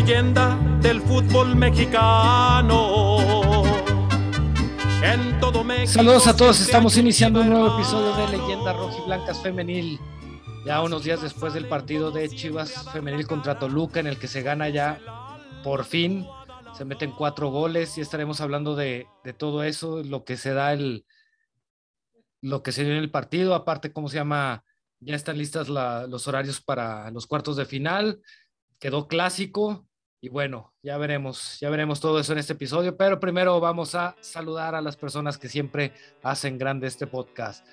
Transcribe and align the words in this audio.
leyenda 0.00 0.58
del 0.82 1.00
fútbol 1.00 1.56
mexicano. 1.56 3.62
En 5.02 5.40
todo 5.40 5.64
México 5.64 5.94
Saludos 5.94 6.26
a 6.26 6.36
todos, 6.36 6.60
estamos 6.60 6.98
iniciando 6.98 7.40
un 7.40 7.48
nuevo 7.48 7.78
episodio 7.78 8.14
de 8.14 8.36
Leyenda 8.36 8.74
Rojiblancas 8.74 9.42
Femenil. 9.42 9.98
Ya 10.66 10.82
unos 10.82 11.04
días 11.04 11.22
después 11.22 11.54
del 11.54 11.66
partido 11.66 12.10
de 12.10 12.28
Chivas 12.28 12.90
Femenil 12.92 13.26
contra 13.26 13.58
Toluca, 13.58 13.98
en 13.98 14.06
el 14.06 14.18
que 14.18 14.28
se 14.28 14.42
gana 14.42 14.68
ya 14.68 15.00
por 15.64 15.86
fin, 15.86 16.26
se 16.76 16.84
meten 16.84 17.12
cuatro 17.12 17.48
goles 17.48 17.96
y 17.96 18.02
estaremos 18.02 18.42
hablando 18.42 18.76
de, 18.76 19.06
de 19.24 19.32
todo 19.32 19.62
eso, 19.62 20.02
lo 20.04 20.24
que 20.24 20.36
se 20.36 20.52
da 20.52 20.74
el, 20.74 21.06
lo 22.42 22.62
que 22.62 22.72
se 22.72 22.84
dio 22.84 22.92
en 22.92 22.98
el 22.98 23.10
partido, 23.10 23.54
aparte, 23.54 23.94
¿cómo 23.94 24.10
se 24.10 24.16
llama? 24.16 24.62
Ya 25.00 25.14
están 25.14 25.38
listas 25.38 25.70
la- 25.70 26.06
los 26.06 26.28
horarios 26.28 26.60
para 26.60 27.10
los 27.12 27.26
cuartos 27.26 27.56
de 27.56 27.64
final, 27.64 28.20
quedó 28.78 29.08
clásico 29.08 29.85
y 30.26 30.28
bueno, 30.28 30.72
ya 30.82 30.98
veremos, 30.98 31.60
ya 31.60 31.70
veremos 31.70 32.00
todo 32.00 32.18
eso 32.18 32.32
en 32.32 32.40
este 32.40 32.54
episodio, 32.54 32.96
pero 32.96 33.20
primero 33.20 33.60
vamos 33.60 33.94
a 33.94 34.16
saludar 34.18 34.74
a 34.74 34.80
las 34.80 34.96
personas 34.96 35.38
que 35.38 35.48
siempre 35.48 35.92
hacen 36.20 36.58
grande 36.58 36.88
este 36.88 37.06
podcast. 37.06 37.64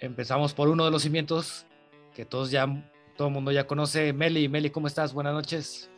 Empezamos 0.00 0.54
por 0.54 0.70
uno 0.70 0.86
de 0.86 0.90
los 0.90 1.02
cimientos 1.02 1.66
que 2.14 2.24
todos 2.24 2.50
ya, 2.50 2.66
todo 3.18 3.28
el 3.28 3.34
mundo 3.34 3.52
ya 3.52 3.66
conoce, 3.66 4.14
Meli. 4.14 4.48
Meli, 4.48 4.70
¿cómo 4.70 4.86
estás? 4.86 5.12
Buenas 5.12 5.34
noches. 5.34 5.90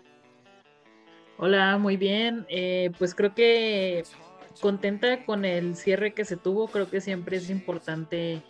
Hola, 1.39 1.79
muy 1.79 1.97
bien. 1.97 2.47
Eh, 2.49 2.91
pues 2.99 3.15
creo 3.15 3.33
que 3.33 4.03
contenta 4.61 5.25
con 5.25 5.45
el 5.45 5.77
cierre 5.77 6.15
que 6.15 6.25
se 6.25 6.37
tuvo. 6.37 6.67
Creo 6.67 6.91
que 6.91 7.01
siempre 7.01 7.37
es 7.37 7.49
importante 7.49 8.43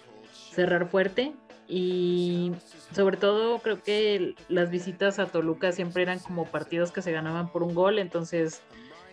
cerrar 0.52 0.88
fuerte 0.88 1.34
y 1.74 2.52
sobre 2.94 3.16
todo 3.16 3.58
creo 3.60 3.82
que 3.82 4.34
las 4.50 4.70
visitas 4.70 5.18
a 5.18 5.24
Toluca 5.24 5.72
siempre 5.72 6.02
eran 6.02 6.18
como 6.18 6.44
partidos 6.44 6.92
que 6.92 7.00
se 7.00 7.12
ganaban 7.12 7.50
por 7.50 7.62
un 7.62 7.74
gol. 7.74 7.98
Entonces 7.98 8.60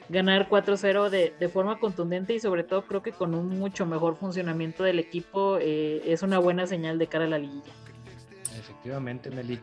ganar 0.09 0.49
4-0 0.49 1.09
de, 1.09 1.33
de 1.39 1.49
forma 1.49 1.79
contundente 1.79 2.33
y 2.33 2.41
sobre 2.41 2.65
todo 2.65 2.83
creo 2.83 3.01
que 3.01 3.13
con 3.13 3.33
un 3.33 3.47
mucho 3.47 3.85
mejor 3.85 4.17
funcionamiento 4.17 4.83
del 4.83 4.99
equipo 4.99 5.57
eh, 5.61 6.01
es 6.05 6.21
una 6.21 6.37
buena 6.37 6.67
señal 6.67 6.99
de 6.99 7.07
cara 7.07 7.25
a 7.25 7.29
la 7.29 7.39
liguilla. 7.39 7.71
Efectivamente, 8.59 9.31
Meli. 9.31 9.61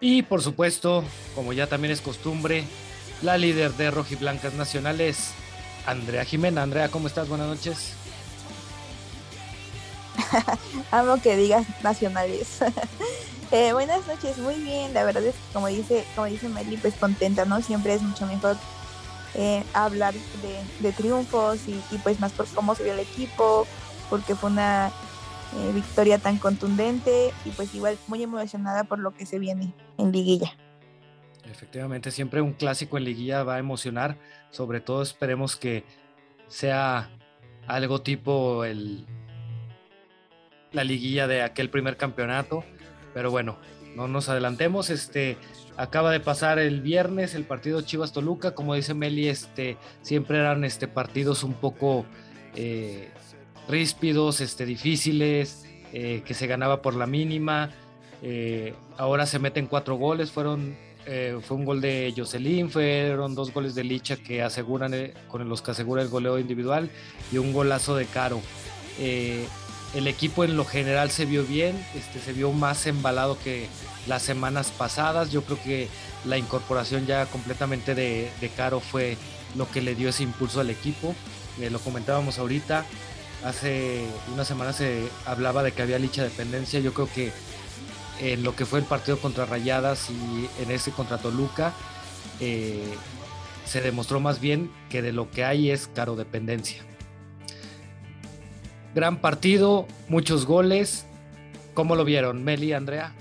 Y 0.00 0.22
por 0.22 0.42
supuesto, 0.42 1.04
como 1.36 1.52
ya 1.52 1.68
también 1.68 1.92
es 1.92 2.00
costumbre, 2.00 2.64
la 3.22 3.38
líder 3.38 3.70
de 3.74 3.92
Rojiblancas 3.92 4.54
Nacionales, 4.54 5.32
Andrea 5.86 6.24
Jimena. 6.24 6.64
Andrea, 6.64 6.88
¿cómo 6.88 7.06
estás? 7.06 7.28
Buenas 7.28 7.46
noches. 7.46 7.94
Amo 10.90 11.20
que 11.20 11.36
digas 11.36 11.66
nacionales. 11.82 12.60
Eh, 13.52 13.72
buenas 13.72 14.04
noches, 14.08 14.38
muy 14.38 14.56
bien. 14.56 14.92
La 14.92 15.04
verdad 15.04 15.22
es 15.22 15.32
que 15.36 15.52
como 15.52 15.68
dice, 15.68 16.04
como 16.16 16.26
dice 16.26 16.48
Meli, 16.48 16.76
pues 16.78 16.94
contenta, 16.94 17.44
¿no? 17.44 17.62
Siempre 17.62 17.94
es 17.94 18.02
mucho 18.02 18.26
mejor 18.26 18.56
eh, 19.34 19.62
hablar 19.72 20.14
de, 20.80 20.92
triunfos 20.92 21.60
y, 21.68 21.80
y, 21.92 21.98
pues 21.98 22.18
más 22.18 22.32
por 22.32 22.48
cómo 22.48 22.74
se 22.74 22.82
vio 22.82 22.94
el 22.94 22.98
equipo, 22.98 23.64
porque 24.10 24.34
fue 24.34 24.50
una 24.50 24.90
eh, 25.54 25.72
victoria 25.72 26.18
tan 26.18 26.38
contundente 26.38 27.32
y 27.44 27.50
pues 27.50 27.72
igual 27.74 27.96
muy 28.08 28.22
emocionada 28.22 28.84
por 28.84 28.98
lo 28.98 29.12
que 29.12 29.26
se 29.26 29.38
viene 29.38 29.72
en 29.96 30.10
liguilla. 30.10 30.52
Efectivamente, 31.44 32.10
siempre 32.10 32.40
un 32.40 32.52
clásico 32.52 32.98
en 32.98 33.04
liguilla 33.04 33.44
va 33.44 33.54
a 33.54 33.58
emocionar. 33.58 34.18
Sobre 34.50 34.80
todo 34.80 35.02
esperemos 35.02 35.54
que 35.54 35.84
sea 36.48 37.10
algo 37.68 38.02
tipo 38.02 38.64
el, 38.64 39.06
la 40.72 40.84
liguilla 40.84 41.26
de 41.26 41.42
aquel 41.42 41.70
primer 41.70 41.96
campeonato. 41.96 42.64
Pero 43.14 43.30
bueno, 43.30 43.58
no 43.96 44.08
nos 44.08 44.28
adelantemos. 44.28 44.90
Este 44.90 45.38
acaba 45.76 46.10
de 46.10 46.20
pasar 46.20 46.58
el 46.58 46.80
viernes 46.80 47.34
el 47.34 47.44
partido 47.44 47.80
Chivas 47.80 48.12
Toluca. 48.12 48.54
Como 48.54 48.74
dice 48.74 48.94
Meli, 48.94 49.28
este 49.28 49.76
siempre 50.02 50.38
eran 50.38 50.64
este 50.64 50.88
partidos 50.88 51.42
un 51.42 51.54
poco 51.54 52.04
eh, 52.54 53.08
ríspidos, 53.68 54.40
este, 54.40 54.64
difíciles, 54.64 55.66
eh, 55.92 56.22
que 56.24 56.34
se 56.34 56.46
ganaba 56.46 56.82
por 56.82 56.94
la 56.94 57.06
mínima. 57.06 57.70
Eh, 58.22 58.74
ahora 58.96 59.26
se 59.26 59.38
meten 59.38 59.66
cuatro 59.66 59.96
goles, 59.96 60.30
fueron 60.30 60.76
fue 61.42 61.56
un 61.56 61.64
gol 61.64 61.80
de 61.80 62.12
Jocelyn, 62.16 62.68
fueron 62.68 63.36
dos 63.36 63.54
goles 63.54 63.76
de 63.76 63.84
Licha 63.84 64.16
que 64.16 64.42
aseguran, 64.42 64.92
con 65.28 65.48
los 65.48 65.62
que 65.62 65.70
asegura 65.70 66.02
el 66.02 66.08
goleo 66.08 66.36
individual 66.36 66.90
y 67.30 67.38
un 67.38 67.52
golazo 67.52 67.94
de 67.94 68.06
Caro. 68.06 68.40
El 69.96 70.08
equipo 70.08 70.44
en 70.44 70.58
lo 70.58 70.66
general 70.66 71.10
se 71.10 71.24
vio 71.24 71.42
bien, 71.42 71.74
este, 71.94 72.20
se 72.20 72.34
vio 72.34 72.52
más 72.52 72.86
embalado 72.86 73.38
que 73.42 73.66
las 74.06 74.20
semanas 74.20 74.70
pasadas. 74.70 75.32
Yo 75.32 75.42
creo 75.42 75.58
que 75.62 75.88
la 76.26 76.36
incorporación 76.36 77.06
ya 77.06 77.24
completamente 77.24 77.94
de, 77.94 78.30
de 78.38 78.48
Caro 78.50 78.80
fue 78.80 79.16
lo 79.54 79.70
que 79.70 79.80
le 79.80 79.94
dio 79.94 80.10
ese 80.10 80.22
impulso 80.22 80.60
al 80.60 80.68
equipo. 80.68 81.14
Eh, 81.58 81.70
lo 81.70 81.78
comentábamos 81.78 82.38
ahorita. 82.38 82.84
Hace 83.42 84.04
una 84.34 84.44
semana 84.44 84.74
se 84.74 85.08
hablaba 85.24 85.62
de 85.62 85.72
que 85.72 85.80
había 85.80 85.98
licha 85.98 86.22
dependencia. 86.22 86.78
Yo 86.80 86.92
creo 86.92 87.08
que 87.14 87.32
en 88.20 88.42
lo 88.42 88.54
que 88.54 88.66
fue 88.66 88.80
el 88.80 88.84
partido 88.84 89.18
contra 89.18 89.46
Rayadas 89.46 90.10
y 90.10 90.62
en 90.62 90.72
ese 90.72 90.90
contra 90.90 91.16
Toluca, 91.16 91.72
eh, 92.40 92.84
se 93.64 93.80
demostró 93.80 94.20
más 94.20 94.40
bien 94.40 94.70
que 94.90 95.00
de 95.00 95.12
lo 95.12 95.30
que 95.30 95.42
hay 95.46 95.70
es 95.70 95.86
caro 95.86 96.16
dependencia. 96.16 96.82
Gran 98.96 99.18
partido, 99.18 99.86
muchos 100.08 100.46
goles. 100.46 101.04
¿Cómo 101.74 101.96
lo 101.96 102.04
vieron, 102.06 102.42
Meli, 102.42 102.72
Andrea? 102.72 103.12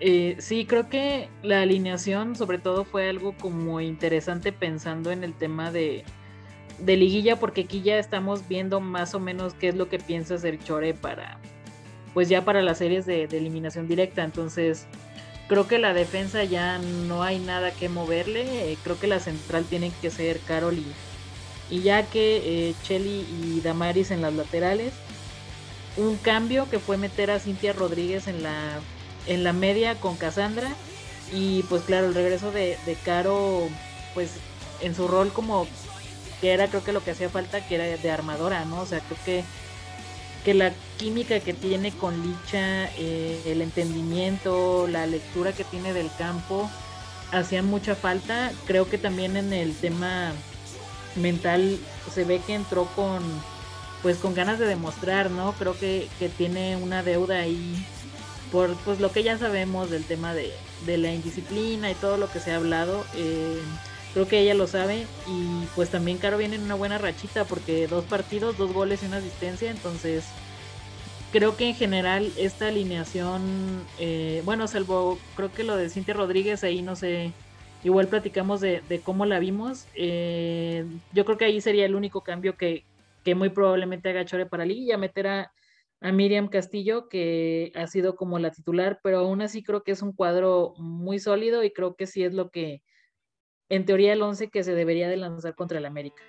Eh, 0.00 0.36
sí, 0.38 0.64
creo 0.64 0.88
que 0.88 1.28
la 1.42 1.60
alineación 1.60 2.34
sobre 2.34 2.56
todo 2.56 2.86
fue 2.86 3.10
algo 3.10 3.34
como 3.36 3.82
interesante 3.82 4.52
pensando 4.52 5.10
en 5.12 5.22
el 5.22 5.34
tema 5.34 5.70
de, 5.70 6.02
de 6.78 6.96
liguilla, 6.96 7.36
porque 7.36 7.60
aquí 7.64 7.82
ya 7.82 7.98
estamos 7.98 8.48
viendo 8.48 8.80
más 8.80 9.14
o 9.14 9.20
menos 9.20 9.52
qué 9.52 9.68
es 9.68 9.74
lo 9.74 9.90
que 9.90 9.98
piensa 9.98 10.36
hacer 10.36 10.58
Chore 10.64 10.94
para, 10.94 11.38
pues 12.14 12.30
ya 12.30 12.46
para 12.46 12.62
las 12.62 12.78
series 12.78 13.04
de, 13.04 13.24
eliminación 13.24 13.86
directa. 13.86 14.24
Entonces, 14.24 14.86
creo 15.46 15.68
que 15.68 15.78
la 15.78 15.92
defensa 15.92 16.42
ya 16.44 16.78
no 16.78 17.22
hay 17.22 17.38
nada 17.38 17.70
que 17.70 17.90
moverle. 17.90 18.72
Eh, 18.72 18.78
creo 18.82 18.98
que 18.98 19.08
la 19.08 19.20
central 19.20 19.66
tiene 19.66 19.92
que 20.00 20.08
ser 20.08 20.40
Carol 20.40 20.78
y, 20.78 20.86
y 21.70 21.82
ya 21.82 22.04
que 22.04 22.68
eh, 22.68 22.74
Chelly 22.82 23.26
y 23.42 23.60
Damaris 23.60 24.10
en 24.10 24.22
las 24.22 24.34
laterales. 24.34 24.92
Un 25.96 26.16
cambio 26.16 26.68
que 26.70 26.78
fue 26.78 26.96
meter 26.96 27.30
a 27.30 27.40
Cintia 27.40 27.72
Rodríguez 27.72 28.26
en 28.26 28.42
la, 28.42 28.80
en 29.26 29.44
la 29.44 29.52
media 29.52 29.94
con 29.96 30.16
Cassandra. 30.16 30.70
Y 31.32 31.62
pues 31.64 31.82
claro, 31.82 32.06
el 32.06 32.14
regreso 32.14 32.50
de, 32.50 32.76
de 32.86 32.94
Caro, 32.94 33.68
pues 34.14 34.32
en 34.80 34.94
su 34.94 35.06
rol 35.06 35.32
como 35.32 35.66
que 36.40 36.52
era 36.52 36.68
creo 36.68 36.82
que 36.82 36.92
lo 36.92 37.04
que 37.04 37.12
hacía 37.12 37.28
falta, 37.28 37.66
que 37.66 37.74
era 37.74 37.84
de 37.84 38.10
armadora, 38.10 38.64
¿no? 38.64 38.80
O 38.80 38.86
sea, 38.86 39.00
creo 39.00 39.18
que 39.24 39.44
que 40.44 40.54
la 40.54 40.72
química 40.98 41.40
que 41.40 41.52
tiene 41.52 41.92
con 41.92 42.22
Licha, 42.22 42.86
eh, 42.96 43.40
el 43.46 43.60
entendimiento, 43.60 44.86
la 44.88 45.06
lectura 45.06 45.52
que 45.52 45.64
tiene 45.64 45.92
del 45.92 46.10
campo, 46.16 46.70
hacían 47.32 47.66
mucha 47.66 47.94
falta. 47.94 48.52
Creo 48.66 48.88
que 48.88 48.98
también 48.98 49.36
en 49.36 49.52
el 49.52 49.74
tema 49.74 50.32
mental 51.16 51.78
se 52.12 52.24
ve 52.24 52.40
que 52.46 52.54
entró 52.54 52.86
con 52.96 53.22
pues 54.02 54.16
con 54.16 54.34
ganas 54.34 54.58
de 54.58 54.66
demostrar, 54.66 55.30
¿no? 55.30 55.52
Creo 55.52 55.78
que, 55.78 56.08
que 56.18 56.28
tiene 56.28 56.76
una 56.76 57.02
deuda 57.02 57.38
ahí 57.40 57.84
por 58.50 58.74
pues 58.76 58.98
lo 58.98 59.12
que 59.12 59.22
ya 59.22 59.38
sabemos 59.38 59.90
del 59.90 60.04
tema 60.04 60.34
de, 60.34 60.52
de 60.86 60.98
la 60.98 61.12
indisciplina 61.12 61.90
y 61.90 61.94
todo 61.94 62.16
lo 62.16 62.30
que 62.30 62.40
se 62.40 62.52
ha 62.52 62.56
hablado. 62.56 63.04
Eh, 63.14 63.60
creo 64.14 64.26
que 64.26 64.40
ella 64.40 64.54
lo 64.54 64.66
sabe 64.66 65.06
y 65.26 65.66
pues 65.74 65.90
también 65.90 66.18
Caro 66.18 66.38
viene 66.38 66.56
en 66.56 66.62
una 66.62 66.74
buena 66.74 66.98
rachita 66.98 67.44
porque 67.44 67.86
dos 67.86 68.04
partidos, 68.04 68.56
dos 68.56 68.72
goles 68.72 69.02
y 69.02 69.06
una 69.06 69.18
asistencia, 69.18 69.70
entonces 69.70 70.24
creo 71.32 71.56
que 71.56 71.68
en 71.68 71.74
general 71.76 72.32
esta 72.36 72.68
alineación, 72.68 73.84
eh, 73.98 74.42
bueno, 74.44 74.66
salvo 74.66 75.18
creo 75.36 75.52
que 75.52 75.62
lo 75.62 75.76
de 75.76 75.90
Cintia 75.90 76.14
Rodríguez 76.14 76.64
ahí 76.64 76.82
no 76.82 76.96
sé, 76.96 77.32
igual 77.84 78.08
platicamos 78.08 78.60
de, 78.60 79.00
cómo 79.04 79.26
la 79.26 79.38
vimos, 79.38 79.86
eh, 79.94 80.84
yo 81.12 81.24
creo 81.24 81.38
que 81.38 81.46
ahí 81.46 81.60
sería 81.60 81.86
el 81.86 81.94
único 81.94 82.22
cambio 82.22 82.56
que, 82.56 82.84
que 83.24 83.34
muy 83.34 83.48
probablemente 83.48 84.08
haga 84.10 84.24
Chore 84.24 84.46
para 84.46 84.64
Liguilla, 84.64 84.98
meter 84.98 85.26
a, 85.26 85.52
a 86.00 86.12
Miriam 86.12 86.48
Castillo, 86.48 87.08
que 87.08 87.72
ha 87.74 87.86
sido 87.86 88.16
como 88.16 88.38
la 88.38 88.50
titular, 88.50 89.00
pero 89.02 89.18
aún 89.18 89.42
así 89.42 89.62
creo 89.62 89.82
que 89.82 89.92
es 89.92 90.02
un 90.02 90.12
cuadro 90.12 90.74
muy 90.78 91.18
sólido 91.18 91.62
y 91.64 91.72
creo 91.72 91.94
que 91.94 92.06
sí 92.06 92.24
es 92.24 92.32
lo 92.32 92.50
que 92.50 92.82
en 93.68 93.84
teoría 93.84 94.12
el 94.12 94.22
11 94.22 94.48
que 94.48 94.64
se 94.64 94.74
debería 94.74 95.08
de 95.08 95.16
lanzar 95.16 95.54
contra 95.54 95.78
el 95.78 95.86
América. 95.86 96.22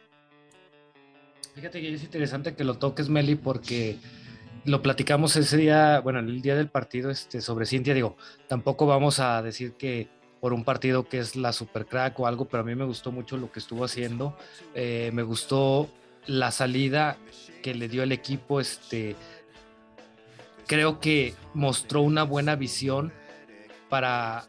Fíjate 1.56 1.82
que 1.82 1.94
es 1.94 2.04
interesante 2.04 2.56
que 2.56 2.64
lo 2.64 2.76
toques, 2.76 3.10
Meli, 3.10 3.36
porque 3.36 3.98
lo 4.64 4.82
platicamos 4.82 5.36
ese 5.36 5.58
día, 5.58 6.00
bueno, 6.00 6.20
el 6.20 6.42
día 6.42 6.56
del 6.56 6.70
partido 6.70 7.10
este, 7.10 7.42
sobre 7.42 7.66
Cintia, 7.66 7.94
digo, 7.94 8.16
tampoco 8.48 8.86
vamos 8.86 9.20
a 9.20 9.42
decir 9.42 9.74
que 9.74 10.08
por 10.42 10.54
un 10.54 10.66
partido 10.66 11.08
que 11.08 11.20
es 11.20 11.38
la 11.38 11.54
super 11.54 11.86
crack 11.86 12.20
o 12.20 12.28
algo, 12.28 12.46
pero 12.46 12.64
a 12.64 12.66
mí 12.66 12.76
me 12.76 12.84
gustó 12.84 13.12
mucho 13.12 13.38
lo 13.38 13.52
que 13.52 13.60
estuvo 13.60 13.86
haciendo, 13.86 14.36
eh, 14.74 15.12
me 15.14 15.24
gustó 15.24 15.88
la 16.26 16.52
salida 16.52 17.18
que 17.62 17.74
le 17.76 17.88
dio 17.88 18.04
el 18.04 18.12
equipo, 18.12 18.60
este, 18.60 19.16
creo 20.68 21.00
que 21.00 21.36
mostró 21.54 22.02
una 22.02 22.24
buena 22.24 22.56
visión 22.56 23.14
para 23.88 24.48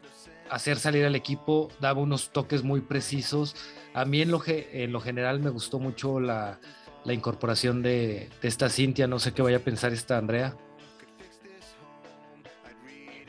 hacer 0.49 0.79
salir 0.79 1.05
al 1.05 1.15
equipo, 1.15 1.69
daba 1.79 2.01
unos 2.01 2.31
toques 2.31 2.63
muy 2.63 2.81
precisos. 2.81 3.55
A 3.93 4.05
mí 4.05 4.21
en 4.21 4.31
lo, 4.31 4.41
en 4.45 4.91
lo 4.91 4.99
general 4.99 5.39
me 5.39 5.49
gustó 5.49 5.79
mucho 5.79 6.19
la, 6.19 6.59
la 7.03 7.13
incorporación 7.13 7.81
de, 7.83 8.29
de, 8.41 8.47
esta 8.47 8.69
Cintia, 8.69 9.07
no 9.07 9.19
sé 9.19 9.33
qué 9.33 9.41
vaya 9.41 9.57
a 9.57 9.61
pensar 9.61 9.93
esta 9.93 10.17
Andrea. 10.17 10.55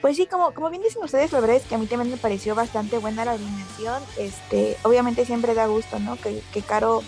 Pues 0.05 0.19
sí, 0.19 0.27
como, 0.27 0.53
como 0.53 0.69
bien 0.69 0.83
dicen 0.83 1.03
ustedes, 1.03 1.33
la 1.33 1.41
verdad 1.41 1.57
es 1.57 1.63
que 1.63 1.77
a 1.77 1.79
mí 1.79 1.87
también 1.87 2.11
me 2.11 2.19
pareció 2.19 2.55
bastante 2.55 2.99
buena 2.99 3.25
la 3.25 3.33
alineación. 3.33 4.03
Este, 4.19 4.77
obviamente 4.83 5.25
siempre 5.25 5.55
da 5.55 5.65
gusto, 5.65 5.99
¿no? 5.99 6.17
Que, 6.17 6.43
que 6.53 6.61
Caro 6.61 7.03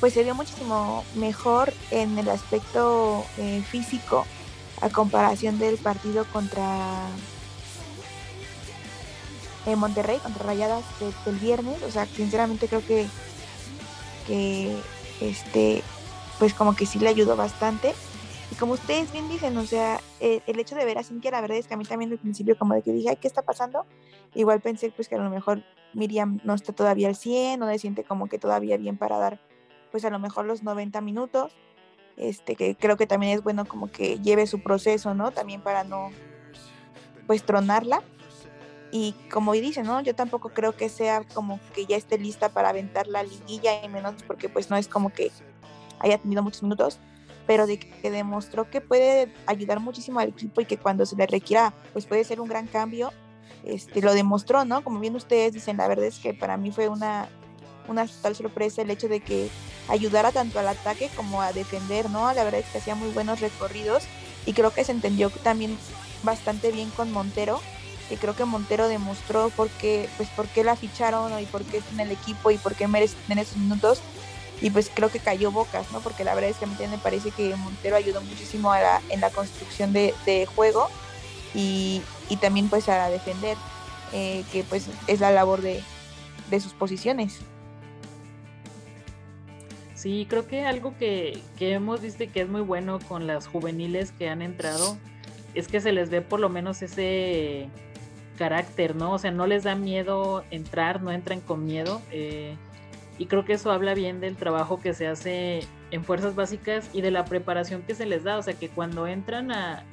pues 0.00 0.12
se 0.12 0.24
vio 0.24 0.34
muchísimo 0.34 1.04
mejor 1.14 1.72
en 1.92 2.18
el 2.18 2.28
aspecto 2.30 3.24
eh, 3.38 3.62
físico 3.70 4.26
a 4.80 4.90
comparación 4.90 5.60
del 5.60 5.76
partido 5.76 6.24
contra 6.32 7.06
eh, 9.64 9.76
Monterrey, 9.76 10.18
contra 10.18 10.46
Rayadas 10.46 10.82
del 11.24 11.36
viernes. 11.36 11.80
O 11.84 11.92
sea, 11.92 12.06
sinceramente 12.06 12.66
creo 12.66 12.84
que, 12.84 13.06
que 14.26 14.76
este, 15.20 15.84
pues 16.40 16.54
como 16.54 16.74
que 16.74 16.86
sí 16.86 16.98
le 16.98 17.10
ayudó 17.10 17.36
bastante. 17.36 17.94
Y 18.50 18.54
como 18.56 18.74
ustedes 18.74 19.10
bien 19.12 19.28
dicen, 19.28 19.56
o 19.56 19.64
sea, 19.64 20.00
el, 20.20 20.42
el 20.46 20.60
hecho 20.60 20.76
de 20.76 20.84
ver 20.84 20.98
a 20.98 21.02
Cintia, 21.02 21.30
la 21.30 21.40
verdad 21.40 21.56
es 21.56 21.66
que 21.66 21.74
a 21.74 21.76
mí 21.76 21.84
también 21.84 22.12
al 22.12 22.18
principio 22.18 22.56
como 22.56 22.74
de 22.74 22.82
que 22.82 22.92
dije, 22.92 23.16
¿qué 23.16 23.26
está 23.26 23.42
pasando? 23.42 23.86
Igual 24.34 24.60
pensé 24.60 24.90
pues 24.90 25.08
que 25.08 25.14
a 25.14 25.18
lo 25.18 25.30
mejor 25.30 25.62
Miriam 25.94 26.40
no 26.44 26.54
está 26.54 26.72
todavía 26.72 27.08
al 27.08 27.16
100, 27.16 27.60
no 27.60 27.68
se 27.68 27.78
siente 27.78 28.04
como 28.04 28.28
que 28.28 28.38
todavía 28.38 28.76
bien 28.76 28.98
para 28.98 29.18
dar 29.18 29.40
pues 29.90 30.04
a 30.04 30.10
lo 30.10 30.18
mejor 30.18 30.44
los 30.44 30.64
90 30.64 31.00
minutos, 31.02 31.52
este, 32.16 32.56
que 32.56 32.74
creo 32.74 32.96
que 32.96 33.06
también 33.06 33.32
es 33.32 33.44
bueno 33.44 33.64
como 33.64 33.92
que 33.92 34.18
lleve 34.18 34.48
su 34.48 34.60
proceso, 34.60 35.14
¿no? 35.14 35.30
También 35.30 35.60
para 35.60 35.84
no, 35.84 36.10
pues 37.28 37.44
tronarla. 37.44 38.02
Y 38.90 39.14
como 39.32 39.52
dice, 39.52 39.84
¿no? 39.84 40.00
Yo 40.00 40.16
tampoco 40.16 40.48
creo 40.48 40.76
que 40.76 40.88
sea 40.88 41.22
como 41.32 41.60
que 41.74 41.86
ya 41.86 41.96
esté 41.96 42.18
lista 42.18 42.48
para 42.48 42.70
aventar 42.70 43.06
la 43.06 43.22
liguilla 43.22 43.84
y 43.84 43.88
menos 43.88 44.22
porque 44.26 44.48
pues 44.48 44.68
no 44.68 44.76
es 44.76 44.88
como 44.88 45.10
que 45.10 45.30
haya 46.00 46.18
tenido 46.18 46.42
muchos 46.42 46.64
minutos, 46.64 46.98
pero 47.46 47.66
de 47.66 47.78
que 47.78 48.10
demostró 48.10 48.70
que 48.70 48.80
puede 48.80 49.32
ayudar 49.46 49.80
muchísimo 49.80 50.20
al 50.20 50.28
equipo 50.28 50.60
y 50.60 50.66
que 50.66 50.78
cuando 50.78 51.04
se 51.06 51.16
le 51.16 51.26
requiera, 51.26 51.74
pues 51.92 52.06
puede 52.06 52.24
ser 52.24 52.40
un 52.40 52.48
gran 52.48 52.66
cambio. 52.66 53.12
Este, 53.64 54.02
lo 54.02 54.12
demostró, 54.14 54.64
¿no? 54.64 54.84
Como 54.84 55.00
bien 55.00 55.16
ustedes 55.16 55.52
dicen, 55.52 55.78
la 55.78 55.88
verdad 55.88 56.06
es 56.06 56.18
que 56.18 56.34
para 56.34 56.56
mí 56.56 56.70
fue 56.70 56.88
una, 56.88 57.28
una 57.88 58.06
total 58.06 58.36
sorpresa 58.36 58.82
el 58.82 58.90
hecho 58.90 59.08
de 59.08 59.20
que 59.20 59.48
ayudara 59.88 60.32
tanto 60.32 60.58
al 60.58 60.68
ataque 60.68 61.10
como 61.16 61.42
a 61.42 61.52
defender, 61.52 62.10
¿no? 62.10 62.32
La 62.32 62.44
verdad 62.44 62.60
es 62.60 62.66
que 62.66 62.78
hacía 62.78 62.94
muy 62.94 63.10
buenos 63.10 63.40
recorridos 63.40 64.04
y 64.46 64.52
creo 64.52 64.72
que 64.72 64.84
se 64.84 64.92
entendió 64.92 65.30
también 65.30 65.76
bastante 66.22 66.72
bien 66.72 66.90
con 66.90 67.12
Montero, 67.12 67.60
que 68.08 68.16
creo 68.16 68.36
que 68.36 68.44
Montero 68.44 68.88
demostró 68.88 69.50
por 69.50 69.68
qué, 69.68 70.08
pues 70.16 70.28
por 70.30 70.46
qué 70.48 70.64
la 70.64 70.76
ficharon 70.76 71.38
y 71.40 71.46
por 71.46 71.64
qué 71.64 71.78
está 71.78 71.92
en 71.92 72.00
el 72.00 72.12
equipo 72.12 72.50
y 72.50 72.58
por 72.58 72.74
qué 72.74 72.86
merece 72.86 73.16
en 73.28 73.38
esos 73.38 73.56
minutos 73.56 74.00
y 74.60 74.70
pues 74.70 74.90
creo 74.92 75.10
que 75.10 75.18
cayó 75.18 75.50
bocas, 75.50 75.90
¿no? 75.92 76.00
Porque 76.00 76.24
la 76.24 76.34
verdad 76.34 76.50
es 76.50 76.56
que 76.56 76.64
a 76.64 76.68
mí 76.68 76.74
me 76.90 76.98
parece 76.98 77.30
que 77.30 77.54
Montero 77.56 77.96
ayudó 77.96 78.20
muchísimo 78.22 78.72
a 78.72 78.80
la, 78.80 79.02
en 79.10 79.20
la 79.20 79.30
construcción 79.30 79.92
de, 79.92 80.46
juego 80.54 80.88
y, 81.54 82.02
y, 82.28 82.36
también 82.36 82.68
pues 82.68 82.88
a 82.88 83.08
defender, 83.08 83.56
eh, 84.12 84.44
que 84.52 84.64
pues 84.64 84.86
es 85.06 85.20
la 85.20 85.30
labor 85.30 85.60
de, 85.60 85.82
de 86.50 86.60
sus 86.60 86.72
posiciones. 86.72 87.40
Sí, 89.94 90.26
creo 90.28 90.46
que 90.46 90.66
algo 90.66 90.94
que, 90.98 91.40
que, 91.58 91.72
hemos 91.72 92.00
visto 92.00 92.24
que 92.32 92.42
es 92.42 92.48
muy 92.48 92.60
bueno 92.60 92.98
con 93.08 93.26
las 93.26 93.46
juveniles 93.46 94.12
que 94.12 94.28
han 94.28 94.42
entrado 94.42 94.98
es 95.54 95.68
que 95.68 95.80
se 95.80 95.92
les 95.92 96.10
ve 96.10 96.20
por 96.20 96.40
lo 96.40 96.48
menos 96.48 96.82
ese 96.82 97.68
carácter, 98.36 98.96
¿no? 98.96 99.12
O 99.12 99.18
sea, 99.18 99.30
no 99.30 99.46
les 99.46 99.62
da 99.62 99.74
miedo 99.76 100.44
entrar, 100.50 101.00
no 101.00 101.10
entran 101.10 101.40
con 101.40 101.64
miedo. 101.64 102.02
Eh, 102.10 102.56
y 103.18 103.26
creo 103.26 103.44
que 103.44 103.54
eso 103.54 103.70
habla 103.70 103.94
bien 103.94 104.20
del 104.20 104.36
trabajo 104.36 104.80
que 104.80 104.94
se 104.94 105.06
hace 105.06 105.66
en 105.90 106.04
fuerzas 106.04 106.34
básicas 106.34 106.90
y 106.92 107.00
de 107.00 107.10
la 107.10 107.24
preparación 107.24 107.82
que 107.82 107.94
se 107.94 108.06
les 108.06 108.24
da. 108.24 108.38
O 108.38 108.42
sea, 108.42 108.54
que 108.54 108.68
cuando 108.68 109.06
entran 109.06 109.52
a, 109.52 109.84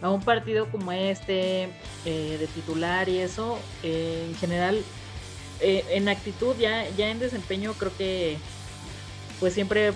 a 0.00 0.10
un 0.10 0.22
partido 0.22 0.66
como 0.70 0.92
este, 0.92 1.68
eh, 2.04 2.36
de 2.38 2.46
titular 2.46 3.08
y 3.08 3.18
eso, 3.18 3.58
eh, 3.82 4.26
en 4.28 4.36
general, 4.36 4.82
eh, 5.60 5.84
en 5.90 6.08
actitud, 6.08 6.54
ya, 6.56 6.88
ya 6.90 7.10
en 7.10 7.18
desempeño, 7.18 7.72
creo 7.74 7.96
que 7.96 8.38
pues 9.40 9.54
siempre 9.54 9.92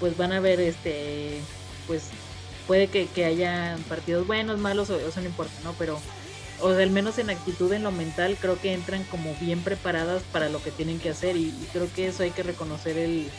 pues 0.00 0.16
van 0.16 0.32
a 0.32 0.40
ver 0.40 0.60
este 0.60 1.40
pues 1.86 2.10
puede 2.66 2.88
que, 2.88 3.06
que 3.06 3.24
haya 3.24 3.78
partidos 3.88 4.26
buenos, 4.26 4.58
malos, 4.58 4.90
o 4.90 4.98
eso 4.98 5.20
no 5.20 5.26
importa, 5.26 5.52
¿no? 5.64 5.74
Pero 5.78 5.98
o 6.60 6.68
al 6.68 6.90
menos 6.90 7.18
en 7.18 7.30
actitud, 7.30 7.72
en 7.72 7.82
lo 7.82 7.92
mental, 7.92 8.36
creo 8.40 8.60
que 8.60 8.72
entran 8.72 9.04
como 9.04 9.34
bien 9.40 9.62
preparadas 9.62 10.22
para 10.32 10.48
lo 10.48 10.62
que 10.62 10.70
tienen 10.70 10.98
que 10.98 11.10
hacer 11.10 11.36
y, 11.36 11.46
y, 11.48 11.68
creo 11.72 11.88
que 11.94 12.08
eso 12.08 12.22
hay 12.22 12.30
que 12.30 12.42
reconocer 12.42 12.96
el 12.96 13.30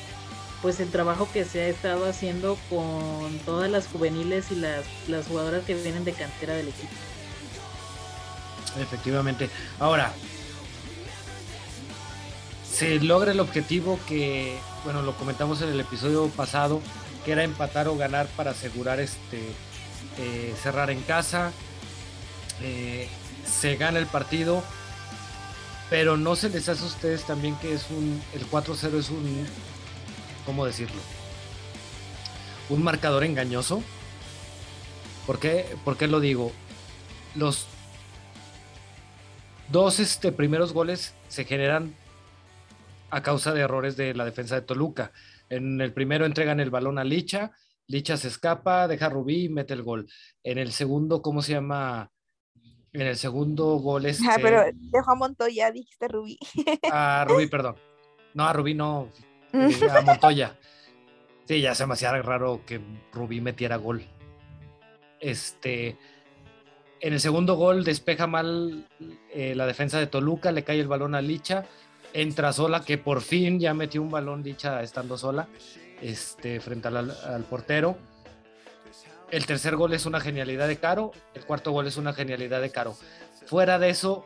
pues 0.62 0.80
el 0.80 0.89
trabajo 0.89 1.27
que 1.31 1.45
se 1.45 1.62
ha 1.62 1.68
estado 1.68 2.06
haciendo 2.06 2.57
con 2.69 3.39
todas 3.45 3.69
las 3.71 3.88
juveniles 3.88 4.51
y 4.51 4.56
las, 4.56 4.83
las 5.07 5.27
jugadoras 5.27 5.63
que 5.63 5.74
vienen 5.74 6.04
de 6.04 6.13
cantera 6.13 6.54
del 6.54 6.68
equipo. 6.68 6.89
Efectivamente. 8.80 9.50
Ahora, 9.80 10.12
se 12.71 13.00
logra 13.00 13.31
el 13.31 13.39
objetivo 13.39 14.00
que, 14.07 14.57
bueno, 14.83 15.01
lo 15.01 15.13
comentamos 15.16 15.62
en 15.62 15.69
el 15.69 15.80
episodio 15.80 16.27
pasado, 16.30 16.81
que 17.25 17.31
era 17.31 17.44
empatar 17.44 17.88
o 17.88 17.95
ganar 17.95 18.27
para 18.36 18.51
asegurar 18.51 19.00
este 19.00 19.39
eh, 20.18 20.54
cerrar 20.62 20.89
en 20.89 21.01
casa. 21.01 21.51
Eh, 22.61 23.07
se 23.45 23.75
gana 23.75 24.00
el 24.00 24.06
partido, 24.06 24.63
pero 25.89 26.17
no 26.17 26.35
se 26.35 26.50
les 26.50 26.69
hace 26.69 26.83
a 26.83 26.88
ustedes 26.88 27.25
también 27.25 27.56
que 27.57 27.73
es 27.73 27.89
un, 27.89 28.21
el 28.33 28.45
4-0 28.47 28.97
es 28.97 29.09
un, 29.09 29.45
¿cómo 30.45 30.65
decirlo? 30.65 31.01
Un 32.69 32.83
marcador 32.83 33.23
engañoso. 33.23 33.81
¿Por 35.25 35.39
qué, 35.39 35.65
¿Por 35.83 35.97
qué 35.97 36.07
lo 36.07 36.19
digo? 36.19 36.51
Los 37.35 37.67
dos 39.71 40.00
este, 40.00 40.31
primeros 40.31 40.73
goles 40.73 41.15
se 41.27 41.45
generan 41.45 41.95
a 43.09 43.23
causa 43.23 43.53
de 43.53 43.61
errores 43.61 43.97
de 43.97 44.13
la 44.13 44.25
defensa 44.25 44.56
de 44.56 44.61
Toluca. 44.61 45.11
En 45.50 45.81
el 45.81 45.94
primero 45.94 46.25
entregan 46.25 46.59
el 46.59 46.69
balón 46.69 47.00
a 47.00 47.03
Licha, 47.03 47.51
Licha 47.88 48.17
se 48.17 48.27
escapa, 48.27 48.88
deja 48.88 49.07
a 49.07 49.09
Rubí 49.09 49.45
y 49.45 49.49
mete 49.49 49.73
el 49.73 49.81
gol. 49.81 50.07
En 50.44 50.59
el 50.59 50.71
segundo, 50.71 51.23
¿cómo 51.23 51.42
se 51.42 51.54
llama? 51.54 52.11
En 52.94 53.02
el 53.02 53.18
segundo 53.18 53.76
gol 53.76 54.06
es. 54.06 54.19
Ah, 54.30 54.38
pero 54.42 54.64
dejó 54.74 55.12
a 55.12 55.16
Montoya, 55.16 55.72
dijiste 55.72 56.08
Rubí. 56.08 56.38
A 56.92 57.26
Rubí, 57.28 57.48
perdón. 57.48 57.76
No, 58.34 58.48
a 58.48 58.54
Rubí 58.54 58.74
no. 58.74 59.10
A 59.54 60.02
Montoya. 60.02 60.58
Sí, 61.46 61.62
ya 61.62 61.74
me 61.88 61.94
hacía 61.94 62.12
raro 62.22 62.62
que 62.64 62.80
Rubí 63.12 63.42
metiera 63.42 63.78
gol. 63.78 64.06
Este. 65.19 65.98
En 67.02 67.14
el 67.14 67.19
segundo 67.19 67.56
gol 67.56 67.84
despeja 67.84 68.28
mal 68.28 68.88
eh, 69.31 69.56
la 69.56 69.66
defensa 69.66 69.98
de 69.98 70.06
Toluca, 70.06 70.52
le 70.52 70.64
cae 70.64 70.80
el 70.80 70.88
balón 70.88 71.16
a 71.16 71.22
Licha, 71.24 71.66
entra 72.14 72.54
sola, 72.54 72.86
que 72.86 73.00
por 73.00 73.22
fin 73.22 73.60
ya 73.60 73.74
metió 73.74 74.00
un 74.00 74.12
balón 74.12 74.44
Licha 74.44 74.84
estando 74.84 75.18
sola, 75.18 75.48
este, 76.04 76.60
frente 76.60 76.90
al, 76.90 77.10
al 77.10 77.44
portero 77.46 77.98
el 79.31 79.45
tercer 79.45 79.76
gol 79.76 79.94
es 79.94 80.06
una 80.06 80.19
genialidad 80.19 80.68
de 80.68 80.78
Caro, 80.78 81.12
el 81.33 81.45
cuarto 81.45 81.71
gol 81.71 81.88
es 81.88 81.98
una 81.98 82.14
genialidad 82.14 82.62
de 82.62 82.71
Caro. 82.71 82.95
Fuera 83.45 83.80
de 83.80 83.90
eso, 83.90 84.26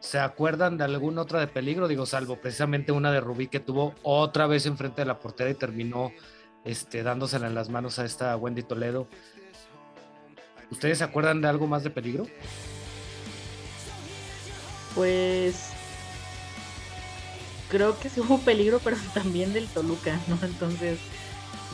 ¿se 0.00 0.18
acuerdan 0.18 0.78
de 0.78 0.84
alguna 0.84 1.22
otra 1.22 1.40
de 1.40 1.46
peligro? 1.46 1.88
Digo, 1.88 2.06
salvo 2.06 2.40
precisamente 2.40 2.92
una 2.92 3.12
de 3.12 3.20
Rubí 3.20 3.48
que 3.48 3.60
tuvo 3.60 3.94
otra 4.02 4.46
vez 4.46 4.66
enfrente 4.66 5.02
de 5.02 5.06
la 5.06 5.18
portera 5.18 5.50
y 5.50 5.54
terminó 5.54 6.12
este, 6.64 7.02
dándosela 7.02 7.46
en 7.46 7.54
las 7.54 7.68
manos 7.68 7.98
a 7.98 8.04
esta 8.04 8.36
Wendy 8.36 8.62
Toledo. 8.62 9.06
¿Ustedes 10.70 10.98
se 10.98 11.04
acuerdan 11.04 11.40
de 11.40 11.48
algo 11.48 11.66
más 11.66 11.84
de 11.84 11.90
peligro? 11.90 12.26
Pues 14.94 15.70
creo 17.68 17.98
que 17.98 18.08
sí 18.08 18.20
hubo 18.20 18.38
peligro, 18.38 18.80
pero 18.82 18.96
también 19.14 19.52
del 19.52 19.68
Toluca, 19.68 20.18
¿no? 20.26 20.38
Entonces, 20.42 20.98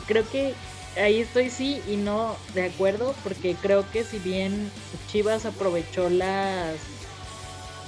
creo 0.05 0.29
que 0.29 0.53
ahí 0.97 1.21
estoy 1.21 1.49
sí 1.49 1.81
y 1.87 1.97
no 1.97 2.35
de 2.53 2.65
acuerdo 2.65 3.15
porque 3.23 3.55
creo 3.55 3.89
que 3.91 4.03
si 4.03 4.19
bien 4.19 4.71
Chivas 5.07 5.45
aprovechó 5.45 6.09
las 6.09 6.75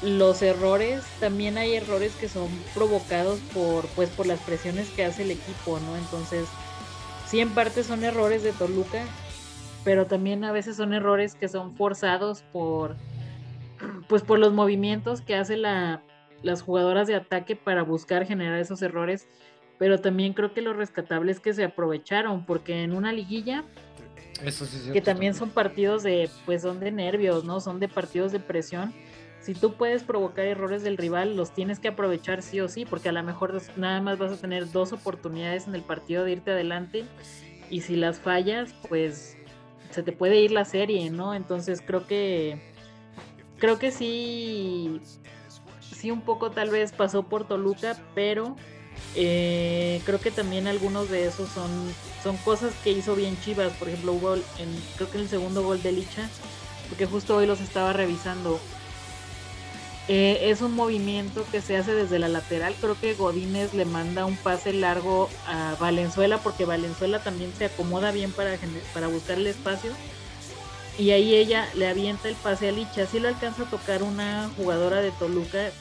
los 0.01 0.41
errores, 0.41 1.03
también 1.19 1.57
hay 1.57 1.75
errores 1.75 2.13
que 2.15 2.27
son 2.27 2.49
provocados 2.73 3.39
por 3.53 3.87
pues 3.89 4.09
por 4.09 4.25
las 4.25 4.39
presiones 4.39 4.89
que 4.89 5.05
hace 5.05 5.23
el 5.23 5.31
equipo, 5.31 5.79
¿no? 5.79 5.97
Entonces, 5.97 6.47
sí 7.25 7.39
en 7.39 7.49
parte 7.51 7.83
son 7.83 8.03
errores 8.03 8.43
de 8.43 8.51
Toluca, 8.51 9.03
pero 9.83 10.05
también 10.05 10.43
a 10.43 10.51
veces 10.51 10.75
son 10.75 10.93
errores 10.93 11.35
que 11.35 11.47
son 11.47 11.75
forzados 11.75 12.43
por 12.51 12.95
pues 14.07 14.21
por 14.21 14.37
los 14.39 14.53
movimientos 14.53 15.21
que 15.21 15.35
hace 15.35 15.57
la 15.57 16.01
las 16.43 16.61
jugadoras 16.61 17.07
de 17.07 17.15
ataque 17.15 17.55
para 17.55 17.81
buscar 17.81 18.25
generar 18.27 18.59
esos 18.59 18.81
errores 18.81 19.27
pero 19.77 19.99
también 19.99 20.33
creo 20.33 20.53
que 20.53 20.61
lo 20.61 20.73
rescatable 20.73 21.31
es 21.31 21.39
que 21.39 21.53
se 21.53 21.63
aprovecharon, 21.63 22.45
porque 22.45 22.83
en 22.83 22.93
una 22.93 23.11
liguilla, 23.11 23.63
Eso 24.43 24.65
sí 24.65 24.77
es 24.77 24.91
que 24.91 25.01
también 25.01 25.33
son 25.33 25.49
partidos 25.49 26.03
de, 26.03 26.29
pues 26.45 26.61
son 26.61 26.79
de 26.79 26.91
nervios, 26.91 27.43
¿no? 27.43 27.59
Son 27.59 27.79
de 27.79 27.87
partidos 27.87 28.31
de 28.31 28.39
presión, 28.39 28.93
si 29.45 29.53
tú 29.53 29.75
puedes 29.75 30.03
provocar 30.03 30.47
errores 30.47 30.81
del 30.81 30.97
rival, 30.97 31.37
los 31.37 31.53
tienes 31.53 31.77
que 31.77 31.87
aprovechar 31.87 32.41
sí 32.41 32.59
o 32.61 32.67
sí, 32.67 32.83
porque 32.83 33.09
a 33.09 33.11
lo 33.11 33.21
mejor 33.21 33.61
nada 33.75 34.01
más 34.01 34.17
vas 34.17 34.31
a 34.31 34.37
tener 34.37 34.71
dos 34.71 34.91
oportunidades 34.91 35.67
en 35.67 35.75
el 35.75 35.83
partido 35.83 36.23
de 36.23 36.31
irte 36.31 36.49
adelante 36.49 37.05
y 37.69 37.81
si 37.81 37.95
las 37.95 38.19
fallas, 38.19 38.73
pues 38.89 39.37
se 39.91 40.01
te 40.01 40.11
puede 40.11 40.41
ir 40.41 40.49
la 40.49 40.65
serie, 40.65 41.11
¿no? 41.11 41.35
Entonces 41.35 41.83
creo 41.85 42.07
que 42.07 42.59
creo 43.59 43.77
que 43.77 43.91
sí 43.91 44.99
sí 45.79 46.09
un 46.09 46.21
poco 46.21 46.49
tal 46.49 46.71
vez 46.71 46.91
pasó 46.91 47.21
por 47.21 47.47
Toluca, 47.47 47.95
pero 48.15 48.55
eh, 49.15 50.01
creo 50.05 50.19
que 50.19 50.31
también 50.31 50.67
algunos 50.67 51.09
de 51.09 51.27
esos 51.27 51.49
son 51.49 51.69
son 52.23 52.37
cosas 52.37 52.73
que 52.83 52.91
hizo 52.91 53.15
bien 53.15 53.39
Chivas, 53.41 53.71
por 53.73 53.87
ejemplo, 53.87 54.13
hubo 54.13 54.35
en 54.35 54.83
creo 54.95 55.09
que 55.11 55.17
en 55.17 55.23
el 55.23 55.29
segundo 55.29 55.63
gol 55.63 55.81
de 55.83 55.91
Licha, 55.91 56.27
porque 56.89 57.05
justo 57.05 57.35
hoy 57.35 57.45
los 57.45 57.61
estaba 57.61 57.93
revisando 57.93 58.59
eh, 60.07 60.51
es 60.51 60.61
un 60.61 60.75
movimiento 60.75 61.45
que 61.51 61.61
se 61.61 61.77
hace 61.77 61.93
desde 61.93 62.19
la 62.19 62.27
lateral. 62.27 62.75
Creo 62.79 62.99
que 62.99 63.15
Godínez 63.15 63.73
le 63.73 63.85
manda 63.85 64.25
un 64.25 64.37
pase 64.37 64.71
largo 64.71 65.29
a 65.47 65.75
Valenzuela 65.79 66.37
porque 66.37 66.65
Valenzuela 66.65 67.19
también 67.19 67.51
se 67.57 67.65
acomoda 67.65 68.11
bien 68.11 68.31
para, 68.31 68.55
para 68.93 69.07
buscar 69.07 69.37
el 69.37 69.47
espacio. 69.47 69.91
Y 70.99 71.11
ahí 71.11 71.35
ella 71.35 71.67
le 71.73 71.87
avienta 71.87 72.29
el 72.29 72.35
pase 72.35 72.69
a 72.69 72.71
Licha. 72.71 73.03
Así 73.03 73.19
lo 73.19 73.27
alcanza 73.27 73.63
a 73.63 73.69
tocar 73.69 74.03
una 74.03 74.49
jugadora 74.57 75.01
de 75.01 75.11
Toluca. 75.11 75.71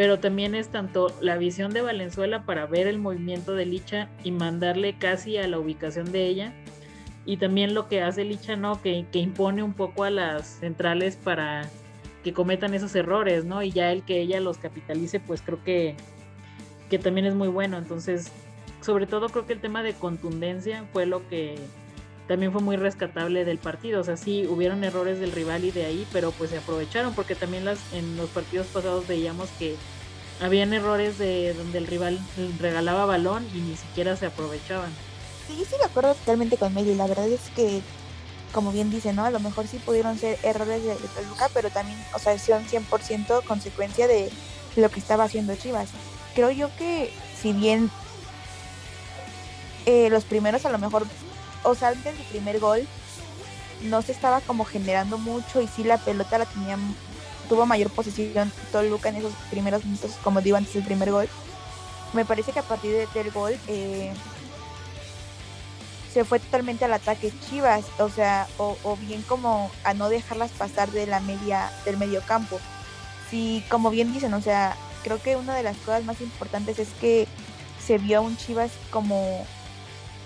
Pero 0.00 0.18
también 0.18 0.54
es 0.54 0.68
tanto 0.68 1.14
la 1.20 1.36
visión 1.36 1.74
de 1.74 1.82
Valenzuela 1.82 2.46
para 2.46 2.64
ver 2.64 2.86
el 2.86 2.98
movimiento 2.98 3.54
de 3.54 3.66
Licha 3.66 4.08
y 4.24 4.30
mandarle 4.30 4.96
casi 4.96 5.36
a 5.36 5.46
la 5.46 5.58
ubicación 5.58 6.10
de 6.10 6.26
ella. 6.26 6.54
Y 7.26 7.36
también 7.36 7.74
lo 7.74 7.86
que 7.86 8.00
hace 8.00 8.24
Licha, 8.24 8.56
¿no? 8.56 8.80
Que, 8.80 9.04
que 9.12 9.18
impone 9.18 9.62
un 9.62 9.74
poco 9.74 10.04
a 10.04 10.10
las 10.10 10.46
centrales 10.46 11.16
para 11.16 11.68
que 12.24 12.32
cometan 12.32 12.72
esos 12.72 12.94
errores, 12.94 13.44
¿no? 13.44 13.62
Y 13.62 13.72
ya 13.72 13.92
el 13.92 14.02
que 14.02 14.22
ella 14.22 14.40
los 14.40 14.56
capitalice, 14.56 15.20
pues 15.20 15.42
creo 15.42 15.62
que, 15.62 15.96
que 16.88 16.98
también 16.98 17.26
es 17.26 17.34
muy 17.34 17.48
bueno. 17.48 17.76
Entonces, 17.76 18.32
sobre 18.80 19.06
todo 19.06 19.28
creo 19.28 19.46
que 19.46 19.52
el 19.52 19.60
tema 19.60 19.82
de 19.82 19.92
contundencia 19.92 20.86
fue 20.94 21.04
lo 21.04 21.28
que 21.28 21.56
también 22.30 22.52
fue 22.52 22.60
muy 22.60 22.76
rescatable 22.76 23.44
del 23.44 23.58
partido. 23.58 24.00
O 24.00 24.04
sea, 24.04 24.16
sí, 24.16 24.46
hubieron 24.46 24.84
errores 24.84 25.18
del 25.18 25.32
rival 25.32 25.64
y 25.64 25.72
de 25.72 25.84
ahí, 25.84 26.06
pero 26.12 26.30
pues 26.30 26.50
se 26.50 26.58
aprovecharon 26.58 27.12
porque 27.12 27.34
también 27.34 27.64
las, 27.64 27.80
en 27.92 28.16
los 28.16 28.30
partidos 28.30 28.68
pasados 28.68 29.08
veíamos 29.08 29.48
que 29.58 29.74
habían 30.40 30.72
errores 30.72 31.18
de 31.18 31.54
donde 31.54 31.78
el 31.78 31.88
rival 31.88 32.20
regalaba 32.60 33.04
balón 33.04 33.44
y 33.52 33.58
ni 33.58 33.76
siquiera 33.76 34.14
se 34.14 34.26
aprovechaban. 34.26 34.92
Sí, 35.48 35.64
sí, 35.68 35.74
de 35.76 35.84
acuerdo 35.84 36.14
totalmente 36.14 36.56
con 36.56 36.72
Meli. 36.72 36.94
La 36.94 37.08
verdad 37.08 37.28
es 37.28 37.50
que 37.56 37.82
como 38.52 38.70
bien 38.70 38.92
dice, 38.92 39.12
¿no? 39.12 39.24
A 39.24 39.30
lo 39.32 39.40
mejor 39.40 39.66
sí 39.66 39.78
pudieron 39.78 40.16
ser 40.16 40.38
errores 40.44 40.84
de, 40.84 40.94
Toluca, 40.94 41.50
pero 41.52 41.70
también, 41.70 41.98
o 42.14 42.20
sea, 42.20 42.38
son 42.38 42.64
100% 42.64 43.42
consecuencia 43.42 44.06
de 44.06 44.30
lo 44.76 44.88
que 44.88 45.00
estaba 45.00 45.24
haciendo 45.24 45.56
Chivas. 45.56 45.88
Creo 46.36 46.52
yo 46.52 46.70
que 46.76 47.12
si 47.36 47.52
bien 47.52 47.90
eh, 49.86 50.10
los 50.10 50.24
primeros 50.24 50.64
a 50.64 50.70
lo 50.70 50.78
mejor, 50.78 51.08
o 51.62 51.74
sea, 51.74 51.88
antes 51.88 52.16
del 52.16 52.26
primer 52.26 52.58
gol, 52.58 52.86
no 53.82 54.02
se 54.02 54.12
estaba 54.12 54.40
como 54.40 54.64
generando 54.64 55.18
mucho 55.18 55.60
y 55.60 55.66
sí 55.66 55.84
la 55.84 55.98
pelota 55.98 56.38
la 56.38 56.46
tenía, 56.46 56.78
tuvo 57.48 57.66
mayor 57.66 57.90
posesión 57.90 58.52
Toluca 58.72 59.08
en 59.08 59.16
esos 59.16 59.32
primeros 59.50 59.84
minutos, 59.84 60.12
como 60.22 60.40
digo 60.40 60.56
antes 60.56 60.74
del 60.74 60.84
primer 60.84 61.10
gol. 61.10 61.28
Me 62.12 62.24
parece 62.24 62.52
que 62.52 62.58
a 62.58 62.64
partir 62.64 63.08
del 63.14 63.30
gol 63.30 63.56
eh, 63.68 64.12
se 66.12 66.24
fue 66.24 66.40
totalmente 66.40 66.84
al 66.84 66.92
ataque 66.92 67.32
Chivas, 67.48 67.84
o 67.98 68.08
sea, 68.08 68.48
o, 68.58 68.96
bien 68.96 69.22
como 69.22 69.70
a 69.84 69.94
no 69.94 70.08
dejarlas 70.08 70.50
pasar 70.50 70.90
de 70.90 71.06
la 71.06 71.20
media, 71.20 71.70
del 71.84 71.96
medio 71.96 72.20
campo. 72.22 72.58
Sí, 73.30 73.64
como 73.68 73.90
bien 73.90 74.12
dicen, 74.12 74.34
o 74.34 74.42
sea, 74.42 74.76
creo 75.04 75.22
que 75.22 75.36
una 75.36 75.54
de 75.54 75.62
las 75.62 75.76
cosas 75.78 76.04
más 76.04 76.20
importantes 76.20 76.78
es 76.80 76.88
que 77.00 77.28
se 77.84 77.98
vio 77.98 78.18
a 78.18 78.20
un 78.22 78.36
Chivas 78.36 78.72
como 78.90 79.46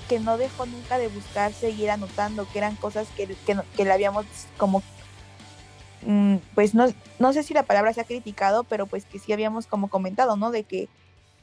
que 0.09 0.21
no 0.21 0.39
dejó 0.39 0.67
nunca 0.67 0.99
de 0.99 1.09
buscar 1.09 1.53
seguir 1.53 1.91
anotando, 1.91 2.47
que 2.53 2.59
eran 2.59 2.77
cosas 2.77 3.09
que, 3.17 3.29
que, 3.47 3.85
le 3.85 3.93
habíamos 3.93 4.27
como, 4.57 4.83
mm, 6.03 6.37
pues 6.55 6.75
no, 6.75 6.87
no 7.19 7.33
sé 7.33 7.43
si 7.43 7.55
la 7.55 7.63
palabra 7.63 7.93
se 7.93 8.01
ha 8.01 8.05
criticado, 8.05 8.65
pero 8.65 8.87
pues 8.87 9.05
que 9.05 9.19
sí 9.19 9.33
habíamos 9.33 9.67
como 9.67 9.89
comentado, 9.89 10.37
¿no? 10.37 10.51
De 10.51 10.65
que 10.65 10.89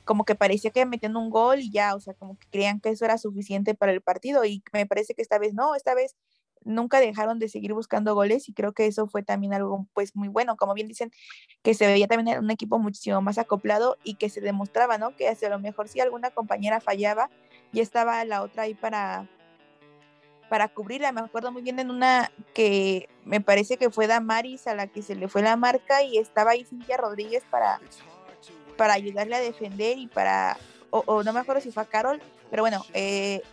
como 0.06 0.26
que 0.26 0.36
parecía 0.36 0.72
que 0.72 0.86
metiendo 0.86 1.20
un 1.20 1.30
gol 1.30 1.60
y 1.60 1.72
ya, 1.72 1.96
o 1.96 2.00
sea, 2.00 2.14
como 2.14 2.38
que 2.38 2.48
creían 2.52 2.80
que 2.80 2.90
eso 2.90 3.06
era 3.06 3.18
suficiente 3.18 3.76
para 3.76 3.92
el 3.92 4.02
partido 4.02 4.44
y 4.46 4.64
me 4.74 4.86
parece 4.86 5.14
que 5.14 5.22
esta 5.22 5.38
vez 5.38 5.54
no, 5.54 5.76
esta 5.76 5.94
vez 5.94 6.16
nunca 6.64 7.00
dejaron 7.00 7.40
de 7.40 7.50
seguir 7.50 7.74
buscando 7.74 8.14
goles 8.14 8.48
y 8.50 8.54
creo 8.54 8.74
que 8.74 8.86
eso 8.86 9.08
fue 9.08 9.24
también 9.24 9.54
algo 9.54 9.88
pues 9.94 10.16
muy 10.16 10.28
bueno, 10.28 10.56
como 10.58 10.74
bien 10.74 10.88
dicen, 10.88 11.12
que 11.64 11.74
se 11.74 11.88
veía 11.88 12.08
también 12.08 12.40
un 12.40 12.52
equipo 12.52 12.80
muchísimo 12.80 13.22
más 13.22 13.38
acoplado 13.38 13.98
y 14.04 14.16
que 14.16 14.30
se 14.30 14.42
demostraba, 14.42 14.98
¿no? 14.98 15.16
Que 15.16 15.28
a 15.28 15.50
lo 15.50 15.60
mejor 15.60 15.88
si 15.88 16.00
alguna 16.00 16.32
compañera 16.32 16.80
fallaba, 16.80 17.30
ya 17.72 17.84
estaba 17.84 18.24
la 18.26 18.42
otra 18.42 18.64
ahí 18.64 18.74
para 18.74 19.28
para 20.50 20.68
cubrirla, 20.68 21.14
me 21.14 21.22
acuerdo 21.22 21.54
muy 21.54 21.62
bien 21.62 21.80
en 21.80 21.90
una 21.90 22.30
que 22.54 23.08
me 23.24 23.40
parece 23.40 23.78
que 23.78 23.90
fue 23.90 24.08
Damaris 24.08 24.68
a 24.68 24.76
la 24.76 24.88
que 24.88 25.02
se 25.02 25.16
le 25.16 25.30
fue 25.30 25.42
la 25.42 25.56
marca 25.56 26.04
y 26.04 26.18
estaba 26.18 26.52
ahí 26.52 26.66
Cintia 26.66 26.98
Rodríguez 26.98 27.44
para 27.50 27.80
para 28.82 28.94
ayudarle 28.94 29.36
a 29.36 29.40
defender 29.40 30.00
y 30.00 30.08
para, 30.08 30.58
o, 30.90 31.22
no 31.22 31.34
me 31.34 31.40
acuerdo 31.40 31.62
si 31.62 31.72
fue 31.72 31.84
a 31.84 31.86
Carol, 31.86 32.20
pero 32.50 32.64
bueno, 32.64 32.84
eh, 32.96 33.44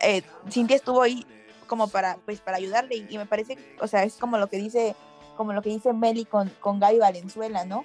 eh, 0.00 0.22
Cintia 0.48 0.76
estuvo 0.76 1.02
ahí 1.02 1.26
como 1.66 1.88
para, 1.88 2.18
pues, 2.24 2.40
para 2.40 2.56
ayudarle 2.56 3.04
y, 3.08 3.18
me 3.18 3.26
parece, 3.26 3.58
o 3.80 3.88
sea, 3.88 4.04
es 4.04 4.14
como 4.14 4.38
lo 4.38 4.46
que 4.46 4.56
dice, 4.56 4.94
como 5.36 5.52
lo 5.52 5.60
que 5.60 5.70
dice 5.70 5.92
Meli 5.92 6.24
con, 6.24 6.50
con 6.60 6.78
Gaby 6.78 6.98
Valenzuela, 6.98 7.64
¿no? 7.64 7.84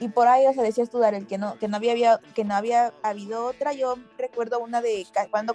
Y 0.00 0.08
por 0.08 0.26
ahí, 0.26 0.46
o 0.46 0.52
sea, 0.52 0.62
decías 0.62 0.90
tú, 0.90 1.02
el 1.02 1.26
que 1.26 1.38
no, 1.38 1.56
que 1.58 1.68
no 1.68 1.76
había, 1.76 2.20
que 2.34 2.44
no 2.44 2.54
había 2.54 2.92
habido 3.02 3.46
otra, 3.46 3.72
yo 3.72 3.96
recuerdo 4.18 4.58
una 4.58 4.80
de 4.80 5.06
cuando 5.30 5.54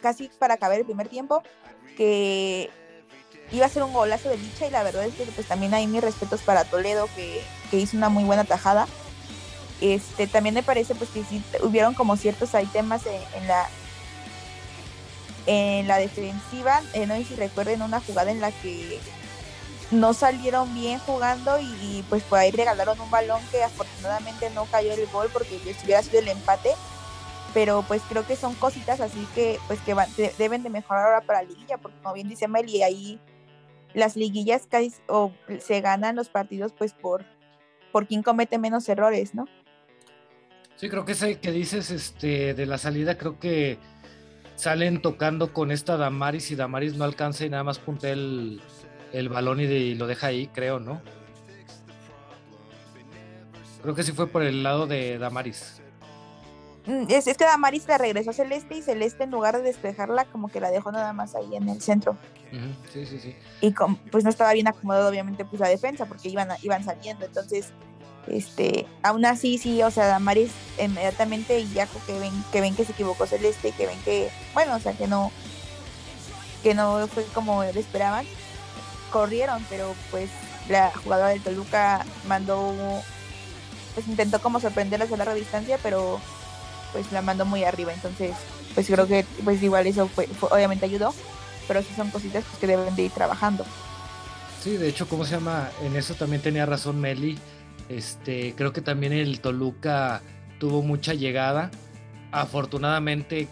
casi 0.00 0.30
para 0.38 0.54
acabar 0.54 0.78
el 0.78 0.84
primer 0.84 1.08
tiempo, 1.08 1.42
que 1.96 2.70
iba 3.50 3.66
a 3.66 3.68
ser 3.68 3.82
un 3.82 3.92
golazo 3.92 4.28
de 4.28 4.36
dicha 4.36 4.66
y 4.66 4.70
la 4.70 4.82
verdad 4.82 5.04
es 5.04 5.14
que 5.14 5.24
pues 5.24 5.46
también 5.46 5.74
hay 5.74 5.86
mis 5.86 6.02
respetos 6.02 6.42
para 6.42 6.64
Toledo 6.64 7.08
que, 7.16 7.42
que 7.70 7.78
hizo 7.78 7.96
una 7.96 8.08
muy 8.08 8.24
buena 8.24 8.44
tajada. 8.44 8.86
Este, 9.80 10.26
también 10.26 10.54
me 10.54 10.62
parece 10.62 10.94
pues 10.94 11.10
que 11.10 11.24
sí 11.24 11.42
hubieron 11.62 11.94
como 11.94 12.16
ciertos 12.16 12.54
hay 12.54 12.66
temas 12.66 13.02
en, 13.06 13.48
la 13.48 13.68
en 15.46 15.88
la 15.88 15.98
defensiva, 15.98 16.80
eh, 16.94 17.06
no 17.06 17.16
sé 17.16 17.24
si 17.24 17.34
recuerden 17.34 17.82
una 17.82 18.00
jugada 18.00 18.30
en 18.30 18.40
la 18.40 18.50
que 18.50 19.00
no 19.94 20.12
salieron 20.12 20.72
bien 20.74 20.98
jugando 21.00 21.58
y, 21.60 22.04
pues 22.08 22.22
por 22.22 22.38
ahí 22.38 22.50
regalaron 22.50 23.00
un 23.00 23.10
balón 23.10 23.40
que 23.50 23.62
afortunadamente 23.62 24.50
no 24.50 24.66
cayó 24.66 24.92
el 24.92 25.06
gol 25.06 25.28
porque 25.32 25.60
hubiera 25.84 26.02
sido 26.02 26.20
el 26.20 26.28
empate 26.28 26.70
pero 27.52 27.84
pues 27.86 28.02
creo 28.08 28.26
que 28.26 28.34
son 28.34 28.54
cositas 28.56 29.00
así 29.00 29.26
que 29.34 29.60
pues 29.68 29.80
que 29.80 29.94
deben 30.38 30.62
de 30.64 30.70
mejorar 30.70 31.06
ahora 31.06 31.20
para 31.20 31.42
la 31.42 31.48
liguilla 31.48 31.78
porque 31.78 31.96
como 32.02 32.14
bien 32.14 32.28
dice 32.28 32.48
Meli 32.48 32.82
ahí 32.82 33.20
las 33.94 34.16
liguillas 34.16 34.66
casi 34.68 34.92
o 35.06 35.32
se 35.60 35.80
ganan 35.80 36.16
los 36.16 36.28
partidos 36.28 36.72
pues 36.76 36.92
por 36.92 37.24
por 37.94 38.08
quien 38.08 38.24
comete 38.24 38.58
menos 38.58 38.88
errores, 38.88 39.36
¿no? 39.36 39.46
Sí, 40.74 40.88
creo 40.88 41.04
que 41.04 41.12
ese 41.12 41.38
que 41.38 41.52
dices 41.52 41.92
este, 41.92 42.52
de 42.52 42.66
la 42.66 42.76
salida, 42.76 43.16
creo 43.16 43.38
que 43.38 43.78
salen 44.56 45.00
tocando 45.00 45.52
con 45.52 45.70
esta 45.70 45.96
Damaris 45.96 46.50
y 46.50 46.56
Damaris 46.56 46.96
no 46.96 47.04
alcanza 47.04 47.44
y 47.44 47.50
nada 47.50 47.62
más 47.62 47.78
puntea 47.78 48.10
el, 48.10 48.60
balón 49.28 49.60
y, 49.60 49.94
lo 49.94 50.06
deja 50.06 50.28
ahí, 50.28 50.48
creo, 50.48 50.80
¿no? 50.80 51.00
Creo 53.82 53.94
que 53.94 54.02
sí 54.02 54.12
fue 54.12 54.26
por 54.26 54.42
el 54.42 54.62
lado 54.62 54.86
de 54.86 55.18
Damaris. 55.18 55.80
Mm, 56.86 57.04
es, 57.08 57.26
es, 57.26 57.36
que 57.36 57.44
Damaris 57.44 57.86
la 57.86 57.98
regresó 57.98 58.30
a 58.30 58.32
Celeste 58.32 58.76
y 58.76 58.82
Celeste 58.82 59.24
en 59.24 59.30
lugar 59.30 59.56
de 59.56 59.62
despejarla 59.62 60.24
como 60.26 60.48
que 60.48 60.60
la 60.60 60.70
dejó 60.70 60.92
nada 60.92 61.12
más 61.12 61.34
ahí 61.34 61.56
en 61.56 61.68
el 61.68 61.80
centro. 61.80 62.16
Sí, 62.92 63.04
sí, 63.04 63.18
sí. 63.18 63.34
Y 63.60 63.74
pues 64.10 64.22
no 64.22 64.30
estaba 64.30 64.52
bien 64.52 64.68
acomodado 64.68 65.08
obviamente 65.08 65.44
pues 65.44 65.60
la 65.60 65.68
defensa 65.68 66.06
porque 66.06 66.28
iban, 66.28 66.48
iban 66.62 66.84
saliendo. 66.84 67.26
Entonces 67.26 67.72
este, 68.26 68.86
aún 69.02 69.24
así, 69.24 69.58
sí, 69.58 69.82
o 69.82 69.90
sea, 69.90 70.06
Damaris 70.06 70.50
inmediatamente 70.82 71.58
y 71.60 71.72
ya 71.72 71.86
que 71.86 72.18
ven, 72.18 72.32
que 72.52 72.60
ven 72.60 72.74
que 72.74 72.84
se 72.84 72.92
equivocó 72.92 73.26
Celeste, 73.26 73.72
que 73.72 73.86
ven 73.86 73.98
que, 74.04 74.30
bueno, 74.54 74.76
o 74.76 74.80
sea, 74.80 74.92
que 74.92 75.06
no, 75.06 75.30
que 76.62 76.74
no 76.74 77.06
fue 77.08 77.24
como 77.34 77.62
le 77.62 77.78
esperaban, 77.78 78.24
corrieron, 79.14 79.64
pero 79.70 79.94
pues 80.10 80.28
la 80.68 80.90
jugadora 80.90 81.28
del 81.28 81.40
Toluca 81.40 82.04
mandó, 82.26 82.74
pues 83.94 84.08
intentó 84.08 84.40
como 84.40 84.58
sorprenderlas 84.58 85.12
a 85.12 85.16
larga 85.16 85.34
distancia, 85.34 85.78
pero 85.84 86.20
pues 86.92 87.12
la 87.12 87.22
mandó 87.22 87.44
muy 87.44 87.62
arriba, 87.62 87.92
entonces 87.92 88.32
pues 88.74 88.88
creo 88.88 89.06
que 89.06 89.24
pues 89.44 89.62
igual 89.62 89.86
eso 89.86 90.08
fue, 90.08 90.28
obviamente 90.40 90.86
ayudó, 90.86 91.14
pero 91.68 91.80
sí 91.80 91.90
son 91.94 92.10
cositas 92.10 92.42
pues, 92.42 92.58
que 92.58 92.66
deben 92.66 92.96
de 92.96 93.02
ir 93.02 93.12
trabajando. 93.12 93.64
Sí, 94.64 94.76
de 94.78 94.88
hecho, 94.88 95.06
¿cómo 95.06 95.24
se 95.24 95.36
llama? 95.36 95.70
En 95.82 95.94
eso 95.94 96.14
también 96.14 96.42
tenía 96.42 96.66
razón 96.66 97.00
Meli 97.00 97.38
este, 97.88 98.54
creo 98.56 98.72
que 98.72 98.80
también 98.80 99.12
el 99.12 99.40
Toluca 99.40 100.22
tuvo 100.58 100.82
mucha 100.82 101.14
llegada. 101.14 101.70
Afortunadamente, 102.32 103.48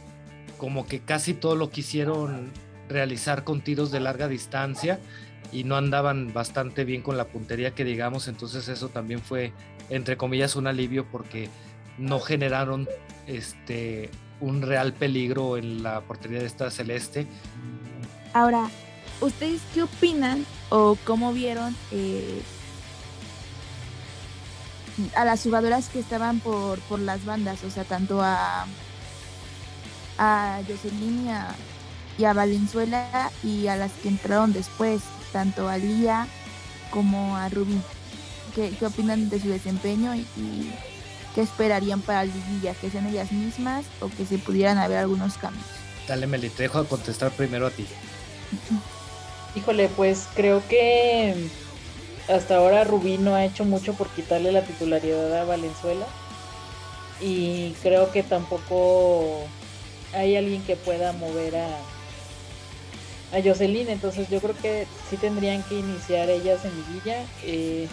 como 0.59 0.87
que 0.87 1.01
casi 1.01 1.35
todo 1.35 1.55
lo 1.55 1.71
quisieron 1.71 2.51
realizar 2.89 3.45
con 3.45 3.63
tiros 3.63 3.91
de 3.91 4.01
larga 4.01 4.29
distancia 4.29 5.01
y 5.53 5.65
no 5.65 5.77
andaban 5.77 6.33
bastante 6.33 6.85
bien 6.85 7.03
con 7.03 7.17
la 7.17 7.27
puntería 7.27 7.75
que 7.75 7.85
digamos, 7.85 8.29
entonces 8.29 8.69
eso 8.69 8.89
también 8.89 9.21
fue 9.21 9.53
entre 9.91 10.17
comillas 10.17 10.57
un 10.57 10.67
alivio 10.67 11.07
porque 11.11 11.49
no 11.99 12.21
generaron 12.21 12.89
este 13.27 14.11
un 14.41 14.63
real 14.63 14.93
peligro 14.93 15.57
en 15.57 15.83
la 15.83 16.01
portería 16.01 16.41
de 16.41 16.47
esta 16.47 16.71
celeste. 16.71 17.27
Ahora, 18.35 18.69
¿ustedes 19.21 19.61
qué 19.73 19.85
opinan 19.85 20.45
o 20.69 20.99
cómo 21.05 21.33
vieron 21.33 21.77
eh, 21.93 22.43
a 25.15 25.25
las 25.25 25.43
jugadoras 25.43 25.89
que 25.89 26.01
estaban 26.01 26.41
por, 26.41 26.81
por 26.81 26.99
las 26.99 27.25
bandas? 27.25 27.63
O 27.63 27.71
sea, 27.71 27.85
tanto 27.85 28.21
a, 28.21 28.67
a 30.19 30.61
Jocelyn 30.67 31.29
y 32.19 32.25
a, 32.25 32.33
Valenzuela 32.33 33.31
y 33.43 33.69
a 33.69 33.77
las 33.77 33.93
que 33.93 34.09
entraron 34.09 34.53
después, 34.53 35.03
tanto 35.33 35.69
a 35.69 35.79
Lía 35.79 36.27
como 36.91 37.37
a 37.37 37.49
Rubí. 37.49 37.81
¿Qué, 38.55 38.71
qué 38.79 38.87
opinan 38.87 39.31
de 39.31 39.41
su 39.41 39.49
desempeño 39.49 40.15
y 40.15 40.27
¿Qué 41.35 41.41
esperarían 41.41 42.01
para 42.03 42.25
la 42.25 42.33
liguilla? 42.33 42.75
¿Que 42.75 42.91
sean 42.91 43.07
ellas 43.07 43.33
mismas 43.33 43.87
o 44.01 44.09
que 44.09 44.27
se 44.27 44.39
pudieran 44.39 44.79
haber 44.79 44.99
algunos 44.99 45.39
cambios? 45.39 45.65
Dale, 46.07 46.27
Meli, 46.27 46.51
te 46.51 46.65
dejo 46.65 46.79
a 46.79 46.87
contestar 46.87 47.31
primero 47.31 47.67
a 47.67 47.71
ti. 47.71 47.87
Híjole, 49.55 49.89
pues 49.89 50.29
creo 50.35 50.63
que 50.69 51.49
hasta 52.29 52.57
ahora 52.57 52.85
Rubí 52.85 53.17
no 53.17 53.35
ha 53.35 53.45
hecho 53.45 53.65
mucho 53.65 53.95
por 53.95 54.09
quitarle 54.09 54.53
la 54.53 54.63
titularidad 54.63 55.41
a 55.41 55.45
Valenzuela. 55.45 56.07
Y 57.21 57.73
creo 57.83 58.11
que 58.11 58.23
tampoco 58.23 59.45
hay 60.13 60.37
alguien 60.37 60.63
que 60.65 60.77
pueda 60.77 61.13
mover 61.13 61.57
a, 61.57 61.79
a 63.33 63.43
Jocelyn. 63.43 63.89
Entonces 63.89 64.29
yo 64.29 64.41
creo 64.41 64.55
que 64.57 64.87
sí 65.09 65.17
tendrían 65.17 65.63
que 65.65 65.79
iniciar 65.79 66.31
ellas 66.31 66.65
en 66.65 66.77
liguilla. 66.77 67.25
Eh, 67.45 67.89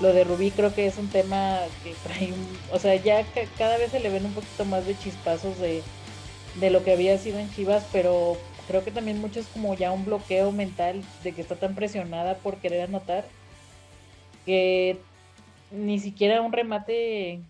lo 0.00 0.12
de 0.12 0.24
Rubí 0.24 0.50
creo 0.50 0.74
que 0.74 0.86
es 0.86 0.96
un 0.96 1.08
tema 1.08 1.58
que 1.82 1.94
trae, 2.04 2.32
o 2.72 2.78
sea, 2.78 2.94
ya 2.96 3.24
cada 3.56 3.78
vez 3.78 3.90
se 3.90 4.00
le 4.00 4.10
ven 4.10 4.26
un 4.26 4.32
poquito 4.32 4.64
más 4.64 4.86
de 4.86 4.96
chispazos 4.96 5.58
de, 5.58 5.82
de 6.60 6.70
lo 6.70 6.84
que 6.84 6.92
había 6.92 7.18
sido 7.18 7.38
en 7.40 7.50
Chivas, 7.50 7.84
pero 7.92 8.36
creo 8.68 8.84
que 8.84 8.92
también 8.92 9.20
mucho 9.20 9.40
es 9.40 9.46
como 9.48 9.74
ya 9.74 9.90
un 9.90 10.04
bloqueo 10.04 10.52
mental 10.52 11.02
de 11.24 11.32
que 11.32 11.40
está 11.40 11.56
tan 11.56 11.74
presionada 11.74 12.36
por 12.36 12.58
querer 12.58 12.82
anotar 12.82 13.24
que 14.46 14.98
ni 15.72 15.98
siquiera 15.98 16.42
un 16.42 16.52
remate, 16.52 17.42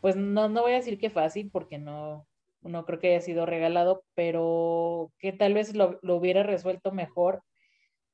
pues 0.00 0.14
no, 0.14 0.48
no 0.48 0.62
voy 0.62 0.72
a 0.72 0.76
decir 0.76 0.98
que 0.98 1.10
fácil 1.10 1.50
porque 1.50 1.78
no, 1.78 2.27
no 2.68 2.84
creo 2.84 2.98
que 2.98 3.08
haya 3.08 3.20
sido 3.20 3.46
regalado, 3.46 4.02
pero 4.14 5.10
que 5.18 5.32
tal 5.32 5.54
vez 5.54 5.74
lo, 5.74 5.98
lo 6.02 6.16
hubiera 6.16 6.42
resuelto 6.42 6.92
mejor 6.92 7.42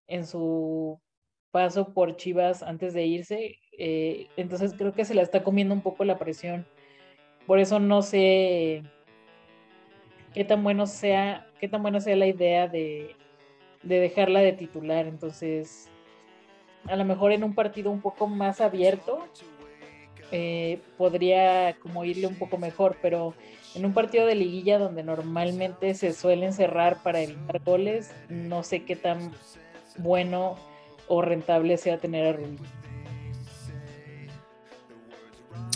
en 0.06 0.26
su 0.26 1.00
paso 1.50 1.92
por 1.94 2.16
Chivas 2.16 2.62
antes 2.62 2.94
de 2.94 3.06
irse 3.06 3.58
eh, 3.78 4.28
entonces 4.37 4.75
creo 4.76 4.92
que 4.92 5.04
se 5.04 5.14
la 5.14 5.23
está 5.23 5.42
comiendo 5.42 5.75
un 5.75 5.80
poco 5.80 6.04
la 6.04 6.18
presión. 6.18 6.66
Por 7.46 7.58
eso 7.58 7.78
no 7.80 8.02
sé 8.02 8.82
qué 10.32 10.44
tan 10.44 10.62
bueno 10.62 10.87
sea, 10.87 11.46
qué 11.61 11.68
tan 11.68 11.82
buena 11.82 12.00
sea 12.00 12.16
la 12.16 12.26
idea 12.26 12.68
de, 12.68 13.14
dejarla 13.82 14.40
de 14.40 14.52
titular. 14.52 15.06
Entonces, 15.06 15.88
a 16.87 16.96
lo 16.96 17.04
mejor 17.04 17.32
en 17.32 17.44
un 17.44 17.54
partido 17.54 17.90
un 17.90 18.00
poco 18.00 18.26
más 18.26 18.61
abierto 18.61 19.26
eh, 20.32 20.80
podría 20.96 21.76
como 21.80 22.04
irle 22.04 22.26
un 22.26 22.37
poco 22.37 22.58
mejor, 22.58 22.96
pero 23.02 23.34
en 23.74 23.84
un 23.84 23.92
partido 23.92 24.26
de 24.26 24.34
liguilla 24.34 24.78
donde 24.78 25.02
normalmente 25.02 25.94
se 25.94 26.12
suelen 26.12 26.52
cerrar 26.52 27.02
para 27.02 27.20
evitar 27.20 27.60
goles, 27.62 28.12
no 28.28 28.62
sé 28.62 28.84
qué 28.84 28.96
tan 28.96 29.32
bueno 29.98 30.56
o 31.08 31.22
rentable 31.22 31.76
sea 31.76 31.98
tener 31.98 32.26
a 32.26 32.32
Rubí. 32.32 32.58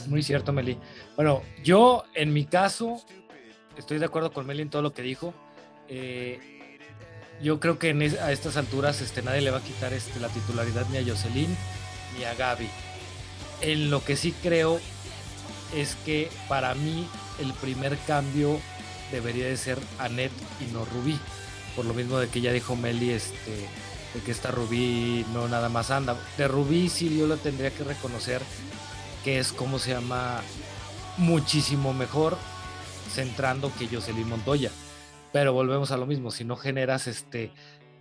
Muy 0.06 0.22
cierto, 0.22 0.52
Meli. 0.52 0.78
Bueno, 1.16 1.42
yo 1.62 2.04
en 2.14 2.32
mi 2.32 2.46
caso 2.46 3.02
estoy 3.76 3.98
de 3.98 4.06
acuerdo 4.06 4.32
con 4.32 4.46
Meli 4.46 4.62
en 4.62 4.70
todo 4.70 4.82
lo 4.82 4.94
que 4.94 5.02
dijo. 5.02 5.34
Eh, 5.88 6.40
yo 7.42 7.61
creo 7.61 7.78
que 7.78 7.90
a 8.20 8.32
estas 8.32 8.56
alturas 8.56 9.00
este, 9.00 9.22
nadie 9.22 9.42
le 9.42 9.50
va 9.50 9.58
a 9.58 9.62
quitar 9.62 9.92
este, 9.92 10.18
la 10.18 10.28
titularidad 10.28 10.87
ni 10.90 10.98
a 10.98 11.04
Jocelyn 11.04 11.54
ni 12.16 12.24
a 12.24 12.34
Gaby. 12.34 12.68
En 13.61 13.90
lo 13.90 14.04
que 14.04 14.16
sí 14.16 14.32
creo 14.42 14.80
es 15.74 15.96
que 16.04 16.31
para 16.48 16.74
mí 16.74 17.09
el 17.40 17.52
primer 17.54 17.96
cambio 18.07 18.61
debería 19.12 19.46
de 19.46 19.57
ser 19.57 19.78
Anet 19.98 20.33
y 20.61 20.72
no 20.72 20.85
Rubí. 20.85 21.18
Por 21.76 21.85
lo 21.85 21.94
mismo 21.94 22.18
de 22.18 22.28
que 22.28 22.40
ya 22.40 22.52
dijo 22.52 22.76
Meli 22.76 23.11
este, 23.11 23.68
de 24.14 24.20
que 24.24 24.31
esta 24.31 24.50
Rubí 24.50 25.24
no 25.33 25.48
nada 25.48 25.68
más 25.68 25.90
anda. 25.90 26.16
De 26.37 26.48
Rubí 26.48 26.88
sí 26.88 27.16
yo 27.16 27.26
lo 27.26 27.37
tendría 27.37 27.70
que 27.70 27.85
reconocer 27.85 28.42
que 29.24 29.38
es 29.38 29.52
como 29.52 29.78
se 29.78 29.92
llama 29.92 30.42
muchísimo 31.16 31.92
mejor 31.92 32.37
centrando 33.11 33.72
que 33.78 33.88
Jocelyn 33.88 34.28
Montoya. 34.28 34.70
Pero 35.33 35.52
volvemos 35.52 35.90
a 35.90 35.96
lo 35.96 36.07
mismo, 36.07 36.31
si 36.31 36.44
no 36.44 36.57
generas 36.57 37.07
este 37.07 37.52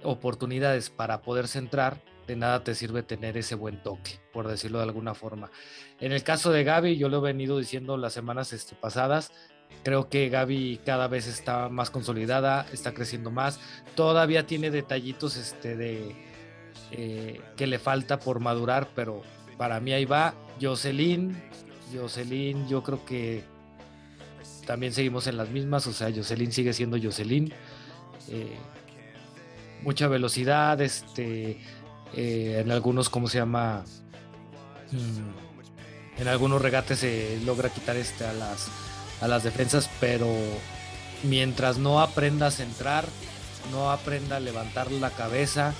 oportunidades 0.03 0.89
para 0.89 1.21
poder 1.21 1.47
centrar, 1.47 2.01
de 2.27 2.35
nada 2.35 2.63
te 2.63 2.75
sirve 2.75 3.03
tener 3.03 3.37
ese 3.37 3.55
buen 3.55 3.81
toque, 3.81 4.19
por 4.33 4.47
decirlo 4.47 4.79
de 4.79 4.83
alguna 4.83 5.15
forma. 5.15 5.49
En 5.99 6.11
el 6.11 6.23
caso 6.23 6.51
de 6.51 6.63
Gaby, 6.63 6.97
yo 6.97 7.09
lo 7.09 7.19
he 7.19 7.31
venido 7.31 7.57
diciendo 7.57 7.97
las 7.97 8.13
semanas 8.13 8.53
este, 8.53 8.75
pasadas, 8.75 9.31
creo 9.83 10.09
que 10.09 10.29
Gaby 10.29 10.81
cada 10.85 11.07
vez 11.07 11.27
está 11.27 11.69
más 11.69 11.89
consolidada, 11.89 12.67
está 12.73 12.93
creciendo 12.93 13.31
más, 13.31 13.59
todavía 13.95 14.45
tiene 14.45 14.69
detallitos 14.69 15.37
este, 15.37 15.77
de, 15.77 16.15
eh, 16.91 17.41
que 17.55 17.67
le 17.67 17.79
falta 17.79 18.19
por 18.19 18.39
madurar, 18.39 18.89
pero 18.93 19.21
para 19.57 19.79
mí 19.79 19.93
ahí 19.93 20.05
va. 20.05 20.33
Jocelyn, 20.61 21.41
Jocelyn, 21.93 22.67
yo 22.67 22.83
creo 22.83 23.05
que 23.05 23.43
también 24.65 24.91
seguimos 24.91 25.27
en 25.27 25.37
las 25.37 25.49
mismas, 25.49 25.87
o 25.87 25.93
sea, 25.93 26.11
Jocelyn 26.13 26.51
sigue 26.51 26.73
siendo 26.73 26.97
Jocelyn. 27.01 27.53
Eh, 28.29 28.57
mucha 29.81 30.07
velocidad, 30.07 30.81
este, 30.81 31.59
eh, 32.15 32.62
en 32.63 32.72
algunos, 32.72 33.10
¿cómo 33.10 33.28
se 33.28 33.38
llama? 33.38 33.84
Mm, 34.91 36.22
en 36.22 36.28
algunos 36.28 36.62
regates 36.62 37.00
se 37.00 37.39
logra 37.46 37.70
quitar 37.70 37.96
este 37.96 38.26
a 38.26 38.34
las, 38.34 38.67
a 39.22 39.28
las 39.28 39.43
defensas, 39.43 39.89
pero 40.00 40.28
mientras 41.24 41.78
no 41.78 42.02
aprenda 42.02 42.48
a 42.48 42.52
centrar, 42.52 43.06
no 43.72 43.91
aprenda 43.91 44.38
a 44.38 44.39
levantar 44.39 44.91
la 44.91 45.10
cabeza, 45.12 45.74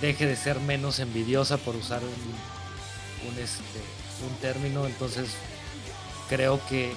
deje 0.00 0.26
de 0.26 0.36
ser 0.36 0.60
menos 0.60 1.00
envidiosa 1.00 1.58
por 1.58 1.76
usar 1.76 2.00
un, 2.02 3.28
un, 3.30 3.38
este, 3.38 3.80
un 4.26 4.34
término, 4.40 4.86
entonces 4.86 5.30
creo 6.28 6.60
que 6.68 6.92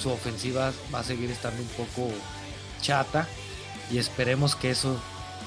su 0.00 0.10
ofensiva 0.10 0.72
va 0.94 1.00
a 1.00 1.04
seguir 1.04 1.30
estando 1.30 1.62
un 1.62 1.68
poco 1.68 2.10
chata 2.80 3.26
y 3.90 3.98
esperemos 3.98 4.56
que 4.56 4.70
eso 4.70 5.00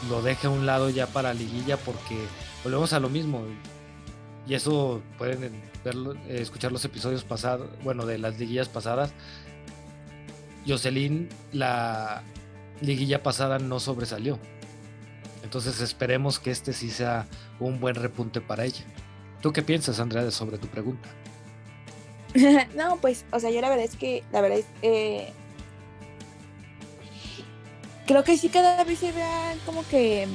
lo 0.09 0.21
deje 0.21 0.47
a 0.47 0.49
un 0.49 0.65
lado 0.65 0.89
ya 0.89 1.07
para 1.07 1.33
liguilla 1.33 1.77
porque 1.77 2.17
volvemos 2.63 2.93
a 2.93 2.99
lo 2.99 3.09
mismo 3.09 3.43
y 4.47 4.53
eso 4.53 5.01
pueden 5.17 5.61
verlo, 5.83 6.13
eh, 6.27 6.39
escuchar 6.41 6.71
los 6.71 6.83
episodios 6.85 7.23
pasados, 7.23 7.69
bueno, 7.83 8.05
de 8.05 8.17
las 8.17 8.37
liguillas 8.39 8.69
pasadas. 8.69 9.13
Jocelyn, 10.67 11.29
la 11.51 12.23
liguilla 12.81 13.23
pasada 13.23 13.59
no 13.59 13.79
sobresalió. 13.79 14.39
Entonces 15.43 15.81
esperemos 15.81 16.39
que 16.39 16.51
este 16.51 16.73
sí 16.73 16.89
sea 16.89 17.27
un 17.59 17.79
buen 17.79 17.95
repunte 17.95 18.41
para 18.41 18.65
ella. 18.65 18.83
¿Tú 19.41 19.51
qué 19.51 19.61
piensas, 19.61 19.99
Andrea, 19.99 20.29
sobre 20.31 20.57
tu 20.57 20.67
pregunta? 20.67 21.09
no, 22.75 22.97
pues, 22.97 23.25
o 23.31 23.39
sea, 23.39 23.51
yo 23.51 23.61
la 23.61 23.69
verdad 23.69 23.85
es 23.85 23.95
que, 23.95 24.23
la 24.31 24.41
verdad 24.41 24.59
es, 24.59 24.65
eh, 24.81 25.33
creo 28.05 28.23
que 28.23 28.37
sí 28.37 28.49
cada 28.49 28.83
vez 28.83 28.99
se 28.99 29.11
vea 29.11 29.55
como 29.65 29.87
que 29.87 30.27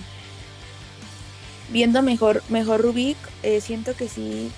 viendo 1.71 2.03
mejor, 2.03 2.43
mejor 2.49 2.81
Rubik, 2.81 3.19
eh, 3.43 3.61
siento 3.61 3.95
que 3.95 4.09
sí, 4.09 4.51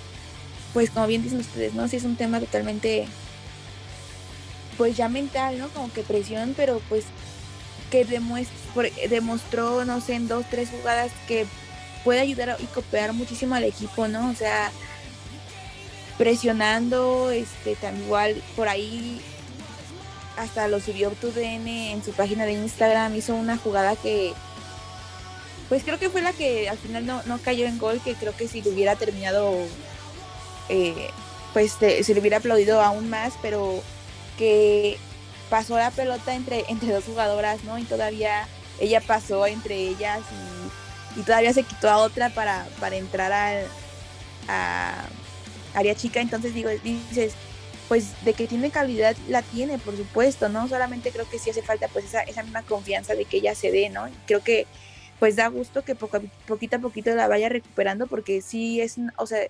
pues 0.73 0.91
como 0.91 1.07
bien 1.07 1.23
dicen 1.23 1.41
ustedes, 1.41 1.75
¿no? 1.75 1.89
Sí 1.89 1.97
es 1.97 2.05
un 2.05 2.17
tema 2.17 2.41
totalmente, 2.41 3.07
pues 4.77 4.97
ya 4.97 5.09
mental, 5.09 5.59
¿no? 5.59 5.69
Como 5.71 5.93
que 5.93 6.03
presión, 6.03 6.55
pero 6.57 6.81
pues 6.89 7.05
que 7.91 8.05
demostró, 9.09 9.85
no 9.85 10.01
sé, 10.01 10.15
en 10.15 10.29
dos, 10.29 10.47
tres 10.49 10.71
jugadas 10.71 11.11
que 11.27 11.47
puede 12.05 12.21
ayudar 12.21 12.57
y 12.61 12.67
cooperar 12.67 13.13
muchísimo 13.13 13.57
al 13.57 13.65
equipo, 13.65 14.07
¿no? 14.07 14.31
O 14.31 14.35
sea, 14.35 14.71
presionando, 16.17 17.31
este, 17.31 17.75
tan 17.75 18.01
igual 18.01 18.41
por 18.55 18.69
ahí 18.69 19.21
hasta 20.37 20.69
lo 20.69 20.81
subió 20.81 21.11
TUDN 21.11 21.69
en 21.69 22.05
su 22.05 22.13
página 22.13 22.47
de 22.47 22.53
Instagram, 22.53 23.15
hizo 23.17 23.35
una 23.35 23.57
jugada 23.57 23.97
que 23.97 24.33
pues 25.69 25.85
creo 25.85 25.99
que 25.99 26.11
fue 26.11 26.21
la 26.21 26.33
que 26.33 26.69
al 26.69 26.79
final 26.79 27.07
no, 27.07 27.23
cayó 27.45 27.67
en 27.67 27.79
gol, 27.79 28.01
que 28.03 28.15
creo 28.15 28.37
que 28.37 28.49
si 28.49 28.61
lo 28.61 28.71
hubiera 28.71 28.97
terminado, 28.97 29.55
eh, 30.69 31.11
pues 31.53 31.73
se 31.79 32.15
le 32.15 32.21
hubiera 32.21 32.39
aplaudido 32.39 32.81
aún 32.81 33.09
más, 33.09 33.35
pero 33.41 33.81
que 34.37 34.99
pasó 35.49 35.77
la 35.77 35.93
pelota 35.93 36.35
entre, 36.35 36.65
entre 36.69 36.93
dos 36.93 37.05
jugadoras, 37.05 37.63
¿no? 37.63 37.79
Y 37.79 37.85
todavía 37.85 38.49
ella 38.81 39.01
pasó 39.01 39.47
entre 39.47 39.77
ellas 39.77 40.21
y 40.33 40.61
y 41.17 41.23
todavía 41.23 41.53
se 41.53 41.63
quitó 41.63 41.91
a 41.91 41.99
otra 41.99 42.31
para, 42.31 42.67
para 42.79 42.97
entrar 42.97 43.33
al, 43.33 43.65
a 44.49 45.05
área 45.75 45.95
chica, 45.95 46.21
entonces 46.21 46.55
digo, 46.55 46.71
dices, 46.83 47.35
pues 47.91 48.25
de 48.25 48.35
que 48.35 48.47
tiene 48.47 48.71
calidad 48.71 49.17
la 49.29 49.43
tiene, 49.43 49.77
por 49.79 49.97
supuesto, 49.97 50.49
¿no? 50.49 50.69
Solamente 50.69 51.11
creo 51.11 51.29
que 51.29 51.41
sí 51.41 51.51
hace 51.51 51.61
falta 51.61 51.89
pues 51.89 52.05
esa, 52.05 52.23
esa 52.23 52.45
misma 52.45 52.63
confianza 52.63 53.17
de 53.17 53.25
que 53.25 53.39
ella 53.39 53.57
se 53.57 53.73
dé, 53.73 53.89
¿no? 53.89 54.09
creo 54.29 54.45
que 54.45 54.69
pues 55.19 55.35
da 55.35 55.49
gusto 55.49 55.83
que 55.83 55.97
poco, 55.97 56.21
poquito 56.47 56.77
a 56.77 56.79
poquito 56.79 57.13
la 57.17 57.27
vaya 57.27 57.49
recuperando 57.49 58.07
porque 58.07 58.43
sí 58.43 58.81
es, 58.81 58.97
o 59.17 59.27
sea, 59.27 59.41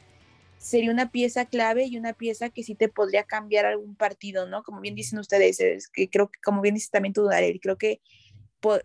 sería 0.56 0.90
una 0.90 1.10
pieza 1.10 1.44
clave 1.44 1.84
y 1.84 1.98
una 1.98 2.14
pieza 2.14 2.48
que 2.48 2.62
sí 2.62 2.74
te 2.74 2.88
podría 2.88 3.24
cambiar 3.24 3.66
algún 3.66 3.94
partido, 3.94 4.48
¿no? 4.48 4.62
Como 4.62 4.80
bien 4.80 4.94
dicen 4.94 5.18
ustedes, 5.18 5.60
es 5.60 5.88
que 5.88 6.08
creo 6.08 6.30
que, 6.30 6.40
como 6.40 6.62
bien 6.62 6.76
dice 6.76 6.88
también 6.90 7.12
tú, 7.12 7.26
Darel, 7.26 7.60
creo 7.60 7.76
que 7.76 8.00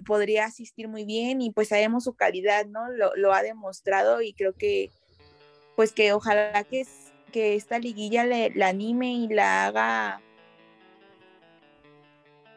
podría 0.06 0.48
asistir 0.48 0.90
muy 0.90 1.06
bien 1.06 1.42
y 1.42 1.52
pues 1.52 1.70
sabemos 1.70 2.04
su 2.04 2.14
calidad, 2.14 2.66
¿no? 2.66 2.90
Lo, 2.90 3.16
lo, 3.16 3.34
ha 3.34 3.42
demostrado 3.42 4.22
y 4.22 4.34
creo 4.34 4.52
que, 4.52 4.92
pues 5.78 5.94
que 5.94 6.12
ojalá 6.12 6.62
que, 6.66 6.86
que 7.36 7.56
esta 7.56 7.80
liguilla 7.80 8.24
le, 8.24 8.52
la 8.56 8.70
anime 8.70 9.12
y 9.12 9.28
la 9.28 9.66
haga, 9.66 10.22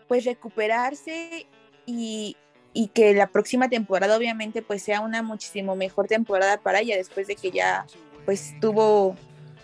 pues 0.07 0.25
recuperarse 0.25 1.49
y, 1.85 2.37
y 2.73 2.87
que 2.87 3.13
la 3.13 3.27
próxima 3.27 3.69
temporada 3.69 4.17
obviamente 4.17 4.63
pues 4.63 4.85
sea 4.85 5.01
una 5.01 5.21
muchísimo 5.21 5.75
mejor 5.75 6.07
temporada 6.07 6.61
para 6.61 6.79
ella 6.79 6.97
después 6.97 7.27
de 7.27 7.35
que 7.35 7.51
ya 7.51 7.87
pues 8.25 8.55
tuvo 8.61 9.17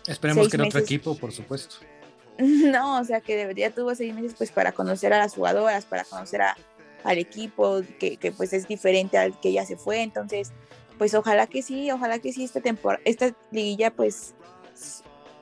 esperemos 0.08 0.48
que 0.48 0.56
en 0.56 0.62
otro 0.62 0.80
equipo 0.80 1.16
por 1.16 1.30
supuesto. 1.30 1.76
No 2.38 2.98
o 2.98 3.04
sea 3.04 3.20
que 3.20 3.36
debería 3.36 3.70
tuvo 3.70 3.94
seis 3.94 4.12
meses 4.12 4.34
pues 4.36 4.50
para 4.50 4.72
conocer 4.72 5.12
a 5.12 5.18
las 5.18 5.36
jugadoras 5.36 5.84
para 5.84 6.02
conocer 6.02 6.42
a, 6.42 6.56
al 7.04 7.18
equipo 7.18 7.82
que, 8.00 8.16
que, 8.16 8.32
pues 8.32 8.52
es 8.52 8.66
diferente 8.66 9.16
al 9.16 9.38
que 9.38 9.52
ya 9.52 9.64
se 9.64 9.76
fue. 9.76 10.02
Entonces 10.02 10.50
pues 10.98 11.14
ojalá 11.14 11.46
que 11.46 11.62
sí 11.62 11.92
ojalá 11.92 12.18
que 12.18 12.32
sí 12.32 12.42
esta 12.42 12.60
temporada 12.60 13.00
esta 13.04 13.32
liguilla 13.52 13.92
pues 13.92 14.34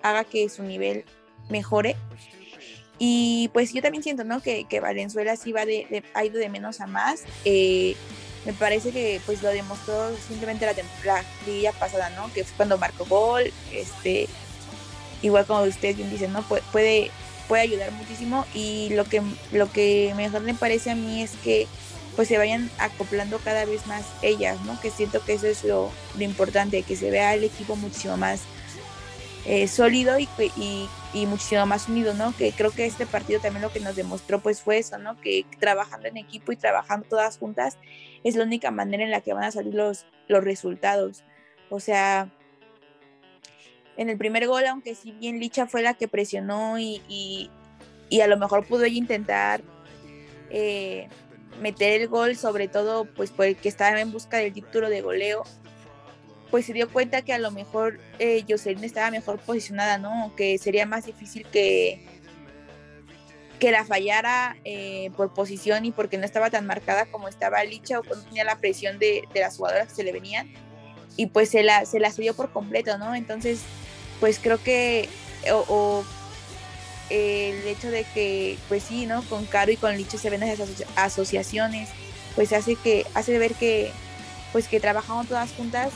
haga 0.02 0.24
que 0.24 0.48
su 0.48 0.62
nivel 0.62 1.04
mejore 1.48 1.96
y 3.04 3.50
pues 3.52 3.72
yo 3.72 3.82
también 3.82 4.04
siento, 4.04 4.22
¿no? 4.22 4.40
Que, 4.40 4.62
que 4.62 4.78
Valenzuela 4.78 5.34
sí 5.34 5.50
va 5.50 5.66
de, 5.66 6.04
ha 6.14 6.24
ido 6.24 6.38
de 6.38 6.48
menos 6.48 6.80
a 6.80 6.86
más. 6.86 7.24
Eh, 7.44 7.96
me 8.44 8.52
parece 8.52 8.92
que 8.92 9.20
pues 9.26 9.42
lo 9.42 9.48
demostró 9.48 10.16
simplemente 10.28 10.66
la, 10.66 10.74
la 11.04 11.24
liguilla 11.44 11.72
pasada, 11.72 12.10
¿no? 12.10 12.32
Que 12.32 12.44
fue 12.44 12.56
cuando 12.58 12.78
marcó 12.78 13.04
gol, 13.06 13.52
este, 13.72 14.28
igual 15.20 15.46
como 15.46 15.62
ustedes 15.62 15.96
bien 15.96 16.10
dicen, 16.10 16.32
¿no? 16.32 16.42
puede, 16.42 17.10
puede 17.48 17.62
ayudar 17.62 17.90
muchísimo 17.90 18.46
y 18.54 18.90
lo 18.90 19.04
que, 19.04 19.20
lo 19.50 19.70
que 19.72 20.12
mejor 20.16 20.42
me 20.42 20.54
parece 20.54 20.92
a 20.92 20.94
mí 20.94 21.22
es 21.22 21.32
que 21.42 21.66
pues 22.14 22.28
se 22.28 22.38
vayan 22.38 22.70
acoplando 22.78 23.38
cada 23.38 23.64
vez 23.64 23.84
más 23.88 24.04
ellas, 24.22 24.60
¿no? 24.60 24.80
Que 24.80 24.90
siento 24.90 25.24
que 25.24 25.32
eso 25.32 25.48
es 25.48 25.64
lo, 25.64 25.90
lo 26.16 26.22
importante, 26.22 26.84
que 26.84 26.94
se 26.94 27.10
vea 27.10 27.34
el 27.34 27.42
equipo 27.42 27.74
muchísimo 27.74 28.16
más 28.16 28.42
eh, 29.44 29.66
sólido 29.66 30.18
y, 30.18 30.28
muchísimo 31.26 31.66
más 31.66 31.88
unido, 31.88 32.14
¿no? 32.14 32.34
Que 32.36 32.52
creo 32.52 32.70
que 32.70 32.86
este 32.86 33.06
partido 33.06 33.40
también 33.40 33.62
lo 33.62 33.72
que 33.72 33.80
nos 33.80 33.96
demostró 33.96 34.40
pues 34.40 34.62
fue 34.62 34.78
eso, 34.78 34.98
¿no? 34.98 35.20
Que 35.20 35.44
trabajando 35.58 36.08
en 36.08 36.16
equipo 36.16 36.52
y 36.52 36.56
trabajando 36.56 37.06
todas 37.08 37.38
juntas 37.38 37.76
es 38.24 38.36
la 38.36 38.44
única 38.44 38.70
manera 38.70 39.02
en 39.02 39.10
la 39.10 39.20
que 39.20 39.34
van 39.34 39.44
a 39.44 39.50
salir 39.50 39.74
los, 39.74 40.06
los 40.28 40.44
resultados. 40.44 41.24
O 41.70 41.80
sea, 41.80 42.30
en 43.96 44.10
el 44.10 44.16
primer 44.16 44.46
gol, 44.46 44.66
aunque 44.66 44.94
si 44.94 45.12
bien 45.12 45.40
Licha 45.40 45.66
fue 45.66 45.82
la 45.82 45.94
que 45.94 46.08
presionó 46.08 46.78
y, 46.78 47.02
y, 47.08 47.50
y 48.08 48.20
a 48.20 48.26
lo 48.26 48.36
mejor 48.36 48.66
pudo 48.66 48.84
ella 48.84 48.96
intentar 48.96 49.62
eh, 50.50 51.08
meter 51.60 52.00
el 52.00 52.08
gol, 52.08 52.36
sobre 52.36 52.68
todo 52.68 53.04
pues 53.04 53.30
porque 53.30 53.68
estaba 53.68 54.00
en 54.00 54.12
busca 54.12 54.38
del 54.38 54.52
título 54.52 54.88
de 54.88 55.02
goleo, 55.02 55.44
pues 56.52 56.66
se 56.66 56.74
dio 56.74 56.90
cuenta 56.90 57.22
que 57.22 57.32
a 57.32 57.38
lo 57.38 57.50
mejor 57.50 57.98
eh, 58.18 58.44
Jocelyn 58.46 58.84
estaba 58.84 59.10
mejor 59.10 59.38
posicionada, 59.38 59.96
¿no? 59.96 60.34
Que 60.36 60.58
sería 60.58 60.84
más 60.84 61.06
difícil 61.06 61.46
que, 61.50 62.04
que 63.58 63.72
la 63.72 63.86
fallara 63.86 64.58
eh, 64.66 65.10
por 65.16 65.32
posición 65.32 65.86
y 65.86 65.92
porque 65.92 66.18
no 66.18 66.26
estaba 66.26 66.50
tan 66.50 66.66
marcada 66.66 67.06
como 67.06 67.26
estaba 67.26 67.64
Licha 67.64 67.98
o 67.98 68.02
cuando 68.04 68.26
tenía 68.26 68.44
la 68.44 68.58
presión 68.58 68.98
de, 68.98 69.26
las 69.34 69.56
jugadoras 69.56 69.88
que 69.88 69.94
se 69.94 70.04
le 70.04 70.12
venían. 70.12 70.52
Y 71.16 71.26
pues 71.26 71.48
se 71.48 71.62
la, 71.62 71.86
se 71.86 71.98
la 71.98 72.12
cedió 72.12 72.34
por 72.34 72.52
completo, 72.52 72.98
¿no? 72.98 73.14
Entonces, 73.14 73.60
pues 74.20 74.38
creo 74.38 74.62
que 74.62 75.08
o, 75.50 76.04
el 77.08 77.66
hecho 77.66 77.90
de 77.90 78.04
que, 78.12 78.58
pues 78.68 78.82
sí, 78.82 79.06
¿no? 79.06 79.22
Con 79.22 79.46
Caro 79.46 79.72
y 79.72 79.78
con 79.78 79.96
Licha 79.96 80.18
se 80.18 80.28
ven 80.28 80.42
esas 80.42 80.68
asociaciones, 80.96 81.88
pues 82.34 82.52
hace 82.52 82.76
que, 82.76 83.06
hace 83.14 83.38
ver 83.38 83.54
que, 83.54 83.90
pues 84.52 84.68
que 84.68 84.80
trabajamos 84.80 85.28
todas 85.28 85.50
juntas 85.52 85.92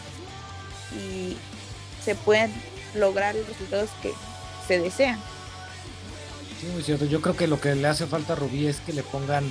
y 0.93 1.37
se 2.05 2.15
pueden 2.15 2.53
lograr 2.95 3.35
los 3.35 3.49
resultados 3.49 3.91
que 4.03 4.13
se 4.67 4.79
desean. 4.79 5.19
Sí, 6.61 6.67
muy 6.69 6.83
cierto. 6.83 7.05
Yo 7.05 7.21
creo 7.21 7.37
que 7.37 7.47
lo 7.47 7.61
que 7.61 7.75
le 7.75 7.87
hace 7.87 8.07
falta 8.07 8.33
a 8.33 8.37
Rubí 8.37 8.67
es 8.67 8.81
que 8.81 8.93
le 8.93 9.03
pongan 9.03 9.45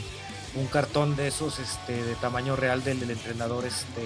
un 0.56 0.68
cartón 0.68 1.16
de 1.16 1.28
esos 1.28 1.60
este, 1.60 2.04
de 2.04 2.16
tamaño 2.16 2.56
real 2.56 2.84
del, 2.84 3.10
entrenador 3.10 3.66
este, 3.66 4.02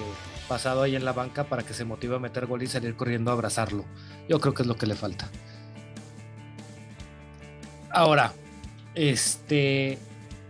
pasado 0.47 0.81
ahí 0.81 0.95
en 0.95 1.05
la 1.05 1.13
banca 1.13 1.43
para 1.45 1.63
que 1.63 1.73
se 1.73 1.85
motive 1.85 2.15
a 2.15 2.19
meter 2.19 2.47
gol 2.47 2.63
y 2.63 2.67
salir 2.67 2.95
corriendo 2.95 3.31
a 3.31 3.35
abrazarlo. 3.35 3.85
Yo 4.27 4.39
creo 4.39 4.53
que 4.53 4.63
es 4.63 4.67
lo 4.67 4.75
que 4.75 4.87
le 4.87 4.95
falta. 4.95 5.29
Ahora, 7.91 8.33
este, 8.95 9.97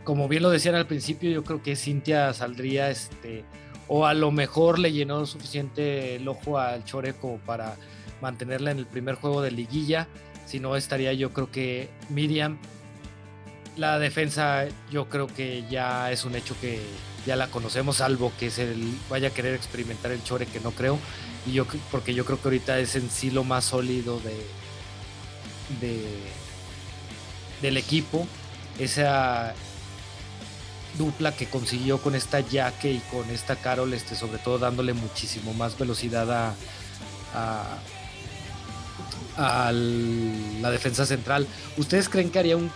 como 0.03 0.27
bien 0.27 0.43
lo 0.43 0.49
decían 0.49 0.75
al 0.75 0.87
principio, 0.87 1.29
yo 1.29 1.43
creo 1.43 1.61
que 1.61 1.75
Cintia 1.75 2.33
saldría 2.33 2.89
este, 2.89 3.43
o 3.89 4.05
a 4.05 4.13
lo 4.13 4.31
mejor 4.31 4.79
le 4.79 4.93
llenó 4.93 5.25
suficiente 5.25 6.15
el 6.15 6.27
ojo 6.27 6.59
al 6.59 6.85
Chore 6.85 7.13
como 7.13 7.39
para 7.39 7.75
mantenerla 8.21 8.71
en 8.71 8.77
el 8.77 8.85
primer 8.85 9.15
juego 9.15 9.41
de 9.41 9.51
liguilla. 9.51 10.07
Si 10.45 10.59
no, 10.59 10.75
estaría 10.75 11.11
yo 11.13 11.33
creo 11.33 11.51
que 11.51 11.89
Miriam. 12.09 12.57
La 13.75 13.97
defensa 13.97 14.67
yo 14.91 15.09
creo 15.09 15.27
que 15.27 15.63
ya 15.69 16.11
es 16.11 16.23
un 16.23 16.35
hecho 16.35 16.55
que 16.61 16.79
ya 17.25 17.35
la 17.35 17.47
conocemos, 17.47 17.97
salvo 17.97 18.31
que 18.39 18.51
se 18.51 18.75
vaya 19.09 19.29
a 19.29 19.31
querer 19.31 19.55
experimentar 19.55 20.11
el 20.11 20.23
Chore, 20.23 20.45
que 20.45 20.59
no 20.59 20.71
creo. 20.71 20.99
Y 21.47 21.53
yo 21.53 21.65
porque 21.89 22.13
yo 22.13 22.25
creo 22.25 22.39
que 22.39 22.47
ahorita 22.47 22.79
es 22.79 22.95
en 22.95 23.09
sí 23.09 23.31
lo 23.31 23.43
más 23.43 23.65
sólido 23.65 24.19
de, 24.19 24.35
de 25.81 26.05
del 27.61 27.77
equipo. 27.77 28.27
Esa 28.77 29.55
dupla 30.97 31.33
que 31.33 31.47
consiguió 31.47 32.01
con 32.01 32.15
esta 32.15 32.43
Jaque 32.43 32.91
y 32.91 32.99
con 33.11 33.29
esta 33.29 33.55
Carol, 33.55 33.93
este, 33.93 34.15
sobre 34.15 34.39
todo 34.39 34.57
dándole 34.57 34.93
muchísimo 34.93 35.53
más 35.53 35.77
velocidad 35.77 36.29
a, 36.31 36.55
a, 39.37 39.71
la 39.71 40.71
defensa 40.71 41.05
central. 41.05 41.47
¿Ustedes 41.77 42.09
creen 42.09 42.29
que 42.29 42.39
haría 42.39 42.57
un 42.57 42.71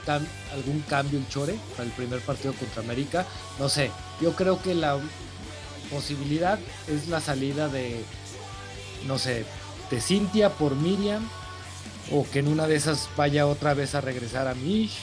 algún 0.54 0.82
cambio 0.88 1.20
el 1.20 1.28
Chore 1.28 1.56
para 1.72 1.84
el 1.84 1.92
primer 1.92 2.22
partido 2.22 2.54
contra 2.54 2.82
América? 2.82 3.26
No 3.60 3.70
sé, 3.70 3.92
yo 4.22 4.36
creo 4.36 4.62
que 4.62 4.76
la 4.76 4.98
posibilidad 5.92 6.60
es 6.88 7.08
la 7.08 7.20
salida 7.20 7.68
de, 7.68 8.04
no 9.08 9.18
sé, 9.20 9.46
de 9.92 10.02
Cintia 10.02 10.50
por 10.50 10.76
Miriam 10.76 11.28
o 12.12 12.26
que 12.30 12.40
en 12.40 12.48
una 12.48 12.68
de 12.68 12.76
esas 12.76 13.10
vaya 13.16 13.46
otra 13.48 13.74
vez 13.74 13.96
a 13.96 14.02
regresar 14.02 14.48
a 14.48 14.56
Mish 14.56 14.98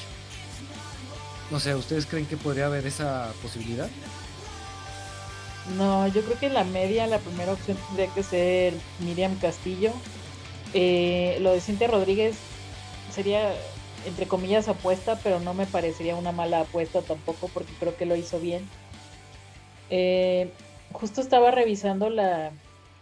no 1.50 1.60
sé, 1.60 1.74
¿ustedes 1.74 2.06
creen 2.06 2.26
que 2.26 2.36
podría 2.36 2.66
haber 2.66 2.86
esa 2.86 3.32
posibilidad? 3.42 3.88
No, 5.76 6.06
yo 6.08 6.22
creo 6.22 6.38
que 6.38 6.48
la 6.48 6.64
media, 6.64 7.06
la 7.06 7.18
primera 7.18 7.52
opción 7.52 7.76
tendría 7.88 8.12
que 8.12 8.22
ser 8.22 8.74
Miriam 9.00 9.36
Castillo. 9.38 9.92
Eh, 10.74 11.38
lo 11.40 11.52
de 11.52 11.60
Cintia 11.60 11.88
Rodríguez 11.88 12.38
sería, 13.12 13.52
entre 14.06 14.26
comillas, 14.26 14.68
apuesta, 14.68 15.18
pero 15.22 15.40
no 15.40 15.54
me 15.54 15.66
parecería 15.66 16.16
una 16.16 16.32
mala 16.32 16.60
apuesta 16.60 17.02
tampoco 17.02 17.48
porque 17.52 17.72
creo 17.78 17.96
que 17.96 18.06
lo 18.06 18.16
hizo 18.16 18.40
bien. 18.40 18.68
Eh, 19.90 20.52
justo 20.92 21.20
estaba 21.20 21.50
revisando 21.50 22.10
la, 22.10 22.52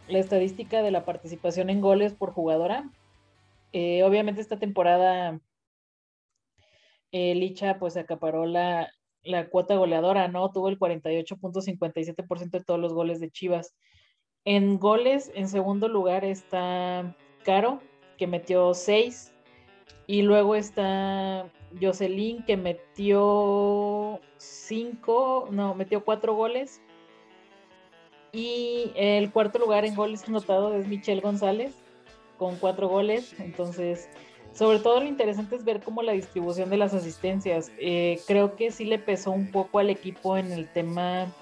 estadística 0.09 0.83
de 0.83 0.91
la 0.91 1.05
participación 1.05 1.71
en 1.71 1.81
goles 1.81 2.15
por 2.15 2.33
jugadora. 2.33 2.91
Eh, 3.73 4.03
obviamente 4.03 4.41
esta 4.41 4.59
temporada 4.59 5.41
eh, 7.13 7.35
Licha 7.35 7.79
pues 7.79 7.97
acaparó 7.97 8.47
la, 8.47 8.91
la 9.23 9.49
cuota 9.49 9.77
goleadora, 9.77 10.29
¿no? 10.29 10.51
Tuvo 10.51 10.69
el 10.69 10.79
48.57% 10.79 12.51
de 12.51 12.65
todos 12.65 12.81
los 12.81 12.93
goles 12.93 13.21
de 13.21 13.31
Chivas. 13.31 13.75
En 14.45 14.79
goles, 14.79 15.31
en 15.35 15.49
segundo 15.49 15.89
lugar 15.89 16.25
está 16.25 17.15
Caro, 17.45 17.81
que 18.17 18.27
metió 18.27 18.75
6. 18.75 19.35
Y 20.07 20.23
luego 20.23 20.55
está 20.55 21.51
Jocelyn, 21.81 22.43
que 22.45 22.57
metió 22.57 24.21
5, 24.39 25.49
no, 25.51 25.75
metió 25.75 26.05
4 26.05 26.35
goles. 26.35 26.81
Y 28.33 28.93
el 28.95 29.31
cuarto 29.33 29.59
lugar 29.59 29.85
en 29.85 29.95
goles 29.95 30.27
anotado 30.29 30.75
es 30.75 30.87
Michelle 30.87 31.21
González, 31.21 31.75
con 32.39 32.57
4 32.57 32.89
goles. 32.89 33.39
Entonces, 33.39 34.09
sobre 34.53 34.79
todo 34.81 35.01
lo 35.01 35.07
interesante 35.07 35.57
es 35.57 35.65
ver 35.65 35.81
cómo 35.81 36.03
la 36.03 36.13
distribución 36.13 36.71
de 36.71 36.77
las 36.77 36.95
asistencias. 36.95 37.71
Eh, 37.79 38.21
creo 38.27 38.57
que 38.57 38.71
sí 38.71 38.85
le 38.85 38.99
pesó 38.99 39.31
un 39.31 39.51
poco 39.51 39.79
al 39.79 39.91
equipo 39.91 40.37
en 40.37 40.53
el 40.53 40.69
tema 40.69 41.33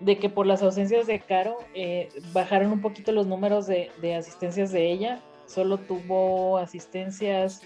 de 0.00 0.18
que 0.18 0.28
por 0.28 0.46
las 0.46 0.62
ausencias 0.62 1.06
de 1.06 1.20
Caro 1.20 1.58
eh, 1.74 2.08
bajaron 2.32 2.72
un 2.72 2.80
poquito 2.80 3.12
los 3.12 3.26
números 3.26 3.66
de, 3.66 4.14
asistencias 4.14 4.72
de 4.72 4.90
ella. 4.90 5.20
Solo 5.46 5.78
tuvo 5.78 6.58
asistencias, 6.58 7.62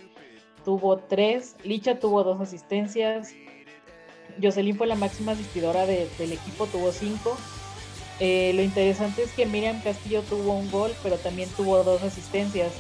tuvo 0.65 0.99
tres. 0.99 1.57
Licha 1.65 1.99
tuvo 1.99 2.25
dos 2.25 2.41
asistencias. 2.41 3.35
Jocelyn 4.43 4.77
fue 4.77 4.87
la 4.87 4.97
máxima 4.97 5.33
asistidora 5.33 5.87
de, 5.87 6.09
del 6.19 6.33
equipo, 6.33 6.67
tuvo 6.67 6.93
cinco. 6.93 7.37
Eh, 8.19 8.53
lo 8.55 8.63
interesante 8.63 9.23
es 9.23 9.33
que 9.33 9.47
Miriam 9.47 9.81
Castillo 9.83 10.23
tuvo 10.23 10.55
un 10.55 10.71
gol, 10.71 10.91
pero 11.03 11.17
también 11.17 11.49
tuvo 11.57 11.83
dos 11.85 12.03
asistencias. 12.03 12.73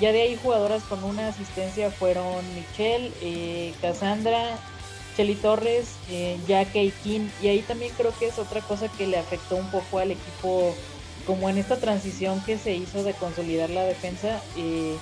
Ya 0.00 0.12
de 0.12 0.22
ahí 0.22 0.38
jugadoras 0.42 0.82
con 0.84 1.04
una 1.04 1.28
asistencia 1.28 1.90
fueron 1.90 2.42
Michelle, 2.54 3.12
eh, 3.22 3.74
Cassandra, 3.80 4.58
Cheli 5.16 5.34
Torres, 5.34 5.96
eh, 6.10 6.38
y 6.74 6.90
Kim. 7.02 7.30
Y 7.42 7.48
ahí 7.48 7.60
también 7.60 7.92
creo 7.96 8.12
que 8.18 8.26
es 8.26 8.38
otra 8.38 8.60
cosa 8.62 8.88
que 8.88 9.06
le 9.06 9.18
afectó 9.18 9.56
un 9.56 9.70
poco 9.70 9.98
al 9.98 10.12
equipo, 10.12 10.74
como 11.26 11.48
en 11.48 11.58
esta 11.58 11.76
transición 11.76 12.42
que 12.44 12.58
se 12.58 12.74
hizo 12.74 13.04
de 13.04 13.12
consolidar 13.14 13.70
la 13.70 13.84
defensa. 13.84 14.40
Eh, 14.56 14.96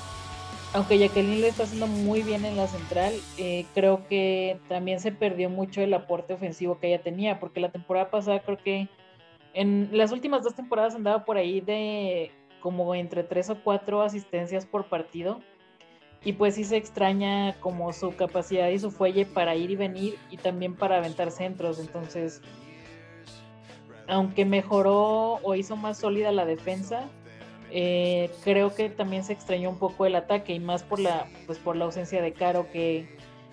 aunque 0.72 0.98
Jacqueline 0.98 1.40
lo 1.40 1.46
está 1.46 1.64
haciendo 1.64 1.88
muy 1.88 2.22
bien 2.22 2.44
en 2.44 2.56
la 2.56 2.68
central, 2.68 3.12
eh, 3.38 3.66
creo 3.74 4.06
que 4.08 4.58
también 4.68 5.00
se 5.00 5.10
perdió 5.10 5.50
mucho 5.50 5.80
el 5.80 5.92
aporte 5.94 6.34
ofensivo 6.34 6.78
que 6.78 6.88
ella 6.88 7.02
tenía, 7.02 7.40
porque 7.40 7.60
la 7.60 7.70
temporada 7.70 8.10
pasada 8.10 8.40
creo 8.40 8.58
que 8.58 8.88
en 9.52 9.88
las 9.92 10.12
últimas 10.12 10.44
dos 10.44 10.54
temporadas 10.54 10.94
andaba 10.94 11.24
por 11.24 11.36
ahí 11.36 11.60
de 11.60 12.30
como 12.60 12.94
entre 12.94 13.24
tres 13.24 13.50
o 13.50 13.62
cuatro 13.62 14.02
asistencias 14.02 14.66
por 14.66 14.88
partido 14.88 15.40
y 16.22 16.34
pues 16.34 16.54
sí 16.54 16.64
se 16.64 16.76
extraña 16.76 17.58
como 17.60 17.92
su 17.92 18.14
capacidad 18.14 18.68
y 18.68 18.78
su 18.78 18.90
fuelle 18.90 19.24
para 19.24 19.54
ir 19.54 19.70
y 19.70 19.76
venir 19.76 20.18
y 20.30 20.36
también 20.36 20.76
para 20.76 20.98
aventar 20.98 21.30
centros. 21.30 21.78
Entonces, 21.78 22.42
aunque 24.06 24.44
mejoró 24.44 25.38
o 25.42 25.54
hizo 25.54 25.76
más 25.76 25.98
sólida 25.98 26.30
la 26.30 26.44
defensa, 26.44 27.08
eh, 27.70 28.30
creo 28.44 28.74
que 28.74 28.90
también 28.90 29.24
se 29.24 29.32
extrañó 29.32 29.70
un 29.70 29.78
poco 29.78 30.04
el 30.04 30.14
ataque 30.14 30.52
y 30.52 30.60
más 30.60 30.82
por 30.82 30.98
la, 30.98 31.26
pues 31.46 31.58
por 31.58 31.76
la 31.76 31.86
ausencia 31.86 32.20
de 32.20 32.32
Caro 32.32 32.70
que 32.70 33.08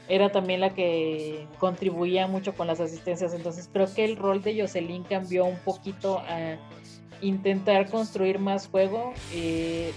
era 0.09 0.31
también 0.31 0.61
la 0.61 0.73
que 0.73 1.47
contribuía 1.59 2.27
mucho 2.27 2.53
con 2.53 2.67
las 2.67 2.79
asistencias. 2.79 3.33
Entonces 3.33 3.69
creo 3.71 3.93
que 3.93 4.03
el 4.03 4.17
rol 4.17 4.41
de 4.41 4.59
Jocelyn 4.59 5.03
cambió 5.03 5.45
un 5.45 5.57
poquito 5.59 6.19
a 6.19 6.57
intentar 7.21 7.89
construir 7.89 8.39
más 8.39 8.67
juego, 8.67 9.13
eh, 9.33 9.93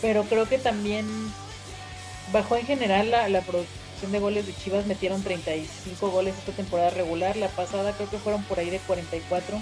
pero 0.00 0.24
creo 0.24 0.48
que 0.48 0.58
también 0.58 1.06
bajó 2.32 2.56
en 2.56 2.66
general 2.66 3.10
la, 3.10 3.40
producción 3.42 4.12
de 4.12 4.18
goles 4.18 4.46
de 4.46 4.54
Chivas, 4.54 4.86
metieron 4.86 5.22
35 5.22 6.10
goles 6.10 6.36
esta 6.38 6.52
temporada 6.52 6.90
regular, 6.90 7.36
la 7.36 7.48
pasada 7.48 7.92
creo 7.92 8.08
que 8.08 8.18
fueron 8.18 8.42
por 8.44 8.58
ahí 8.58 8.70
de 8.70 8.78
44, 8.78 9.58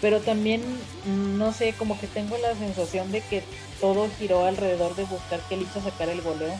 pero 0.00 0.20
también, 0.20 0.62
no 1.06 1.52
sé, 1.52 1.74
como 1.74 1.98
que 2.00 2.08
tengo 2.08 2.36
la 2.38 2.54
sensación 2.56 3.12
de 3.12 3.20
que 3.20 3.44
todo 3.80 4.08
giró 4.18 4.44
alrededor 4.44 4.96
de 4.96 5.04
buscar 5.04 5.40
que 5.48 5.56
Licha 5.56 5.80
sacara 5.80 6.12
el 6.12 6.22
goleo. 6.22 6.54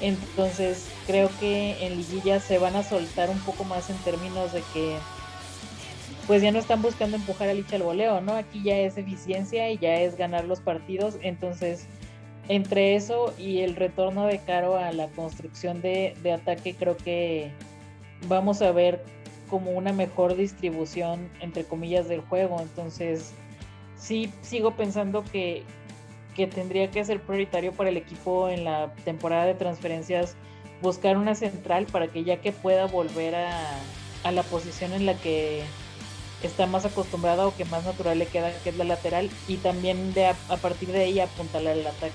Entonces 0.00 0.86
creo 1.08 1.28
que 1.40 1.84
en 1.84 1.96
liguilla 1.96 2.38
se 2.38 2.58
van 2.58 2.76
a 2.76 2.84
soltar 2.84 3.30
un 3.30 3.40
poco 3.40 3.64
más 3.64 3.90
en 3.90 3.96
términos 3.98 4.52
de 4.52 4.62
que 4.72 4.96
pues 6.28 6.42
ya 6.42 6.52
no 6.52 6.58
están 6.58 6.82
buscando 6.82 7.16
empujar 7.16 7.48
a 7.48 7.54
Licha 7.54 7.76
al 7.76 7.82
goleo, 7.82 8.20
¿no? 8.20 8.34
Aquí 8.34 8.62
ya 8.62 8.76
es 8.76 8.98
eficiencia 8.98 9.70
y 9.70 9.78
ya 9.78 9.94
es 9.94 10.18
ganar 10.18 10.44
los 10.44 10.60
partidos, 10.60 11.16
entonces 11.22 11.86
entre 12.48 12.96
eso 12.96 13.32
y 13.38 13.60
el 13.60 13.74
retorno 13.74 14.26
de 14.26 14.38
Caro 14.38 14.76
a 14.76 14.92
la 14.92 15.08
construcción 15.08 15.80
de, 15.80 16.14
ataque, 16.30 16.74
creo 16.74 16.98
que 16.98 17.50
vamos 18.26 18.60
a 18.60 18.72
ver 18.72 19.02
como 19.48 19.70
una 19.70 19.94
mejor 19.94 20.36
distribución, 20.36 21.30
entre 21.40 21.64
comillas, 21.64 22.08
del 22.08 22.20
juego. 22.20 22.60
Entonces, 22.60 23.32
sí 23.96 24.30
sigo 24.42 24.72
pensando 24.72 25.24
que, 25.24 25.64
tendría 26.54 26.90
que 26.90 27.04
ser 27.04 27.20
prioritario 27.20 27.72
para 27.72 27.88
el 27.88 27.96
equipo 27.96 28.48
en 28.48 28.64
la 28.64 28.92
temporada 29.04 29.44
de 29.46 29.54
transferencias 29.54 30.36
buscar 30.80 31.16
una 31.16 31.34
central 31.34 31.86
para 31.86 32.06
que 32.06 32.22
ya 32.22 32.40
que 32.40 32.52
pueda 32.52 32.86
volver 32.86 33.34
a, 33.34 33.80
a 34.22 34.30
la 34.30 34.44
posición 34.44 34.92
en 34.92 35.04
la 35.04 35.14
que 35.14 35.64
está 36.46 36.66
más 36.66 36.84
acostumbrada 36.84 37.46
o 37.46 37.56
que 37.56 37.64
más 37.64 37.84
natural 37.84 38.18
le 38.18 38.26
queda, 38.26 38.52
que 38.62 38.70
es 38.70 38.76
la 38.76 38.84
lateral, 38.84 39.30
y 39.48 39.56
también 39.56 40.14
de 40.14 40.26
a, 40.26 40.34
partir 40.60 40.90
de 40.92 41.04
ahí 41.04 41.20
apuntalar 41.20 41.76
el 41.76 41.86
ataque. 41.86 42.12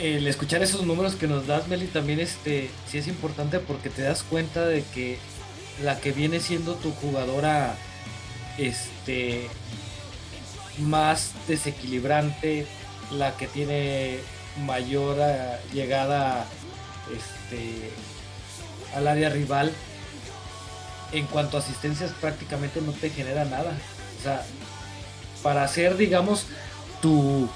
El 0.00 0.26
escuchar 0.26 0.62
esos 0.62 0.84
números 0.84 1.14
que 1.14 1.28
nos 1.28 1.46
das, 1.46 1.68
Meli, 1.68 1.86
también 1.86 2.18
este, 2.18 2.70
sí 2.88 2.98
es 2.98 3.06
importante 3.06 3.60
porque 3.60 3.90
te 3.90 4.02
das 4.02 4.24
cuenta 4.24 4.66
de 4.66 4.82
que 4.82 5.18
la 5.82 6.00
que 6.00 6.12
viene 6.12 6.40
siendo 6.40 6.74
tu 6.74 6.90
jugadora 6.92 7.76
este, 8.58 9.48
más 10.78 11.32
desequilibrante, 11.46 12.66
la 13.12 13.36
que 13.36 13.46
tiene 13.46 14.18
mayor 14.66 15.16
eh, 15.20 15.58
llegada 15.72 16.46
este, 17.12 17.90
al 18.96 19.06
área 19.06 19.28
rival, 19.30 19.72
en 21.14 21.26
cuanto 21.26 21.56
a 21.56 21.60
asistencias 21.60 22.12
prácticamente 22.20 22.80
no 22.80 22.92
te 22.92 23.10
genera 23.10 23.44
nada. 23.44 23.76
O 24.18 24.22
sea, 24.22 24.44
para 25.42 25.62
hacer, 25.62 25.96
digamos, 25.96 26.46
tu 27.00 27.48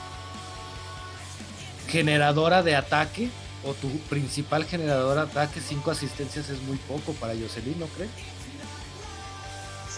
generadora 1.89 2.63
de 2.63 2.77
ataque 2.77 3.31
o 3.65 3.75
tu 3.75 3.89
principal 4.09 4.65
generadora 4.65 5.25
de 5.25 5.31
ataque, 5.31 5.61
cinco 5.61 5.91
asistencias 5.91 6.49
es 6.51 6.63
muy 6.63 6.77
poco 6.77 7.13
para 7.15 7.35
Jocelyn, 7.35 7.79
¿no 7.79 7.87
crees? 7.87 8.11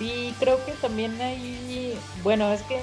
Sí, 0.01 0.35
creo 0.39 0.65
que 0.65 0.73
también 0.73 1.21
hay, 1.21 1.95
bueno, 2.23 2.51
es 2.53 2.63
que 2.63 2.81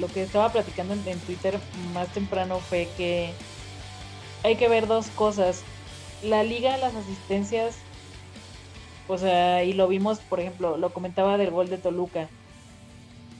lo 0.00 0.06
que 0.06 0.22
estaba 0.22 0.50
platicando 0.50 0.94
en, 0.94 1.18
Twitter 1.20 1.60
más 1.92 2.08
temprano 2.08 2.58
fue 2.60 2.88
que 2.96 3.32
hay 4.44 4.56
que 4.56 4.68
ver 4.68 4.86
dos 4.86 5.08
cosas. 5.08 5.62
La 6.22 6.42
liga, 6.42 6.78
las 6.78 6.94
asistencias, 6.94 7.74
o 9.08 9.18
sea, 9.18 9.64
y 9.64 9.72
lo 9.72 9.88
vimos, 9.88 10.20
por 10.20 10.38
ejemplo, 10.40 10.76
lo 10.76 10.92
comentaba 10.92 11.38
del 11.38 11.50
gol 11.50 11.68
de 11.68 11.78
Toluca. 11.78 12.28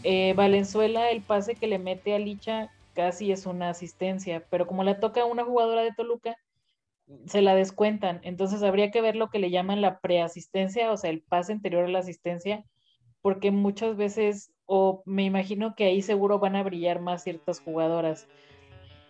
Eh, 0.02 0.32
Valenzuela, 0.34 1.10
el 1.10 1.22
pase 1.22 1.54
que 1.54 1.66
le 1.66 1.78
mete 1.78 2.14
a 2.14 2.18
Licha, 2.18 2.70
casi 2.94 3.30
es 3.30 3.46
una 3.46 3.70
asistencia, 3.70 4.44
pero 4.50 4.66
como 4.66 4.82
la 4.82 4.98
toca 4.98 5.24
una 5.24 5.44
jugadora 5.44 5.82
de 5.82 5.92
Toluca, 5.92 6.36
se 7.26 7.42
la 7.42 7.54
descuentan. 7.54 8.20
Entonces 8.22 8.62
habría 8.62 8.90
que 8.90 9.00
ver 9.00 9.16
lo 9.16 9.30
que 9.30 9.38
le 9.38 9.50
llaman 9.50 9.80
la 9.80 10.00
preasistencia, 10.00 10.90
o 10.90 10.96
sea, 10.96 11.10
el 11.10 11.22
pase 11.22 11.52
anterior 11.52 11.84
a 11.84 11.88
la 11.88 12.00
asistencia, 12.00 12.64
porque 13.22 13.50
muchas 13.50 13.96
veces, 13.96 14.52
o 14.66 15.02
me 15.06 15.24
imagino 15.24 15.74
que 15.74 15.84
ahí 15.84 16.02
seguro 16.02 16.38
van 16.38 16.56
a 16.56 16.62
brillar 16.62 17.00
más 17.00 17.24
ciertas 17.24 17.60
jugadoras. 17.60 18.26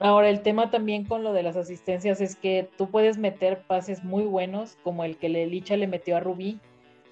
Ahora, 0.00 0.30
el 0.30 0.42
tema 0.42 0.70
también 0.70 1.04
con 1.04 1.24
lo 1.24 1.32
de 1.32 1.42
las 1.42 1.56
asistencias 1.56 2.20
es 2.20 2.36
que 2.36 2.68
tú 2.76 2.88
puedes 2.88 3.18
meter 3.18 3.62
pases 3.62 4.04
muy 4.04 4.24
buenos, 4.24 4.76
como 4.84 5.04
el 5.04 5.16
que 5.16 5.28
Licha 5.28 5.76
le 5.76 5.88
metió 5.88 6.16
a 6.16 6.20
Rubí, 6.20 6.60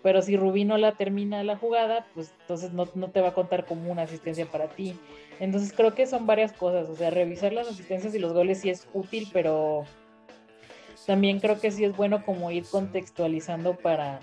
pero 0.03 0.23
si 0.23 0.37
Rubí 0.37 0.65
no 0.65 0.79
la 0.79 0.93
termina 0.93 1.43
la 1.43 1.57
jugada, 1.57 2.07
pues 2.15 2.33
entonces 2.43 2.73
no, 2.73 2.87
no 2.95 3.11
te 3.11 3.21
va 3.21 3.31
a 3.31 3.35
contar 3.35 3.67
como 3.67 3.91
una 3.91 4.03
asistencia 4.03 4.47
para 4.47 4.69
ti. 4.69 4.97
Entonces 5.41 5.73
creo 5.73 5.95
que 5.97 6.07
son 6.07 6.27
varias 6.27 6.53
cosas, 6.53 6.89
o 6.89 6.95
sea, 6.95 7.11
revisar 7.11 7.53
las 7.53 7.67
asistencias 7.67 8.15
y 8.15 8.21
los 8.21 8.33
goles 8.33 8.61
sí 8.61 8.71
es 8.71 8.87
útil, 8.95 9.29
pero 9.33 9.85
también 11.07 11.41
creo 11.41 11.59
que 11.59 11.73
sí 11.73 11.85
es 11.85 11.97
bueno 11.97 12.25
como 12.25 12.53
ir 12.53 12.65
contextualizando 12.71 13.75
para, 13.75 14.21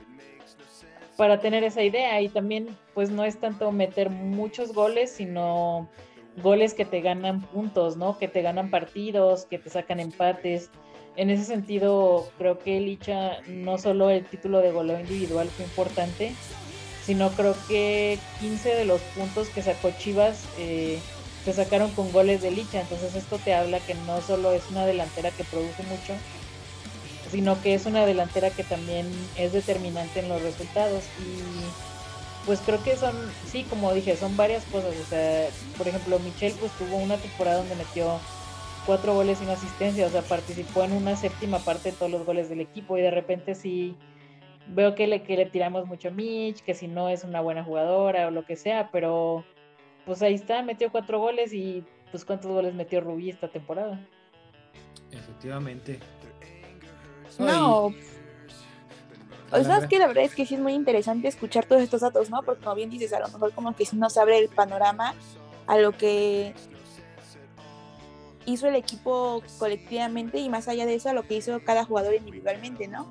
para 1.18 1.42
tener 1.42 1.66
esa 1.66 1.84
idea 1.84 2.22
y 2.22 2.30
también 2.30 2.70
pues 2.94 3.12
no 3.12 3.26
es 3.26 3.38
tanto 3.38 3.70
meter 3.74 4.10
muchos 4.10 4.74
goles, 4.74 5.12
sino 5.12 5.90
goles 6.42 6.74
que 6.74 6.86
te 6.86 7.02
ganan 7.02 7.42
puntos, 7.42 7.98
¿no? 7.98 8.18
Que 8.18 8.28
te 8.28 8.42
ganan 8.42 8.70
partidos, 8.70 9.46
que 9.46 9.60
te 9.60 9.70
sacan 9.70 10.00
empates. 10.00 10.70
En 11.16 11.30
ese 11.30 11.44
sentido, 11.44 12.28
creo 12.38 12.58
que 12.60 12.80
Licha 12.80 13.42
no 13.48 13.78
solo 13.78 14.10
el 14.10 14.26
título 14.26 14.60
de 14.60 14.72
goleo 14.72 15.00
individual 15.00 15.48
fue 15.50 15.66
importante, 15.66 16.34
sino 17.06 17.30
creo 17.32 17.56
que 17.68 18.18
15 18.40 18.76
de 18.76 18.86
los 18.86 19.02
puntos 19.16 19.50
que 19.50 19.62
sacó 19.62 19.92
Chivas 19.92 20.44
eh, 20.58 21.00
se 21.46 21.54
sacaron 21.54 21.92
con 21.92 22.12
goles 22.12 22.42
de 22.42 22.52
Licha. 22.52 22.82
Entonces 22.82 23.16
esto 23.16 23.38
te 23.38 23.54
habla 23.54 23.80
que 23.80 23.94
no 23.94 24.22
solo 24.22 24.54
es 24.54 24.64
una 24.72 24.86
delantera 24.86 25.30
que 25.30 25.44
produce 25.44 25.84
mucho, 25.84 26.14
sino 27.30 27.62
que 27.62 27.76
es 27.76 27.86
una 27.86 28.06
delantera 28.06 28.50
que 28.50 28.64
también 28.64 29.08
es 29.38 29.54
determinante 29.54 30.20
en 30.22 30.30
los 30.30 30.42
resultados. 30.42 31.04
Y 31.20 31.93
pues 32.46 32.60
creo 32.62 32.84
que 32.84 32.96
son, 32.98 33.16
sí, 33.46 33.64
como 33.70 33.94
dije, 33.94 34.16
son 34.16 34.36
varias 34.36 34.66
cosas. 34.66 34.96
O 35.00 35.06
sea, 35.06 35.48
por 35.78 35.88
ejemplo, 35.88 36.20
Michelle 36.20 36.56
pues 36.60 36.72
tuvo 36.74 36.98
una 36.98 37.18
temporada 37.18 37.58
donde 37.58 37.76
metió 37.76 38.20
cuatro 38.86 39.14
goles 39.14 39.38
sin 39.38 39.50
asistencia, 39.50 40.06
o 40.06 40.10
sea, 40.10 40.22
participó 40.22 40.84
en 40.84 40.94
una 40.94 41.16
séptima 41.16 41.60
parte 41.60 41.92
de 41.92 41.98
todos 41.98 42.12
los 42.12 42.26
goles 42.26 42.50
del 42.50 42.62
equipo 42.62 42.98
y 42.98 43.02
de 43.02 43.12
repente 43.12 43.56
sí 43.56 43.96
veo 44.68 44.96
que 44.96 45.08
le, 45.08 45.24
que 45.24 45.38
le 45.38 45.46
tiramos 45.46 45.88
mucho 45.88 46.10
a 46.10 46.12
Mitch, 46.12 46.62
que 46.62 46.74
si 46.74 46.88
no 46.88 47.10
es 47.10 47.24
una 47.24 47.42
buena 47.42 47.64
jugadora 47.64 48.28
o 48.28 48.32
lo 48.32 48.46
que 48.46 48.56
sea, 48.56 48.90
pero 48.92 49.46
pues 50.06 50.22
ahí 50.22 50.34
está, 50.34 50.62
metió 50.64 50.92
cuatro 50.92 51.20
goles 51.20 51.54
y 51.54 51.84
pues 52.12 52.26
cuántos 52.26 52.52
goles 52.52 52.74
metió 52.74 53.02
Rubí 53.02 53.30
esta 53.30 53.48
temporada. 53.48 54.06
Efectivamente. 55.12 56.00
No. 57.40 57.94
O 59.54 59.64
sea, 59.64 59.78
es 59.78 59.88
que 59.88 60.00
la 60.00 60.08
verdad 60.08 60.24
es 60.24 60.34
que 60.34 60.46
sí 60.46 60.56
es 60.56 60.62
muy 60.62 60.74
interesante 60.74 61.28
escuchar 61.28 61.66
todos 61.66 61.82
estos 61.82 62.02
datos, 62.02 62.30
¿no? 62.30 62.42
Porque 62.42 62.64
como 62.64 62.76
bien 62.76 62.90
dices, 62.90 63.14
a 63.14 63.20
lo 63.20 63.28
mejor 63.28 63.54
como 63.54 63.76
que 63.76 63.86
sí 63.86 63.96
nos 63.96 64.18
abre 64.18 64.40
el 64.40 64.50
panorama 64.50 65.14
a 65.68 65.78
lo 65.78 65.92
que 65.92 66.54
hizo 68.46 68.68
el 68.68 68.76
equipo 68.76 69.44
colectivamente 69.60 70.40
y 70.40 70.50
más 70.50 70.68
allá 70.68 70.86
de 70.86 70.96
eso 70.96 71.10
a 71.10 71.14
lo 71.14 71.24
que 71.24 71.36
hizo 71.36 71.62
cada 71.64 71.86
jugador 71.86 72.16
individualmente, 72.16 72.88
¿no? 72.88 73.08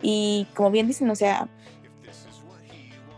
Y 0.00 0.46
como 0.54 0.70
bien 0.70 0.86
dicen, 0.86 1.10
o 1.10 1.16
sea, 1.16 1.48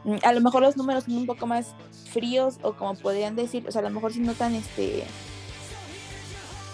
mm, 0.05 0.17
a 0.23 0.33
lo 0.33 0.41
mejor 0.41 0.63
los 0.63 0.77
números 0.77 1.05
son 1.05 1.17
un 1.17 1.27
poco 1.27 1.47
más 1.47 1.75
fríos 2.11 2.59
o 2.63 2.73
como 2.73 2.95
podrían 2.95 3.37
decir, 3.37 3.67
o 3.69 3.71
sea, 3.71 3.81
a 3.81 3.85
lo 3.85 3.91
mejor 3.91 4.13
si 4.13 4.21
notan 4.21 4.55
este, 4.55 5.05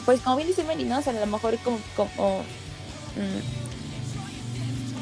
pues 0.04 0.20
como 0.20 0.36
bien 0.36 0.48
dice 0.48 0.64
¿no? 0.64 0.98
O 0.98 1.02
sea, 1.02 1.12
a 1.12 1.20
lo 1.20 1.26
mejor 1.26 1.58
como, 1.58 1.78
como 1.96 2.38
mm, 3.16 3.61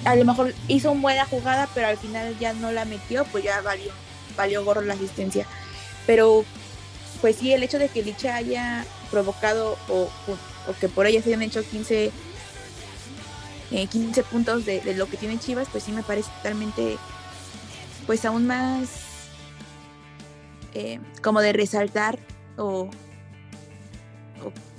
a 0.05 0.17
lo 0.17 0.25
mejor 0.25 0.55
hizo 0.69 0.93
una 0.93 1.03
buena 1.03 1.27
jugada, 1.27 1.69
pero 1.75 1.89
al 1.89 1.99
final 1.99 2.39
ya 2.39 2.53
no 2.53 2.73
la 2.73 2.85
metió, 2.85 3.25
pues 3.27 3.45
ya 3.45 3.61
valió, 3.61 3.93
valió 4.37 4.65
gorro 4.65 4.81
la 4.81 4.95
asistencia. 4.95 5.47
Pero 6.07 6.45
pues 7.21 7.37
sí, 7.37 7.53
el 7.53 7.63
hecho 7.63 7.79
de 7.79 7.89
que 7.89 8.03
Licha 8.03 8.37
haya 8.37 8.85
provocado 9.11 9.77
o, 9.89 10.09
que 10.81 10.89
por 10.89 11.07
ella 11.07 11.21
se 11.21 11.29
hayan 11.29 11.43
hecho 11.43 11.63
15, 11.63 12.13
15 13.71 14.21
eh, 14.21 14.25
puntos 14.31 14.65
de, 14.65 14.83
lo 14.95 15.07
que 15.09 15.17
tiene 15.17 15.39
Chivas, 15.39 15.69
pues 15.71 15.85
sí 15.85 15.93
me 15.93 16.03
parece 16.03 16.31
totalmente, 16.39 16.97
pues 18.07 18.25
aún 18.25 18.47
más 18.47 18.89
eh, 20.75 21.01
como 21.23 21.41
de 21.41 21.53
resaltar 21.53 22.19
o, 22.57 22.89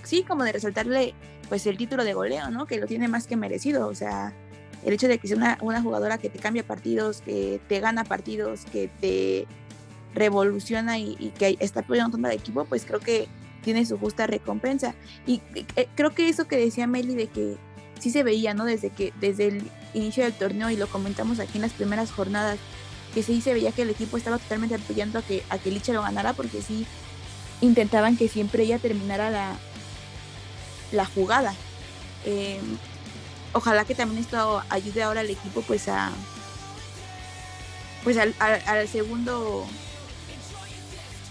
sí, 0.03 0.23
como 0.23 0.43
de 0.43 0.53
resaltarle 0.53 1.13
pues 1.49 1.65
el 1.67 1.77
título 1.77 2.05
de 2.05 2.13
goleo, 2.13 2.49
¿no? 2.49 2.65
Que 2.65 2.77
lo 2.77 2.87
tiene 2.87 3.07
más 3.07 3.27
que 3.27 3.35
merecido, 3.35 3.87
o 3.87 3.93
sea, 3.93 4.33
el 4.83 4.93
hecho 4.93 5.07
de 5.07 5.17
que 5.17 5.27
sea 5.27 5.57
una, 5.61 5.81
jugadora 5.81 6.17
que 6.17 6.29
te 6.29 6.39
cambia 6.39 6.63
partidos, 6.63 7.21
que 7.21 7.59
te 7.67 7.79
gana 7.79 8.03
partidos, 8.03 8.65
que 8.65 8.89
te 8.99 9.47
revoluciona 10.13 10.97
y, 10.97 11.33
que 11.37 11.57
está 11.59 11.81
apoyando 11.81 12.17
un 12.17 12.23
de 12.23 12.33
equipo, 12.33 12.65
pues 12.65 12.85
creo 12.85 12.99
que 12.99 13.27
tiene 13.63 13.85
su 13.85 13.97
justa 13.97 14.27
recompensa. 14.27 14.95
Y 15.27 15.41
eh, 15.75 15.87
creo 15.95 16.11
que 16.11 16.29
eso 16.29 16.47
que 16.47 16.57
decía 16.57 16.87
Meli 16.87 17.15
de 17.15 17.27
que 17.27 17.57
sí 17.99 18.09
se 18.09 18.23
veía, 18.23 18.53
¿no? 18.53 18.65
Desde 18.65 18.89
que 18.89 19.13
desde 19.19 19.47
el 19.47 19.63
inicio 19.93 20.23
del 20.23 20.33
torneo 20.33 20.69
y 20.69 20.77
lo 20.77 20.87
comentamos 20.87 21.39
aquí 21.39 21.57
en 21.57 21.63
las 21.63 21.73
primeras 21.73 22.11
jornadas, 22.11 22.57
que 23.13 23.23
sí 23.23 23.41
se 23.41 23.53
veía 23.53 23.71
que 23.71 23.83
el 23.83 23.89
equipo 23.89 24.17
estaba 24.17 24.37
totalmente 24.39 24.75
apoyando 24.75 25.19
a 25.19 25.21
que 25.21 25.43
a 25.49 25.57
que 25.57 25.69
Licha 25.69 25.93
lo 25.93 26.01
ganara 26.01 26.33
porque 26.33 26.61
sí 26.61 26.85
intentaban 27.59 28.17
que 28.17 28.27
siempre 28.27 28.63
ella 28.63 28.79
terminara 28.79 29.29
la 29.29 29.57
la 30.91 31.05
jugada. 31.05 31.53
Em, 32.25 32.77
ojalá 33.53 33.85
que 33.85 33.95
también 33.95 34.21
esto 34.21 34.63
ayude 34.69 35.03
ahora 35.03 35.21
al 35.21 35.29
equipo 35.29 35.61
pues 35.61 35.87
a 35.87 36.11
pues 38.03 38.17
al, 38.17 38.33
al 38.39 38.87
segundo 38.87 39.67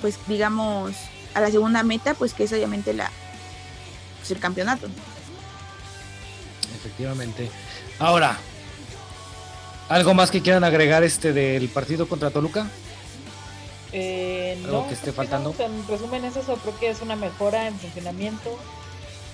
pues 0.01 0.19
digamos, 0.27 0.95
a 1.35 1.41
la 1.41 1.51
segunda 1.51 1.83
meta, 1.83 2.15
pues 2.15 2.35
que 2.35 2.45
es 2.45 2.53
obviamente 2.53 2.93
la, 2.93 3.11
pues, 4.19 4.31
el 4.31 4.39
campeonato. 4.39 4.89
Efectivamente. 6.77 7.51
Ahora, 7.99 8.39
¿algo 9.89 10.15
más 10.15 10.31
que 10.31 10.41
quieran 10.41 10.65
agregar 10.65 11.05
este 11.05 11.33
del 11.33 11.69
partido 11.69 12.09
contra 12.09 12.31
Toluca? 12.31 12.67
Eh, 13.93 14.61
¿Algo 14.65 14.87
que 14.87 14.95
esté 14.95 15.13
faltando? 15.13 15.55
en 15.59 15.87
resumen 15.89 16.25
es 16.25 16.37
eso, 16.37 16.55
creo 16.57 16.79
que 16.79 16.91
es 16.91 17.03
una 17.03 17.17
mejora 17.17 17.67
en 17.67 17.79
funcionamiento, 17.79 18.57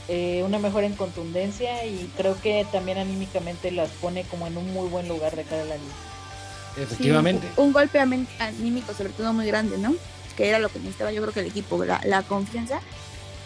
eh, 0.08 0.42
una 0.44 0.58
mejora 0.58 0.86
en 0.86 0.94
contundencia 0.94 1.84
y 1.84 2.10
creo 2.16 2.40
que 2.40 2.66
también 2.70 2.98
anímicamente 2.98 3.70
las 3.70 3.90
pone 3.90 4.24
como 4.24 4.46
en 4.46 4.56
un 4.56 4.72
muy 4.72 4.88
buen 4.88 5.08
lugar 5.08 5.34
de 5.36 5.44
cara 5.44 5.62
a 5.62 5.66
la 5.66 5.76
liga. 5.76 5.94
Efectivamente. 6.78 7.48
un 7.56 7.72
golpe 7.72 7.98
anímico 7.98 8.92
sobre 8.92 9.08
todo 9.10 9.32
muy 9.32 9.46
grande, 9.46 9.78
¿no? 9.78 9.94
que 10.36 10.48
era 10.48 10.58
lo 10.58 10.68
que 10.68 10.78
necesitaba 10.78 11.10
yo 11.10 11.22
creo 11.22 11.34
que 11.34 11.40
el 11.40 11.46
equipo, 11.46 11.82
la, 11.84 12.22
confianza. 12.22 12.80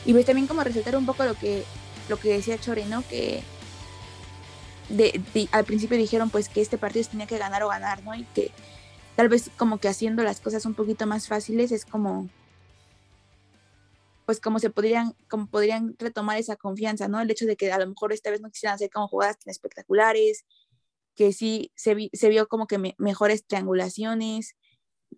Y 0.04 0.12
pues 0.12 0.26
también 0.26 0.46
como 0.46 0.62
resaltar 0.64 0.96
un 0.96 1.06
poco 1.06 1.24
lo 1.24 1.34
que, 1.34 1.64
lo 2.08 2.18
que 2.18 2.32
decía 2.32 2.58
Chore, 2.58 2.84
¿no? 2.86 3.02
Que 3.08 3.42
de, 4.88 5.22
al 5.52 5.64
principio 5.64 5.96
dijeron 5.96 6.30
pues 6.30 6.48
que 6.48 6.60
este 6.60 6.76
partido 6.76 7.04
se 7.04 7.10
tenía 7.10 7.26
que 7.26 7.38
ganar 7.38 7.62
o 7.62 7.68
ganar, 7.68 8.02
¿no? 8.02 8.14
Y 8.14 8.24
que 8.34 8.50
tal 9.14 9.28
vez 9.28 9.50
como 9.56 9.78
que 9.78 9.88
haciendo 9.88 10.22
las 10.22 10.40
cosas 10.40 10.66
un 10.66 10.74
poquito 10.74 11.06
más 11.06 11.28
fáciles 11.28 11.70
es 11.70 11.84
como 11.84 12.28
pues 14.30 14.38
como 14.38 14.60
se 14.60 14.70
podrían 14.70 15.16
como 15.28 15.48
podrían 15.48 15.96
retomar 15.98 16.38
esa 16.38 16.54
confianza, 16.54 17.08
¿no? 17.08 17.20
El 17.20 17.28
hecho 17.32 17.46
de 17.46 17.56
que 17.56 17.72
a 17.72 17.80
lo 17.80 17.88
mejor 17.88 18.12
esta 18.12 18.30
vez 18.30 18.40
no 18.40 18.48
quisieran 18.48 18.76
hacer 18.76 18.88
como 18.88 19.08
jugadas 19.08 19.40
tan 19.40 19.50
espectaculares, 19.50 20.44
que 21.16 21.32
sí 21.32 21.72
se, 21.74 22.10
se 22.12 22.28
vio 22.28 22.46
como 22.46 22.68
que 22.68 22.94
mejores 22.96 23.44
triangulaciones, 23.44 24.54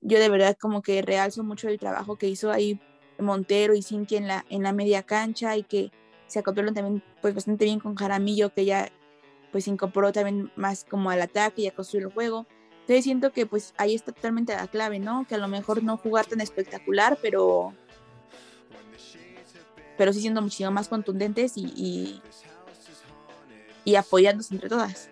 yo 0.00 0.18
de 0.18 0.30
verdad 0.30 0.56
como 0.58 0.80
que 0.80 1.02
realzo 1.02 1.44
mucho 1.44 1.68
el 1.68 1.78
trabajo 1.78 2.16
que 2.16 2.26
hizo 2.26 2.50
ahí 2.50 2.80
Montero 3.18 3.74
y 3.74 3.82
Cintia 3.82 4.16
en 4.16 4.28
la, 4.28 4.46
en 4.48 4.62
la 4.62 4.72
media 4.72 5.02
cancha 5.02 5.58
y 5.58 5.62
que 5.62 5.92
se 6.26 6.38
acoplaron 6.38 6.72
también 6.72 7.04
pues 7.20 7.34
bastante 7.34 7.66
bien 7.66 7.80
con 7.80 7.94
Jaramillo 7.94 8.54
que 8.54 8.64
ya 8.64 8.90
pues 9.50 9.68
incorporó 9.68 10.10
también 10.12 10.50
más 10.56 10.84
como 10.84 11.10
al 11.10 11.20
ataque 11.20 11.60
y 11.60 11.66
a 11.66 11.74
construir 11.74 12.06
el 12.06 12.12
juego. 12.14 12.46
Entonces 12.80 13.04
siento 13.04 13.30
que 13.30 13.44
pues 13.44 13.74
ahí 13.76 13.94
está 13.94 14.12
totalmente 14.12 14.56
la 14.56 14.68
clave, 14.68 15.00
¿no? 15.00 15.26
Que 15.28 15.34
a 15.34 15.38
lo 15.38 15.48
mejor 15.48 15.82
no 15.82 15.98
jugar 15.98 16.24
tan 16.24 16.40
espectacular, 16.40 17.18
pero 17.20 17.74
pero 20.02 20.12
sí 20.12 20.20
siendo 20.20 20.42
muchísimo 20.42 20.72
más 20.72 20.88
contundentes 20.88 21.56
y, 21.56 21.62
y, 21.76 22.22
y 23.84 23.94
apoyándose 23.94 24.52
entre 24.52 24.68
todas. 24.68 25.10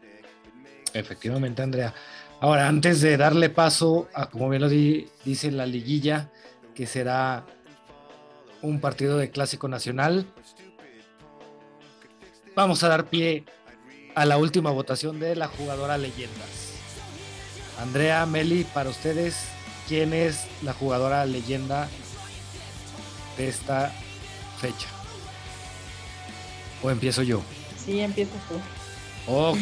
Efectivamente, 0.92 1.62
Andrea. 1.62 1.94
Ahora, 2.40 2.66
antes 2.66 3.00
de 3.00 3.16
darle 3.16 3.50
paso 3.50 4.09
a, 4.12 4.29
como 4.29 4.48
bien 4.48 4.62
lo 4.62 4.68
dice 4.68 5.53
la 5.53 5.64
liguilla, 5.64 6.29
que 6.74 6.88
será 6.88 7.46
un 8.62 8.81
partido 8.81 9.16
de 9.16 9.31
clásico 9.31 9.68
nacional, 9.68 10.26
vamos 12.57 12.83
a 12.83 12.88
dar 12.88 13.05
pie 13.05 13.44
a 14.16 14.24
la 14.24 14.38
última 14.38 14.72
votación 14.72 15.20
de 15.20 15.37
la 15.37 15.46
jugadora 15.46 15.98
leyendas. 15.98 16.72
Andrea, 17.79 18.26
Meli, 18.26 18.64
para 18.64 18.90
ustedes, 18.90 19.37
¿quién 19.87 20.12
es 20.12 20.48
la 20.64 20.72
jugadora 20.72 21.24
leyenda 21.26 21.87
de 23.37 23.48
esta 23.48 23.92
fecha? 24.61 24.88
¿O 26.83 26.90
empiezo 26.90 27.23
yo? 27.23 27.42
Sí, 27.85 28.01
empiezo 28.01 28.33
tú. 28.49 29.33
Ok. 29.33 29.59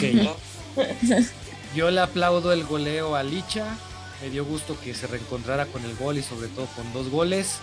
Yo 1.74 1.90
le 1.90 2.00
aplaudo 2.00 2.52
el 2.52 2.64
goleo 2.64 3.14
a 3.14 3.22
Licha. 3.22 3.76
Me 4.22 4.30
dio 4.30 4.44
gusto 4.44 4.78
que 4.80 4.94
se 4.94 5.06
reencontrara 5.06 5.66
con 5.66 5.84
el 5.84 5.94
gol 5.96 6.18
y 6.18 6.22
sobre 6.22 6.48
todo 6.48 6.66
con 6.74 6.92
dos 6.92 7.10
goles. 7.10 7.60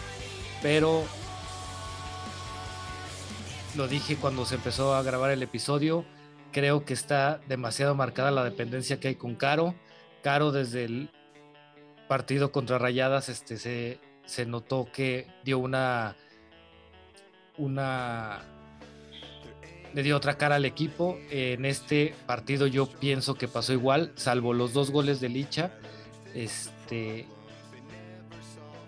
Pero 0.62 1.04
lo 3.76 3.88
dije 3.88 4.15
cuando 4.15 4.45
se 4.45 4.56
empezó 4.56 4.93
a 4.95 5.04
grabar 5.04 5.32
el 5.32 5.43
episodio. 5.43 6.06
Creo 6.52 6.86
que 6.86 6.93
está 6.93 7.41
demasiado 7.48 7.95
marcada 7.95 8.32
la 8.32 8.43
dependencia 8.43 9.00
que 9.00 9.10
hay 9.10 9.15
con 9.15 9.36
Caro. 9.36 9.76
Caro 10.24 10.52
desde 10.52 10.86
el 10.86 11.10
partido 12.08 12.52
contra 12.52 12.78
Rayadas 12.78 13.30
este, 13.30 13.58
se, 13.58 14.00
se 14.26 14.45
notó 14.45 14.88
que 14.91 15.28
dio 15.43 15.60
una, 15.60 16.15
una 17.58 18.41
le 19.94 20.04
dio 20.04 20.18
otra 20.18 20.38
cara 20.38 20.56
al 20.56 20.65
equipo. 20.65 21.18
En 21.30 21.65
este 21.65 22.13
partido 22.26 22.68
yo 22.68 22.86
pienso 22.88 23.36
que 23.36 23.48
pasó 23.48 23.72
igual, 23.72 24.12
salvo 24.15 24.54
los 24.54 24.74
dos 24.74 24.91
goles 24.91 25.22
de 25.22 25.30
Licha. 25.30 25.72
Este, 26.34 27.26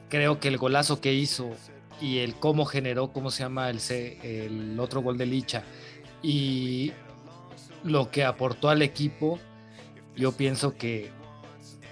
creo 0.10 0.40
que 0.40 0.50
el 0.50 0.58
golazo 0.58 1.00
que 1.00 1.14
hizo 1.14 1.52
y 2.02 2.20
el 2.20 2.36
cómo 2.36 2.66
generó, 2.66 3.14
cómo 3.14 3.32
se 3.32 3.44
llama 3.44 3.70
el, 3.70 3.80
el 3.90 4.78
otro 4.80 5.02
gol 5.02 5.18
de 5.18 5.26
Licha 5.26 5.64
y 6.22 6.92
lo 7.84 8.12
que 8.12 8.26
aportó 8.26 8.70
al 8.70 8.82
equipo, 8.82 9.40
yo 10.16 10.34
pienso 10.34 10.76
que 10.76 11.10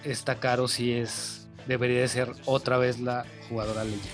esta 0.04 0.40
Caro 0.40 0.68
sí 0.68 0.92
es, 0.92 1.48
debería 1.68 2.02
de 2.02 2.08
ser 2.08 2.32
otra 2.46 2.78
vez 2.78 3.00
la 3.00 3.26
jugadora 3.48 3.86
leyenda. 3.86 4.10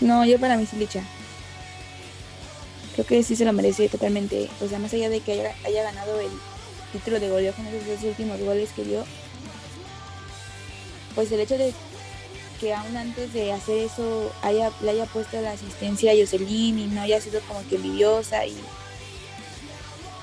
No, 0.00 0.24
yo 0.24 0.38
para 0.38 0.56
mí 0.56 0.66
sí 0.66 0.76
Licha 0.76 1.02
creo 2.96 3.06
que 3.06 3.22
sí 3.22 3.36
se 3.36 3.44
lo 3.44 3.52
merece 3.52 3.88
totalmente. 3.88 4.48
O 4.62 4.68
sea, 4.68 4.78
más 4.78 4.92
allá 4.94 5.10
de 5.10 5.20
que 5.20 5.32
haya, 5.64 5.82
ganado 5.82 6.18
el 6.18 6.30
título 6.92 7.20
de 7.20 7.28
goleo 7.28 7.52
con 7.52 7.66
esos 7.66 7.86
dos 7.86 8.02
últimos 8.04 8.40
goles 8.40 8.70
que 8.74 8.84
dio, 8.84 9.04
pues 11.14 11.30
el 11.30 11.40
hecho 11.40 11.58
de 11.58 11.74
que 12.58 12.72
aún 12.72 12.96
antes 12.96 13.34
de 13.34 13.52
hacer 13.52 13.78
eso 13.78 14.32
haya, 14.42 14.70
le 14.82 14.90
haya 14.90 15.04
puesto 15.04 15.38
la 15.42 15.52
asistencia 15.52 16.12
a 16.12 16.14
Jocelyn 16.14 16.78
y 16.78 16.86
no 16.86 17.02
haya 17.02 17.20
sido 17.20 17.40
como 17.42 17.66
que 17.68 17.76
envidiosa 17.76 18.46
y 18.46 18.56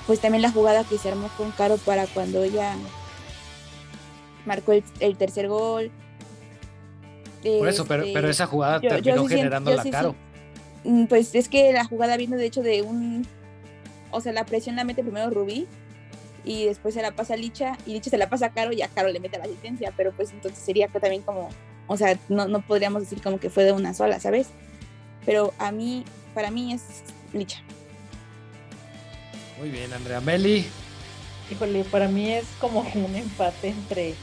pues 0.08 0.20
también 0.20 0.42
la 0.42 0.50
jugada 0.50 0.82
que 0.82 0.98
se 0.98 1.08
armó 1.08 1.28
con 1.36 1.52
Caro 1.52 1.78
para 1.78 2.08
cuando 2.08 2.42
ella 2.42 2.76
marcó 4.46 4.72
el, 4.72 5.16
tercer 5.16 5.48
gol. 5.48 5.92
Por 7.44 7.68
eso, 7.68 7.84
pero, 7.84 8.04
pero 8.12 8.30
esa 8.30 8.46
jugada 8.46 8.80
terminó 8.80 9.26
generando 9.26 9.74
la 9.74 9.84
Caro. 9.84 10.14
Mm, 10.84 11.06
pues 11.06 11.34
es 11.34 11.48
que 11.48 11.72
la 11.72 11.84
jugada 11.84 12.16
viene 12.16 12.36
de 12.36 12.46
hecho 12.46 12.62
de 12.62 12.82
un, 12.82 13.26
o 14.10 14.20
sea, 14.20 14.32
la 14.32 14.44
presión 14.44 14.76
la 14.76 14.84
mete 14.84 15.02
primero 15.02 15.30
Rubí 15.30 15.66
y 16.44 16.66
después 16.66 16.94
se 16.94 17.02
la 17.02 17.12
pasa 17.12 17.34
a 17.34 17.36
Licha 17.36 17.76
y 17.86 17.92
Licha 17.92 18.10
se 18.10 18.18
la 18.18 18.28
pasa 18.28 18.46
a 18.46 18.50
Caro 18.50 18.72
y 18.72 18.82
a 18.82 18.88
Caro 18.88 19.08
le 19.08 19.20
mete 19.20 19.38
la 19.38 19.44
asistencia, 19.44 19.92
pero 19.96 20.12
pues 20.12 20.30
entonces 20.32 20.62
sería 20.62 20.88
también 20.88 21.22
como, 21.22 21.48
o 21.86 21.96
sea, 21.96 22.18
no, 22.28 22.48
no 22.48 22.60
podríamos 22.60 23.02
decir 23.02 23.22
como 23.22 23.38
que 23.38 23.50
fue 23.50 23.64
de 23.64 23.72
una 23.72 23.94
sola, 23.94 24.20
¿sabes? 24.20 24.48
Pero 25.24 25.54
a 25.58 25.72
mí, 25.72 26.04
para 26.34 26.50
mí 26.50 26.72
es 26.72 26.82
Licha. 27.32 27.62
Muy 29.58 29.70
bien, 29.70 29.92
Andrea 29.92 30.20
Meli. 30.20 30.66
Híjole, 31.50 31.84
para 31.84 32.08
mí 32.08 32.30
es 32.30 32.46
como 32.60 32.80
un 32.94 33.14
empate 33.14 33.68
entre 33.68 34.14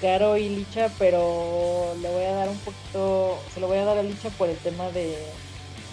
Caro 0.00 0.36
y 0.36 0.48
Licha, 0.48 0.90
pero 0.98 1.94
le 2.00 2.08
voy 2.10 2.24
a 2.24 2.32
dar 2.32 2.48
un 2.48 2.58
poquito, 2.58 3.38
se 3.52 3.60
lo 3.60 3.66
voy 3.66 3.78
a 3.78 3.84
dar 3.84 3.98
a 3.98 4.02
Licha 4.02 4.30
por 4.30 4.48
el 4.48 4.56
tema 4.58 4.90
de, 4.90 5.16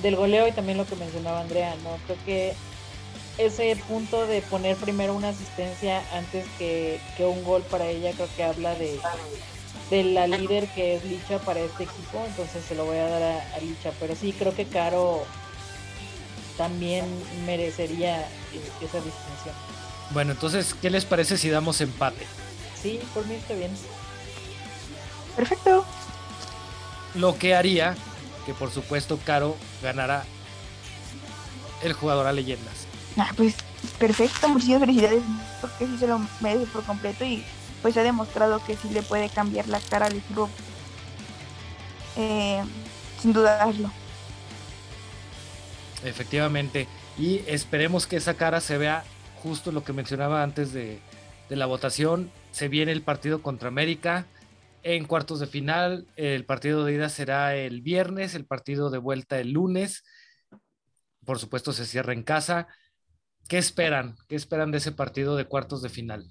del 0.02 0.16
goleo 0.16 0.48
y 0.48 0.52
también 0.52 0.78
lo 0.78 0.86
que 0.86 0.96
mencionaba 0.96 1.42
Andrea, 1.42 1.76
¿no? 1.84 1.98
Creo 2.06 2.18
que 2.26 2.54
ese 3.38 3.76
punto 3.88 4.28
de 4.28 4.42
poner 4.42 4.78
primero 4.78 5.14
una 5.14 5.30
asistencia 5.30 6.04
antes 6.14 6.46
que, 6.58 7.00
un 7.20 7.44
gol 7.44 7.64
para 7.64 7.88
ella, 7.88 8.12
creo 8.14 8.30
que 8.36 8.44
habla 8.44 8.76
de, 8.76 9.00
de, 9.90 10.04
la 10.04 10.28
líder 10.28 10.68
que 10.70 10.96
es 10.96 11.04
Licha 11.04 11.40
para 11.40 11.60
este 11.60 11.84
equipo, 11.84 12.24
entonces 12.26 12.64
se 12.66 12.76
lo 12.76 12.86
voy 12.86 12.98
a 12.98 13.08
dar 13.08 13.24
a, 13.24 13.60
Licha, 13.60 13.92
pero 14.00 14.16
sí, 14.16 14.34
creo 14.34 14.56
que 14.56 14.66
Caro 14.66 15.26
también 16.58 17.06
merecería 17.46 18.28
esa 18.82 18.98
distinción. 18.98 19.56
Bueno, 20.12 20.34
entonces, 20.34 20.76
¿qué 20.82 20.90
les 20.90 21.04
parece 21.04 21.38
si 21.38 21.50
damos 21.50 21.82
empate? 21.82 22.26
Sí, 22.82 23.00
por 23.14 23.26
mí 23.26 23.36
está 23.36 23.56
bien. 23.56 23.72
Perfecto. 25.36 25.86
Lo 27.16 27.38
que 27.38 27.56
haría 27.56 27.96
que 28.46 28.54
por 28.54 28.72
supuesto 28.72 29.20
Caro 29.26 29.58
ganará 29.82 30.24
el 31.84 31.94
jugador 31.94 32.28
a 32.28 32.32
leyendas. 32.32 32.88
Ah, 33.18 33.32
pues 33.36 33.56
perfecto, 34.00 34.48
muchísimas 34.50 34.82
felicidades 34.82 35.24
porque 35.62 35.88
sí 35.88 35.98
se 35.98 36.08
lo 36.08 36.20
merece 36.42 36.66
por 36.68 36.84
completo 36.84 37.26
y 37.26 37.44
pues 37.82 37.98
ha 37.98 38.04
demostrado 38.04 38.64
que 38.66 38.76
sí 38.76 38.90
le 38.90 39.02
puede 39.02 39.30
cambiar 39.30 39.68
la 39.68 39.80
cara 39.80 40.08
al 40.08 40.16
equipo 40.16 40.50
eh, 42.18 42.64
sin 43.22 43.34
dudarlo. 43.34 43.90
Efectivamente, 46.04 46.88
y 47.18 47.42
esperemos 47.48 48.06
que 48.06 48.18
esa 48.18 48.36
cara 48.36 48.62
se 48.62 48.78
vea 48.78 49.04
justo 49.42 49.72
lo 49.72 49.84
que 49.84 49.94
mencionaba 49.94 50.44
antes 50.44 50.72
de, 50.72 51.00
de 51.50 51.56
la 51.56 51.66
votación. 51.66 52.32
Se 52.52 52.68
viene 52.68 52.92
el 52.92 53.02
partido 53.02 53.42
contra 53.42 53.70
América 53.70 54.26
en 54.86 55.06
cuartos 55.06 55.40
de 55.40 55.48
final. 55.48 56.08
El 56.16 56.46
partido 56.46 56.86
de 56.86 56.94
ida 56.94 57.10
será 57.10 57.56
el 57.56 57.82
viernes, 57.82 58.36
el 58.36 58.46
partido 58.46 58.92
de 58.92 59.00
vuelta 59.00 59.40
el 59.40 59.52
lunes. 59.52 60.06
Por 61.26 61.40
supuesto, 61.40 61.74
se 61.74 61.86
cierra 61.86 62.14
en 62.14 62.22
casa. 62.22 62.68
¿Qué 63.50 63.58
esperan? 63.58 64.16
¿Qué 64.30 64.36
esperan 64.36 64.72
de 64.72 64.78
ese 64.78 64.92
partido 64.92 65.36
de 65.36 65.46
cuartos 65.46 65.82
de 65.82 65.90
final? 65.90 66.26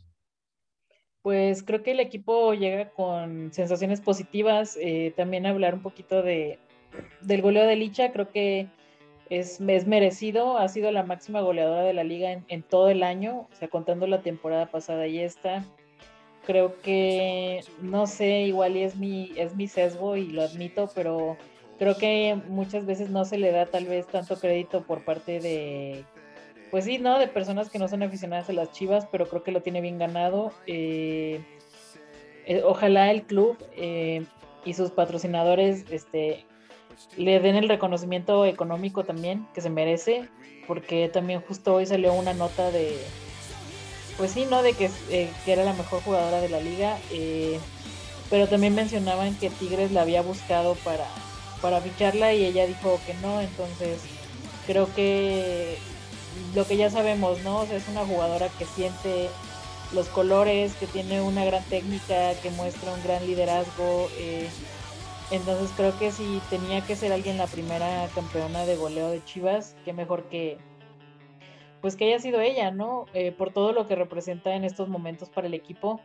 Pues 1.21 1.65
creo 1.65 1.83
que 1.83 1.93
el 1.93 2.01
equipo 2.01 2.55
llega 2.55 2.91
con 2.91 3.53
sensaciones 3.53 4.01
positivas. 4.01 4.79
Eh, 4.81 5.13
también 5.17 5.47
hablar 5.47 5.75
un 5.75 5.83
poquito 5.83 6.23
de, 6.23 6.61
del 7.23 7.43
goleo 7.43 7.67
de 7.67 7.75
Licha, 7.75 8.13
creo 8.13 8.31
que 8.31 8.69
es, 9.31 9.61
es, 9.61 9.87
merecido. 9.89 10.59
Ha 10.59 10.69
sido 10.69 10.93
la 10.93 11.03
máxima 11.03 11.41
goleadora 11.41 11.83
de 11.83 11.95
la 11.95 12.05
liga 12.05 12.31
en, 12.31 12.45
en, 12.47 12.63
todo 12.63 12.89
el 12.89 13.03
año, 13.03 13.49
o 13.51 13.55
sea, 13.55 13.67
contando 13.67 14.07
la 14.07 14.23
temporada 14.23 14.67
pasada 14.67 15.09
y 15.09 15.19
esta. 15.19 15.65
Creo 16.47 16.81
que, 16.83 17.61
no 17.81 18.07
sé, 18.07 18.43
igual 18.43 18.77
y 18.77 18.83
es 18.83 18.97
mi, 18.97 19.33
es 19.37 19.57
mi 19.57 19.67
sesgo 19.69 20.17
y 20.17 20.27
lo 20.27 20.43
admito, 20.43 20.91
pero 20.95 21.37
creo 21.79 21.97
que 21.97 22.39
muchas 22.49 22.87
veces 22.87 23.11
no 23.11 23.25
se 23.25 23.39
le 23.39 23.51
da 23.51 23.67
tal 23.67 23.87
vez 23.87 24.07
tanto 24.07 24.37
crédito 24.39 24.83
por 24.83 25.05
parte 25.05 25.41
de 25.41 26.05
pues 26.75 26.87
sí, 26.87 26.99
¿no? 26.99 27.21
De 27.21 27.29
personas 27.29 27.71
que 27.71 27.79
no 27.79 27.87
son 27.87 28.03
aficionadas 28.03 28.51
a 28.51 28.53
las 28.53 28.73
Chivas, 28.73 29.07
pero 29.13 29.29
creo 29.29 29.45
que 29.45 29.53
lo 29.53 29.63
tiene 29.63 29.81
bien 29.81 29.97
ganado. 29.97 30.53
Eh, 30.67 31.41
eh, 32.47 32.63
ojalá 32.65 33.13
el 33.13 33.23
club 33.23 33.57
eh, 33.77 34.25
y 34.65 34.75
sus 34.75 34.91
patrocinadores 34.91 35.85
este, 35.91 36.45
le 37.17 37.39
den 37.39 37.55
el 37.55 37.69
reconocimiento 37.69 38.45
económico 38.45 39.05
también 39.05 39.47
que 39.55 39.61
se 39.61 39.71
merece, 39.71 40.29
porque 40.67 41.09
también 41.09 41.43
justo 41.43 41.75
hoy 41.75 41.87
salió 41.87 42.13
una 42.13 42.35
nota 42.35 42.73
de, 42.73 42.97
pues 44.17 44.33
sí, 44.33 44.47
¿no? 44.49 44.63
De 44.63 44.75
que, 44.75 44.91
que 45.09 45.53
era 45.53 45.65
la 45.65 45.73
mejor 45.73 46.03
jugadora 46.03 46.41
de 46.41 46.49
la 46.49 46.61
liga, 46.61 46.99
pero 48.31 48.49
también 48.49 48.75
mencionaban 48.75 49.35
que 49.37 49.51
Tigres 49.51 49.93
la 49.93 50.03
había 50.03 50.23
buscado 50.23 50.75
para, 50.77 51.07
para 51.61 51.81
ficharla 51.81 52.33
y 52.35 52.45
ella 52.45 52.67
dijo 52.67 53.01
que 53.07 53.15
no, 53.15 53.41
entonces 53.41 54.01
creo 54.67 54.93
que 54.95 55.79
lo 56.55 56.67
que 56.67 56.77
ya 56.77 56.91
sabemos, 56.91 57.41
¿no? 57.43 57.61
O 57.61 57.67
sea, 57.67 57.77
es 57.77 57.89
una 57.89 58.05
jugadora 58.05 58.49
que 58.59 58.65
siente 58.65 59.29
los 59.93 60.09
colores, 60.09 60.75
que 60.75 60.87
tiene 60.87 61.21
una 61.21 61.45
gran 61.45 61.63
técnica, 61.65 62.35
que 62.43 62.51
muestra 62.51 62.93
un 62.93 63.03
gran 63.03 63.27
liderazgo. 63.27 64.09
Eh, 64.19 64.49
entonces 65.31 65.71
creo 65.77 65.97
que 65.99 66.11
si 66.11 66.41
tenía 66.51 66.81
que 66.83 66.97
ser 66.97 67.13
alguien 67.13 67.39
la 67.39 67.47
primera 67.47 68.09
campeona 68.15 68.67
de 68.67 68.77
goleo 68.77 69.11
de 69.11 69.25
Chivas, 69.25 69.75
qué 69.85 69.93
mejor 69.93 70.25
que 70.25 70.59
pues 71.85 71.97
que 71.97 72.07
haya 72.07 72.19
sido 72.19 72.41
ella, 72.41 72.71
¿no? 72.71 73.05
Eh, 73.13 73.31
por 73.31 73.53
todo 73.53 73.75
lo 73.75 73.87
que 73.87 73.95
representa 73.95 74.55
en 74.55 74.65
estos 74.65 74.89
momentos 74.89 75.29
para 75.29 75.49
el 75.49 75.53
equipo. 75.53 76.01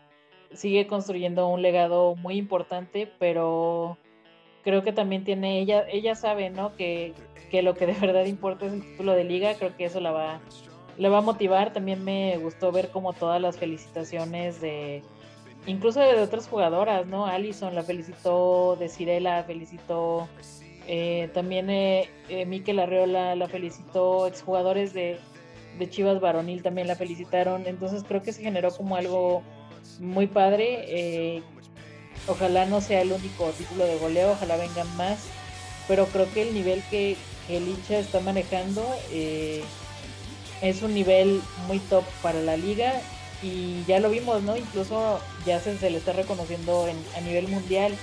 Sigue 0.51 0.87
construyendo 0.87 1.47
un 1.47 1.61
legado 1.61 2.17
muy 2.17 2.35
importante, 2.35 3.09
pero 3.17 3.97
creo 4.61 4.83
que 4.83 4.91
también 4.91 5.23
tiene, 5.23 5.61
ella, 5.61 5.85
ella 5.89 6.15
sabe, 6.15 6.49
¿no? 6.49 6.75
Que, 6.75 7.13
que 7.49 7.61
lo 7.61 7.75
que 7.75 7.85
de 7.85 7.93
verdad 7.93 8.25
importa 8.25 8.65
es 8.65 8.73
el 8.73 8.81
título 8.81 9.13
de 9.13 9.23
liga, 9.23 9.53
creo 9.53 9.73
que 9.77 9.85
eso 9.85 10.01
la 10.01 10.11
va, 10.11 10.41
la 10.97 11.07
va 11.07 11.19
a 11.19 11.21
motivar. 11.21 11.71
También 11.71 12.03
me 12.03 12.37
gustó 12.39 12.73
ver 12.73 12.89
como 12.89 13.13
todas 13.13 13.41
las 13.41 13.57
felicitaciones 13.57 14.59
de, 14.59 15.01
incluso 15.65 16.01
de 16.01 16.21
otras 16.21 16.49
jugadoras, 16.49 17.07
¿no? 17.07 17.25
Alison 17.25 17.73
la 17.73 17.83
felicitó, 17.83 18.75
de 18.75 18.89
Cirela 18.89 19.37
la 19.37 19.43
felicitó, 19.45 20.27
eh, 20.87 21.29
también 21.33 21.69
eh, 21.69 22.09
eh, 22.27 22.45
Miquel 22.45 22.79
Arreola 22.79 23.33
la 23.37 23.47
felicitó, 23.47 24.27
exjugadores 24.27 24.91
de, 24.91 25.19
de 25.77 25.89
Chivas 25.89 26.19
Varonil 26.19 26.63
también 26.63 26.87
la 26.87 26.95
felicitaron, 26.95 27.67
entonces 27.67 28.03
creo 28.07 28.21
que 28.21 28.33
se 28.33 28.41
generó 28.41 28.71
como 28.71 28.95
algo 28.95 29.43
muy 29.99 30.27
padre. 30.27 30.85
Eh, 30.87 31.43
Ojalá 32.27 32.65
no 32.65 32.81
sea 32.81 33.01
el 33.01 33.11
único 33.11 33.49
título 33.57 33.85
de 33.85 33.97
goleo, 33.97 34.31
ojalá 34.31 34.57
vengan 34.57 34.95
más. 34.97 35.19
Pero 35.87 36.05
creo 36.07 36.31
que 36.31 36.43
el 36.43 36.53
nivel 36.53 36.83
que, 36.89 37.17
que 37.47 37.59
Licha 37.59 37.97
está 37.97 38.19
manejando 38.19 38.85
eh, 39.11 39.63
es 40.61 40.83
un 40.83 40.93
nivel 40.93 41.41
muy 41.67 41.79
top 41.79 42.03
para 42.21 42.39
la 42.41 42.57
liga. 42.57 42.93
Y 43.41 43.83
ya 43.87 43.99
lo 43.99 44.09
vimos, 44.09 44.43
¿no? 44.43 44.57
Incluso 44.57 45.19
ya 45.45 45.59
se, 45.59 45.89
le 45.89 45.97
está 45.97 46.13
reconociendo 46.13 46.87
a 47.17 47.21
nivel 47.21 47.47
mundial. 47.47 47.93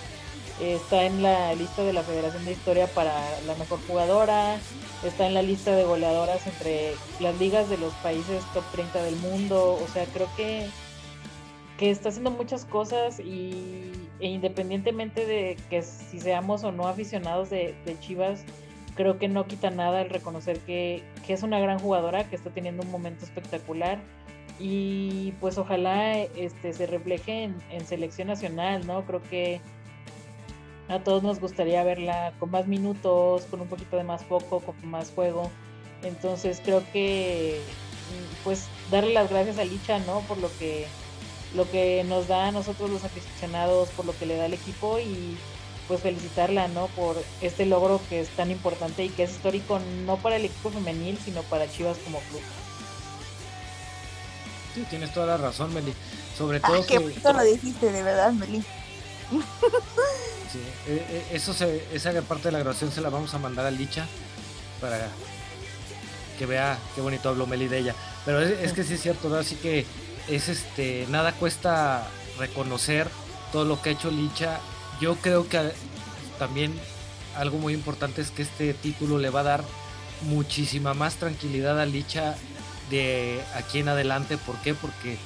Está 0.61 1.05
en 1.05 1.23
la 1.23 1.55
lista 1.55 1.83
de 1.83 1.93
la 1.93 2.03
Federación 2.03 2.45
de 2.45 2.53
Historia 2.53 2.87
para 2.87 3.13
la 3.47 3.55
mejor 3.57 3.79
jugadora. 3.87 4.59
Está 5.05 5.27
en 5.27 5.35
la 5.35 5.43
lista 5.43 5.75
de 5.75 5.85
goleadoras 5.85 6.47
entre 6.47 6.93
las 7.21 7.39
ligas 7.39 7.69
de 7.69 7.79
los 7.79 7.93
países 7.95 8.43
top 8.55 8.65
30 8.73 9.03
del 9.03 9.17
mundo. 9.17 9.79
O 9.83 9.89
sea, 9.93 10.05
creo 10.07 10.29
que 10.37 10.69
que 11.77 11.91
está 11.91 12.09
haciendo 12.09 12.31
muchas 12.31 12.65
cosas 12.65 13.21
y 13.21 13.93
e 14.19 14.29
independientemente 14.29 15.27
de 15.27 15.57
que 15.69 15.83
si 15.83 16.21
seamos 16.21 16.65
o 16.65 16.73
no 16.73 16.89
aficionados 16.89 17.51
de, 17.51 17.75
Chivas, 18.01 18.45
creo 18.95 19.19
que 19.19 19.29
no 19.29 19.47
quita 19.47 19.71
nada 19.71 20.01
el 20.01 20.11
reconocer 20.11 20.59
que, 20.61 21.03
es 21.29 21.43
una 21.43 21.61
gran 21.61 21.79
jugadora, 21.79 22.25
que 22.29 22.37
está 22.37 22.51
teniendo 22.51 22.83
un 22.83 22.91
momento 22.91 23.25
espectacular 23.25 23.99
y 24.59 25.33
pues 25.41 25.59
ojalá 25.59 26.17
este, 26.19 26.73
se 26.73 26.87
refleje 26.87 27.45
en, 27.45 27.57
en 27.71 27.87
selección 27.87 28.29
nacional, 28.29 28.87
¿no? 28.87 29.05
Creo 29.05 29.23
que 29.23 29.61
a 30.89 31.01
todos 31.01 31.23
nos 31.23 31.41
gustaría 31.41 31.83
verla 31.83 32.33
con 32.39 32.51
más 32.51 32.67
minutos, 32.67 33.45
con 33.51 33.61
un 33.61 33.69
poquito 33.69 33.97
de 33.97 34.05
más 34.05 34.25
foco, 34.25 34.61
con 34.61 34.77
más 34.89 35.11
juego. 35.15 35.51
Entonces 36.03 36.61
creo 36.65 36.85
que 36.93 37.61
pues 38.45 38.67
darle 38.91 39.13
las 39.13 39.29
gracias 39.31 39.59
a 39.59 39.65
Licha, 39.65 39.99
¿no? 40.01 40.21
Por 40.21 40.39
lo 40.39 40.51
que 40.59 40.87
lo 41.55 41.69
que 41.71 42.05
nos 42.05 42.29
da 42.29 42.49
a 42.49 42.53
nosotros 42.53 42.91
los 42.91 43.05
aficionados, 43.05 43.89
por 43.91 44.05
lo 44.05 44.17
que 44.17 44.27
le 44.27 44.37
da 44.37 44.45
al 44.45 44.55
equipo 44.55 44.99
y 44.99 45.37
pues 45.89 46.01
felicitarla, 46.01 46.69
¿no? 46.69 46.87
Por 46.89 47.17
este 47.41 47.67
logro 47.67 48.01
que 48.09 48.21
es 48.21 48.29
tan 48.31 48.51
importante 48.51 49.05
y 49.05 49.09
que 49.09 49.25
es 49.25 49.31
histórico 49.31 49.81
no 50.05 50.17
para 50.17 50.37
el 50.37 50.45
equipo 50.45 50.71
femenil, 50.71 51.19
sino 51.25 51.43
para 51.43 51.71
Chivas 51.71 51.99
como 51.99 52.19
club. 52.19 52.43
Sí, 54.75 54.85
tienes 54.91 55.13
toda 55.15 55.27
la 55.27 55.37
razón, 55.39 55.73
Meli. 55.73 55.95
Sobre 56.37 56.61
todo 56.61 56.85
que... 56.85 56.99
lo 56.99 57.43
dijiste, 57.43 57.91
de 57.91 58.03
verdad, 58.03 58.33
Meli. 58.33 58.63
eh, 60.89 61.07
eh, 61.09 61.27
eso 61.33 61.53
se, 61.53 61.85
esa 61.93 62.13
parte 62.23 62.49
de 62.49 62.53
la 62.53 62.59
grabación 62.59 62.91
se 62.93 63.01
la 63.01 63.11
vamos 63.11 63.35
a 63.35 63.39
mandar 63.39 63.67
a 63.67 63.71
Licha 63.71 64.07
para 64.81 65.09
que 66.39 66.47
vea 66.47 66.79
qué 66.95 67.01
bonito 67.01 67.29
habló 67.29 67.47
Meli 67.47 67.69
de 67.69 67.79
ella. 67.79 67.95
Pero 68.25 68.41
es, 68.41 68.73
que 68.73 68.85
sí 68.85 68.95
es 68.95 69.03
cierto. 69.03 69.35
Así 69.37 69.57
que 69.57 69.87
es 70.29 70.49
este, 70.49 71.07
nada 71.09 71.33
cuesta 71.33 72.09
reconocer 72.39 73.09
todo 73.53 73.65
lo 73.65 73.81
que 73.81 73.91
ha 73.91 73.93
hecho 73.93 74.11
Licha. 74.11 74.61
Yo 75.01 75.17
creo 75.17 75.49
que 75.49 75.73
también 76.39 76.79
algo 77.37 77.59
muy 77.59 77.75
importante 77.75 78.21
es 78.21 78.31
que 78.31 78.43
este 78.43 78.75
título 78.75 79.19
le 79.19 79.31
va 79.31 79.41
a 79.41 79.45
dar 79.45 79.65
muchísima 80.23 80.95
más 80.95 81.17
tranquilidad 81.17 81.81
a 81.81 81.87
Licha 81.87 82.37
de 82.91 83.41
aquí 83.55 83.81
en 83.81 83.89
adelante. 83.89 84.37
¿Por 84.39 84.57
qué? 84.59 84.75
Porque 84.75 85.19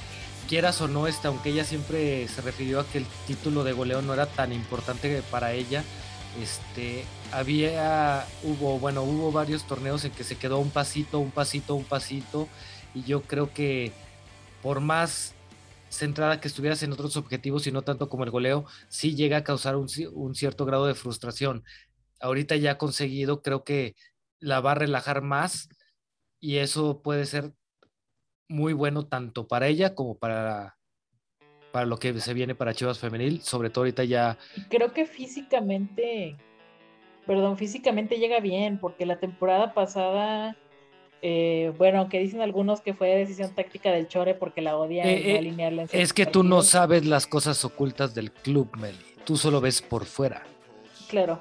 quieras 0.50 0.80
o 0.80 0.88
no, 0.88 1.06
este, 1.06 1.28
aunque 1.28 1.50
ella 1.50 1.62
siempre 1.62 2.26
se 2.26 2.42
refirió 2.42 2.80
a 2.80 2.84
que 2.84 2.98
el 2.98 3.06
título 3.28 3.62
de 3.62 3.72
goleo 3.72 4.02
no 4.02 4.14
era 4.14 4.26
tan 4.26 4.52
importante 4.52 5.22
para 5.30 5.52
ella, 5.52 5.84
este, 6.42 7.04
había, 7.30 8.26
hubo, 8.42 8.80
bueno, 8.80 9.04
hubo 9.04 9.30
varios 9.30 9.62
torneos 9.62 10.04
en 10.04 10.10
que 10.10 10.24
se 10.24 10.36
quedó 10.36 10.58
un 10.58 10.70
pasito, 10.70 11.20
un 11.20 11.30
pasito, 11.30 11.76
un 11.76 11.84
pasito, 11.84 12.48
y 12.96 13.04
yo 13.04 13.22
creo 13.22 13.54
que 13.54 13.92
por 14.60 14.80
más 14.80 15.36
centrada 15.88 16.40
que 16.40 16.48
estuvieras 16.48 16.82
en 16.82 16.92
otros 16.94 17.16
objetivos 17.16 17.68
y 17.68 17.72
no 17.72 17.82
tanto 17.82 18.08
como 18.08 18.24
el 18.24 18.30
goleo, 18.32 18.66
sí 18.88 19.14
llega 19.14 19.36
a 19.36 19.44
causar 19.44 19.76
un, 19.76 19.86
un 20.14 20.34
cierto 20.34 20.64
grado 20.64 20.86
de 20.86 20.96
frustración. 20.96 21.62
Ahorita 22.18 22.56
ya 22.56 22.76
conseguido, 22.76 23.40
creo 23.40 23.62
que 23.62 23.94
la 24.40 24.60
va 24.60 24.72
a 24.72 24.74
relajar 24.74 25.22
más 25.22 25.68
y 26.40 26.56
eso 26.56 27.02
puede 27.02 27.24
ser 27.26 27.54
muy 28.50 28.72
bueno 28.72 29.06
tanto 29.06 29.46
para 29.46 29.68
ella 29.68 29.94
como 29.94 30.16
para, 30.16 30.76
para 31.70 31.86
lo 31.86 31.98
que 31.98 32.18
se 32.20 32.34
viene 32.34 32.54
para 32.54 32.74
Chivas 32.74 32.98
Femenil, 32.98 33.40
sobre 33.42 33.70
todo 33.70 33.82
ahorita 33.82 34.04
ya. 34.04 34.36
Creo 34.68 34.92
que 34.92 35.06
físicamente, 35.06 36.36
perdón, 37.26 37.56
físicamente 37.56 38.18
llega 38.18 38.40
bien, 38.40 38.78
porque 38.78 39.06
la 39.06 39.20
temporada 39.20 39.72
pasada, 39.72 40.56
eh, 41.22 41.72
bueno, 41.78 42.00
aunque 42.00 42.18
dicen 42.18 42.40
algunos 42.40 42.80
que 42.80 42.92
fue 42.92 43.08
decisión 43.10 43.54
táctica 43.54 43.92
del 43.92 44.08
Chore 44.08 44.34
porque 44.34 44.62
la 44.62 44.76
odia 44.76 45.04
eh, 45.04 45.38
eh, 45.38 45.86
Es 45.92 46.12
que 46.12 46.26
tú 46.26 46.42
no 46.42 46.62
sabes 46.62 47.06
las 47.06 47.28
cosas 47.28 47.64
ocultas 47.64 48.14
del 48.14 48.32
club, 48.32 48.68
Meli, 48.76 48.98
tú 49.24 49.36
solo 49.36 49.60
ves 49.60 49.80
por 49.80 50.06
fuera. 50.06 50.42
Claro. 51.08 51.40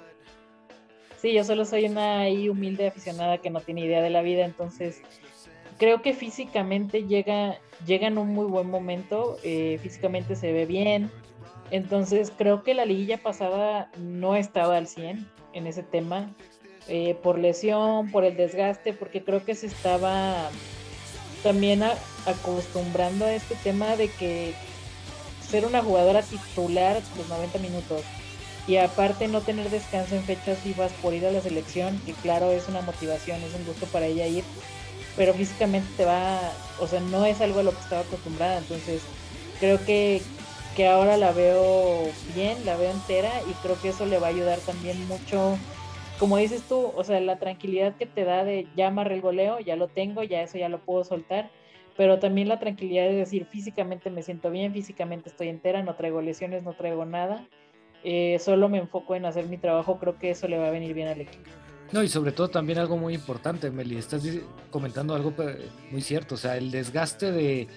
Sí, 1.18 1.34
yo 1.34 1.44
solo 1.44 1.66
soy 1.66 1.86
una 1.86 2.20
ahí 2.20 2.48
humilde 2.48 2.88
aficionada 2.88 3.40
que 3.40 3.50
no 3.50 3.60
tiene 3.62 3.82
idea 3.82 4.02
de 4.02 4.10
la 4.10 4.22
vida, 4.22 4.46
entonces 4.46 5.02
creo 5.80 6.02
que 6.02 6.14
físicamente 6.14 7.08
llega, 7.08 7.58
llega 7.88 8.08
en 8.08 8.20
un 8.20 8.28
muy 8.28 8.46
buen 8.46 8.70
momento, 8.70 9.38
eh, 9.44 9.80
físicamente 9.82 10.36
se 10.36 10.52
ve 10.52 10.66
bien, 10.66 11.10
entonces 11.72 12.32
creo 12.38 12.64
que 12.64 12.74
la 12.74 12.86
liguilla 12.86 13.18
pasada 13.18 13.90
no 13.98 14.36
estaba 14.36 14.78
al 14.78 14.88
100 14.88 15.28
en 15.54 15.68
ese 15.68 15.82
tema, 15.82 16.36
eh, 16.88 17.16
por 17.24 17.40
lesión, 17.40 18.12
por 18.12 18.26
el 18.26 18.36
desgaste, 18.36 18.94
porque 18.94 19.24
creo 19.24 19.44
que 19.46 19.56
se 19.56 19.68
estaba 19.68 20.50
también 21.44 21.82
acostumbrando 22.26 23.26
a 23.26 23.34
este 23.34 23.56
tema 23.56 23.96
de 23.96 24.10
que 24.10 24.54
ser 25.42 25.66
una 25.66 25.82
jugadora 25.82 26.22
titular 26.22 27.02
los 27.18 27.30
90 27.30 27.58
minutos 27.60 28.04
y 28.68 28.78
aparte 28.78 29.28
no 29.28 29.42
tener 29.42 29.70
descanso 29.70 30.16
en 30.16 30.24
fechas 30.24 30.64
vivas 30.64 30.92
por 31.02 31.14
ir 31.14 31.26
a 31.26 31.32
la 31.32 31.42
selección, 31.42 32.00
que 32.06 32.14
claro 32.14 32.52
es 32.52 32.68
una 32.68 32.82
motivación, 32.82 33.42
es 33.42 33.56
un 33.56 33.66
gusto 33.66 33.86
para 33.88 34.06
ella 34.06 34.28
ir, 34.28 34.44
pero 35.20 35.34
físicamente 35.34 35.90
te 35.98 36.06
va, 36.06 36.40
o 36.80 36.88
sea, 36.88 37.02
no 37.02 37.26
es 37.26 37.42
algo 37.42 37.60
a 37.60 37.64
lo 37.64 37.74
que 37.74 37.82
estaba 37.82 38.04
acostumbrada, 38.04 38.58
entonces 38.58 39.04
creo 39.60 39.84
que, 39.86 40.22
que 40.78 40.88
ahora 40.88 41.18
la 41.18 41.34
veo 41.34 42.06
bien, 42.34 42.66
la 42.66 42.78
veo 42.78 42.90
entera 42.90 43.30
y 43.46 43.52
creo 43.56 43.78
que 43.82 43.90
eso 43.90 44.06
le 44.06 44.18
va 44.18 44.28
a 44.28 44.30
ayudar 44.30 44.60
también 44.60 45.06
mucho, 45.10 45.58
como 46.20 46.38
dices 46.38 46.64
tú, 46.70 46.94
o 46.96 47.04
sea, 47.04 47.20
la 47.20 47.38
tranquilidad 47.38 47.98
que 47.98 48.06
te 48.06 48.24
da 48.24 48.46
de 48.46 48.66
ya 48.78 48.88
amarré 48.88 49.16
el 49.16 49.22
goleo, 49.22 49.60
ya 49.60 49.76
lo 49.76 49.90
tengo, 49.90 50.24
ya 50.24 50.42
eso 50.42 50.58
ya 50.58 50.70
lo 50.70 50.80
puedo 50.80 51.04
soltar, 51.04 51.50
pero 51.98 52.20
también 52.20 52.48
la 52.48 52.60
tranquilidad 52.60 53.04
de 53.04 53.16
decir 53.16 53.44
físicamente 53.44 54.10
me 54.10 54.24
siento 54.24 54.50
bien, 54.50 54.72
físicamente 54.72 55.28
estoy 55.28 55.50
entera, 55.50 55.84
no 55.84 55.96
traigo 55.96 56.22
lesiones, 56.22 56.64
no 56.64 56.72
traigo 56.72 57.04
nada, 57.04 57.46
eh, 58.06 58.38
solo 58.40 58.70
me 58.70 58.78
enfoco 58.78 59.16
en 59.16 59.26
hacer 59.26 59.48
mi 59.48 59.58
trabajo, 59.58 60.00
creo 60.00 60.18
que 60.18 60.30
eso 60.30 60.48
le 60.48 60.58
va 60.58 60.68
a 60.68 60.72
venir 60.72 60.94
bien 60.94 61.10
al 61.10 61.20
equipo. 61.20 61.50
No, 61.92 62.04
y 62.04 62.08
sobre 62.08 62.32
todo 62.32 62.50
también 62.50 62.78
algo 62.78 62.98
muy 62.98 63.16
importante, 63.16 63.72
Meli, 63.72 63.98
estás 63.98 64.22
comentando 64.70 65.16
algo 65.16 65.34
muy 65.92 66.02
cierto, 66.02 66.36
o 66.36 66.38
sea, 66.38 66.56
el 66.56 66.70
desgaste 66.70 67.32
de, 67.32 67.68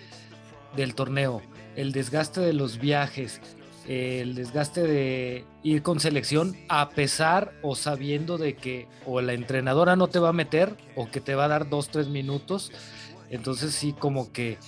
del 0.76 0.94
torneo, 0.94 1.40
el 1.76 1.92
desgaste 1.92 2.40
de 2.42 2.52
los 2.52 2.78
viajes, 2.78 3.40
el 3.88 4.34
desgaste 4.34 4.82
de 4.82 5.44
ir 5.62 5.82
con 5.82 5.98
selección 5.98 6.56
a 6.68 6.90
pesar 6.90 7.52
o 7.62 7.74
sabiendo 7.74 8.38
de 8.38 8.54
que 8.54 8.86
o 9.06 9.20
la 9.20 9.32
entrenadora 9.32 9.96
no 9.96 10.08
te 10.08 10.18
va 10.18 10.28
a 10.28 10.34
meter 10.34 10.76
o 10.94 11.10
que 11.10 11.20
te 11.20 11.34
va 11.34 11.46
a 11.46 11.48
dar 11.48 11.68
dos, 11.68 11.88
tres 11.88 12.08
minutos. 12.08 12.70
Entonces 13.30 13.74
sí, 13.74 13.94
como 13.98 14.32
que 14.32 14.58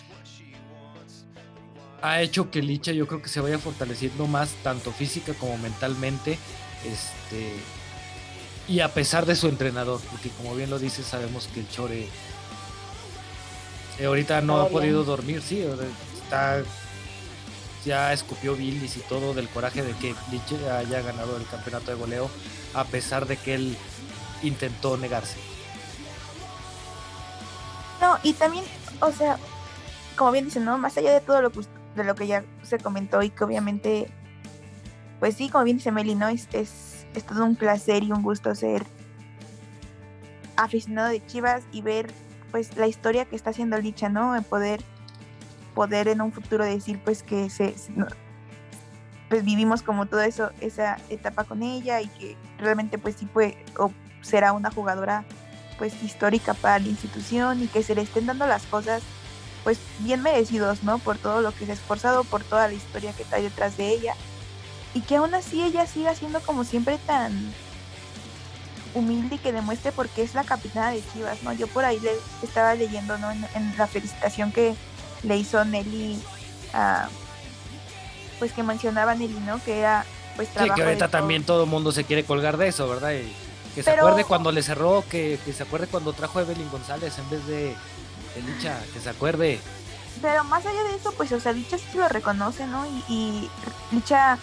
ha 2.03 2.23
hecho 2.23 2.51
que 2.51 2.63
Licha 2.63 2.93
yo 2.93 3.07
creo 3.07 3.23
que 3.23 3.29
se 3.29 3.41
vaya 3.41 3.59
fortaleciendo 3.59 4.27
más, 4.27 4.55
tanto 4.63 4.91
física 4.91 5.33
como 5.35 5.59
mentalmente. 5.59 6.39
Este, 6.85 7.53
y 8.69 8.81
a 8.81 8.93
pesar 8.93 9.27
de 9.27 9.37
su 9.37 9.49
entrenador, 9.49 10.01
porque 10.11 10.31
como 10.31 10.55
bien 10.55 10.71
lo 10.71 10.79
dice, 10.79 11.03
sabemos 11.03 11.49
que 11.53 11.61
el 11.61 11.69
Chore 11.69 12.09
eh, 13.99 14.07
ahorita 14.07 14.41
no 14.41 14.61
ha 14.61 14.69
podido 14.69 15.05
dormir, 15.05 15.43
sí, 15.43 15.65
está 16.23 16.63
ya 17.85 18.13
escupió 18.13 18.57
Billis 18.57 18.97
y 18.97 19.01
todo 19.01 19.35
del 19.35 19.49
coraje 19.49 19.83
de 19.83 19.93
que 19.93 20.15
Lich 20.31 20.55
haya 20.65 21.03
ganado 21.03 21.37
el 21.37 21.47
campeonato 21.47 21.91
de 21.91 21.97
goleo, 21.97 22.31
a 22.73 22.85
pesar 22.85 23.27
de 23.27 23.37
que 23.37 23.55
él 23.55 23.77
intentó 24.43 24.97
negarse. 24.97 25.37
No, 28.01 28.19
y 28.23 28.33
también, 28.33 28.65
o 29.01 29.13
sea, 29.13 29.39
como 30.17 30.33
bien 30.33 30.47
dicen, 30.47 30.65
¿no? 30.65 30.79
Más 30.79 30.97
allá 30.97 31.13
de 31.13 31.21
todo 31.21 31.43
lo 31.43 31.53
que, 31.53 31.61
de 31.95 32.05
lo 32.05 32.15
que 32.15 32.27
ya 32.27 32.45
se 32.63 32.79
comentó 32.79 33.23
y 33.23 33.31
que 33.31 33.45
obviamente, 33.45 34.09
pues 35.21 35.37
sí, 35.37 35.51
como 35.51 35.65
bien 35.65 35.77
dice 35.77 35.93
Meli, 35.93 36.15
¿no? 36.15 36.29
es 36.29 36.49
es 36.53 36.94
todo 37.23 37.45
un 37.45 37.57
placer 37.57 38.03
y 38.03 38.13
un 38.13 38.23
gusto 38.23 38.55
ser 38.55 38.85
aficionado 40.57 41.09
de 41.09 41.25
Chivas 41.27 41.65
y 41.73 41.83
ver 41.83 42.11
pues 42.51 42.77
la 42.77 42.87
historia 42.87 43.25
que 43.25 43.37
está 43.37 43.51
haciendo 43.51 43.79
Licha, 43.79 44.09
¿no? 44.09 44.37
En 44.37 44.45
poder 44.45 44.81
poder 45.75 46.09
en 46.09 46.21
un 46.21 46.33
futuro 46.33 46.65
decir 46.65 47.01
pues 47.05 47.23
que 47.23 47.51
se, 47.51 47.75
pues 49.29 49.45
vivimos 49.45 49.83
como 49.83 50.07
todo 50.07 50.21
eso 50.23 50.51
esa 50.61 50.99
etapa 51.09 51.45
con 51.45 51.63
ella 51.63 52.01
y 52.01 52.07
que 52.07 52.37
realmente 52.59 52.97
pues 52.97 53.17
sí 53.17 53.27
puede 53.27 53.57
o 53.77 53.91
será 54.23 54.53
una 54.53 54.71
jugadora 54.71 55.25
pues 55.79 56.01
histórica 56.03 56.55
para 56.55 56.79
la 56.79 56.89
institución 56.89 57.63
y 57.63 57.67
que 57.67 57.83
se 57.83 57.97
le 57.97 58.03
estén 58.03 58.27
dando 58.27 58.47
las 58.47 58.65
cosas 58.67 59.03
pues 59.65 59.81
bien 60.01 60.23
merecidos, 60.23 60.85
¿no? 60.85 60.99
Por 60.99 61.19
todo 61.19 61.41
lo 61.41 61.53
que 61.53 61.65
se 61.65 61.73
ha 61.73 61.75
esforzado, 61.75 62.23
por 62.23 62.45
toda 62.45 62.69
la 62.69 62.75
historia 62.75 63.13
que 63.13 63.23
está 63.23 63.41
detrás 63.41 63.77
de 63.77 63.89
ella 63.89 64.15
y 64.95 65.01
que 65.01 65.17
aún 65.17 65.35
así 65.35 65.63
ella 65.63 65.87
siga 65.87 66.15
siendo 66.15 66.41
como 66.41 66.65
siempre 66.65 66.99
tan 66.99 67.53
humilde 68.95 69.35
y 69.35 69.39
que 69.39 69.53
demuestre 69.53 69.93
por 69.93 70.09
qué 70.09 70.23
es 70.23 70.35
la 70.35 70.45
capitana 70.45 70.91
de 70.93 71.03
Chivas, 71.13 71.43
¿no? 71.43 71.53
Yo 71.53 71.67
por 71.67 71.85
ahí 71.85 71.99
le 72.01 72.13
estaba 72.43 72.75
leyendo, 72.75 73.19
¿no? 73.19 73.31
En, 73.31 73.75
la 73.77 73.89
felicitación 73.89 74.53
que 74.53 74.75
le 75.25 75.37
hizo 75.37 75.65
Nelly, 75.65 76.23
pues 78.39 78.53
que 78.53 78.63
mencionaba 78.63 79.15
Nelly, 79.15 79.41
¿no? 79.41 79.63
Que 79.65 79.81
era 79.81 80.07
pues 80.37 80.49
trabajo 80.49 80.75
Sí, 80.75 80.81
que 80.81 80.87
ahorita 80.87 81.09
también 81.09 81.45
todo 81.45 81.65
el 81.65 81.71
mundo 81.71 81.93
se 81.93 82.05
quiere 82.05 82.25
colgar 82.25 82.57
de 82.57 82.69
eso, 82.69 82.89
¿verdad? 82.89 83.13
Y 83.13 83.35
que 83.75 83.83
se 83.83 83.91
acuerde 83.91 84.25
cuando 84.25 84.53
le 84.53 84.63
cerró, 84.63 85.05
que, 85.09 85.39
se 85.53 85.63
acuerde 85.65 85.89
cuando 85.89 86.13
trajo 86.13 86.39
a 86.39 86.43
Evelyn 86.43 86.71
González 86.71 87.19
en 87.19 87.29
vez 87.31 87.45
de, 87.47 87.75
de 88.35 88.43
Licha, 88.47 88.79
que 88.93 89.01
se 89.01 89.11
acuerde. 89.11 89.61
Pero 90.23 90.45
más 90.45 90.65
allá 90.65 90.85
de 90.85 90.95
eso, 90.95 91.13
pues, 91.17 91.33
o 91.33 91.41
sea, 91.41 91.53
Licha 91.53 91.77
sí 91.77 91.85
lo 91.97 92.09
reconoce, 92.09 92.67
¿no? 92.69 92.87
Y, 92.87 93.13
y 93.13 93.51
Licha 93.91 94.39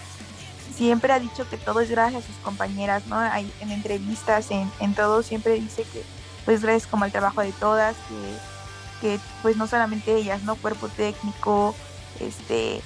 siempre 0.72 1.14
ha 1.14 1.20
dicho 1.20 1.48
que 1.50 1.58
todo 1.58 1.82
es 1.82 1.90
gracias 1.90 2.24
a 2.24 2.28
sus 2.28 2.36
compañeras, 2.38 3.08
¿no? 3.08 3.18
Hay, 3.18 3.52
en 3.60 3.72
entrevistas, 3.72 4.52
en, 4.52 4.72
en 4.80 4.94
todo, 4.94 5.24
siempre 5.24 5.54
dice 5.54 5.84
que 5.84 6.04
pues 6.46 6.62
gracias 6.62 6.88
como 6.88 7.06
al 7.06 7.12
trabajo 7.12 7.42
de 7.42 7.52
todas, 7.54 7.96
que, 9.02 9.16
que 9.16 9.20
pues 9.42 9.58
no 9.58 9.68
solamente 9.68 10.16
ellas, 10.16 10.44
¿no? 10.44 10.56
Cuerpo 10.56 10.88
técnico, 10.90 11.76
este, 12.20 12.82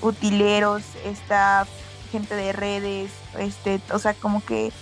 utileros, 0.00 0.82
staff, 1.04 1.68
gente 2.12 2.34
de 2.34 2.52
redes, 2.52 3.10
este, 3.38 3.80
o 3.90 3.98
sea, 3.98 4.14
como 4.14 4.44
que 4.44 4.72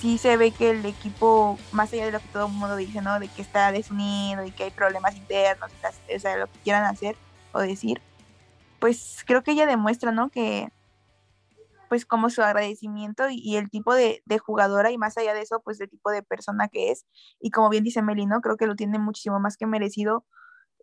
sí 0.00 0.18
se 0.18 0.36
ve 0.36 0.50
que 0.50 0.70
el 0.70 0.84
equipo, 0.86 1.58
más 1.72 1.92
allá 1.92 2.06
de 2.06 2.12
lo 2.12 2.20
que 2.20 2.28
todo 2.28 2.46
el 2.46 2.52
mundo 2.52 2.76
dice, 2.76 3.00
¿no? 3.00 3.18
De 3.18 3.28
que 3.28 3.42
está 3.42 3.72
desunido 3.72 4.44
y 4.44 4.50
que 4.50 4.64
hay 4.64 4.70
problemas 4.70 5.16
internos, 5.16 5.70
o 6.14 6.18
sea, 6.18 6.36
lo 6.36 6.46
que 6.46 6.58
quieran 6.60 6.84
hacer 6.84 7.16
o 7.52 7.60
decir, 7.60 8.00
pues 8.78 9.24
creo 9.26 9.42
que 9.42 9.52
ella 9.52 9.66
demuestra, 9.66 10.12
¿no? 10.12 10.28
Que, 10.28 10.68
pues 11.94 12.06
como 12.06 12.28
su 12.28 12.42
agradecimiento 12.42 13.28
y, 13.30 13.54
el 13.54 13.70
tipo 13.70 13.94
de, 13.94 14.20
jugadora 14.44 14.90
y 14.90 14.98
más 14.98 15.16
allá 15.16 15.32
de 15.32 15.42
eso, 15.42 15.60
pues 15.60 15.80
el 15.80 15.88
tipo 15.88 16.10
de 16.10 16.24
persona 16.24 16.66
que 16.66 16.90
es. 16.90 17.06
Y 17.38 17.52
como 17.52 17.68
bien 17.68 17.84
dice 17.84 18.02
Melino, 18.02 18.40
creo 18.40 18.56
que 18.56 18.66
lo 18.66 18.74
tiene 18.74 18.98
muchísimo 18.98 19.38
más 19.38 19.56
que 19.56 19.64
merecido. 19.68 20.24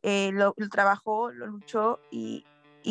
Eh, 0.03 0.32
lo, 0.32 0.55
trabajó, 0.72 1.30
lo 1.30 1.47
luchó 1.47 1.99
y, 2.12 2.45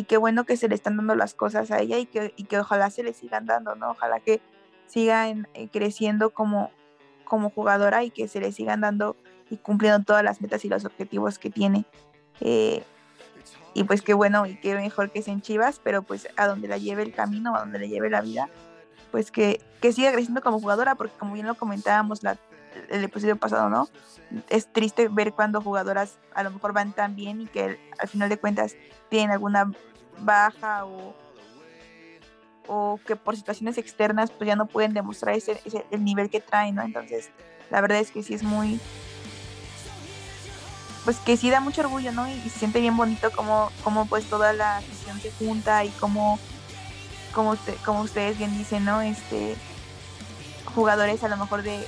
qué 0.07 0.17
bueno 0.17 0.45
que 0.45 0.55
se 0.55 0.67
le 0.69 0.75
están 0.75 0.97
dando 0.97 1.15
las 1.15 1.33
cosas 1.33 1.71
a 1.71 1.79
ella 1.79 1.97
y 1.97 2.05
que, 2.05 2.29
que 2.47 2.59
ojalá 2.59 2.91
se 2.91 3.01
le 3.01 3.13
sigan 3.13 3.47
dando, 3.47 3.73
¿no? 3.73 3.89
Ojalá 3.89 4.19
que 4.19 4.39
siga 4.85 5.27
eh, 5.27 5.69
creciendo 5.73 6.29
como, 6.29 6.69
como 7.25 7.49
jugadora 7.49 8.03
y 8.03 8.11
que 8.11 8.27
se 8.27 8.39
le 8.39 8.51
sigan 8.51 8.81
dando 8.81 9.15
y 9.49 9.57
cumpliendo 9.57 10.05
todas 10.05 10.23
las 10.23 10.41
metas 10.41 10.63
y 10.63 10.69
los 10.69 10.85
objetivos 10.85 11.39
que 11.39 11.49
tiene. 11.49 11.85
Eh, 12.39 12.83
y 13.73 13.83
pues 13.83 14.01
qué 14.01 14.13
bueno 14.13 14.45
y 14.45 14.55
qué 14.55 14.75
mejor 14.75 15.11
que 15.11 15.21
sea 15.21 15.33
en 15.33 15.41
Chivas, 15.41 15.79
pero 15.83 16.01
pues 16.01 16.27
a 16.35 16.47
donde 16.47 16.67
la 16.67 16.77
lleve 16.77 17.03
el 17.03 17.13
camino, 17.13 17.55
a 17.55 17.61
donde 17.61 17.79
le 17.79 17.89
lleve 17.89 18.09
la 18.09 18.21
vida, 18.21 18.49
pues 19.11 19.31
que, 19.31 19.61
que 19.81 19.93
siga 19.93 20.11
creciendo 20.11 20.41
como 20.41 20.59
jugadora, 20.59 20.95
porque 20.95 21.17
como 21.17 21.33
bien 21.33 21.45
lo 21.45 21.55
comentábamos 21.55 22.23
la, 22.23 22.37
el 22.89 23.03
episodio 23.03 23.35
pasado, 23.37 23.69
¿no? 23.69 23.87
Es 24.49 24.71
triste 24.71 25.07
ver 25.09 25.33
cuando 25.33 25.61
jugadoras 25.61 26.17
a 26.33 26.43
lo 26.43 26.51
mejor 26.51 26.73
van 26.73 26.93
tan 26.93 27.15
bien 27.15 27.41
y 27.41 27.47
que 27.47 27.79
al 27.99 28.07
final 28.07 28.29
de 28.29 28.37
cuentas 28.37 28.75
tienen 29.09 29.31
alguna 29.31 29.71
baja 30.19 30.85
o, 30.85 31.13
o 32.67 32.99
que 33.05 33.15
por 33.15 33.35
situaciones 33.35 33.77
externas 33.77 34.31
pues 34.31 34.47
ya 34.47 34.55
no 34.55 34.65
pueden 34.65 34.93
demostrar 34.93 35.35
ese, 35.35 35.61
ese, 35.65 35.85
el 35.91 36.03
nivel 36.03 36.29
que 36.29 36.39
traen, 36.39 36.75
¿no? 36.75 36.83
Entonces, 36.83 37.29
la 37.69 37.81
verdad 37.81 37.99
es 37.99 38.11
que 38.11 38.23
sí 38.23 38.33
es 38.33 38.43
muy, 38.43 38.79
pues 41.03 41.17
que 41.17 41.37
sí 41.37 41.49
da 41.49 41.59
mucho 41.59 41.81
orgullo, 41.81 42.11
¿no? 42.11 42.27
Y, 42.27 42.39
se 42.49 42.59
siente 42.59 42.79
bien 42.79 42.95
bonito 42.95 43.31
como, 43.31 43.71
como 43.83 44.05
pues 44.05 44.25
toda 44.25 44.53
la 44.53 44.77
afición 44.77 45.19
se 45.19 45.31
junta 45.31 45.83
y 45.83 45.89
como, 45.89 46.39
como, 47.33 47.51
usted, 47.51 47.75
como 47.83 48.01
ustedes 48.01 48.37
bien 48.37 48.57
dicen, 48.57 48.85
¿no? 48.85 49.01
Este, 49.01 49.55
jugadores 50.75 51.23
a 51.23 51.27
lo 51.27 51.37
mejor 51.37 51.63
de 51.63 51.85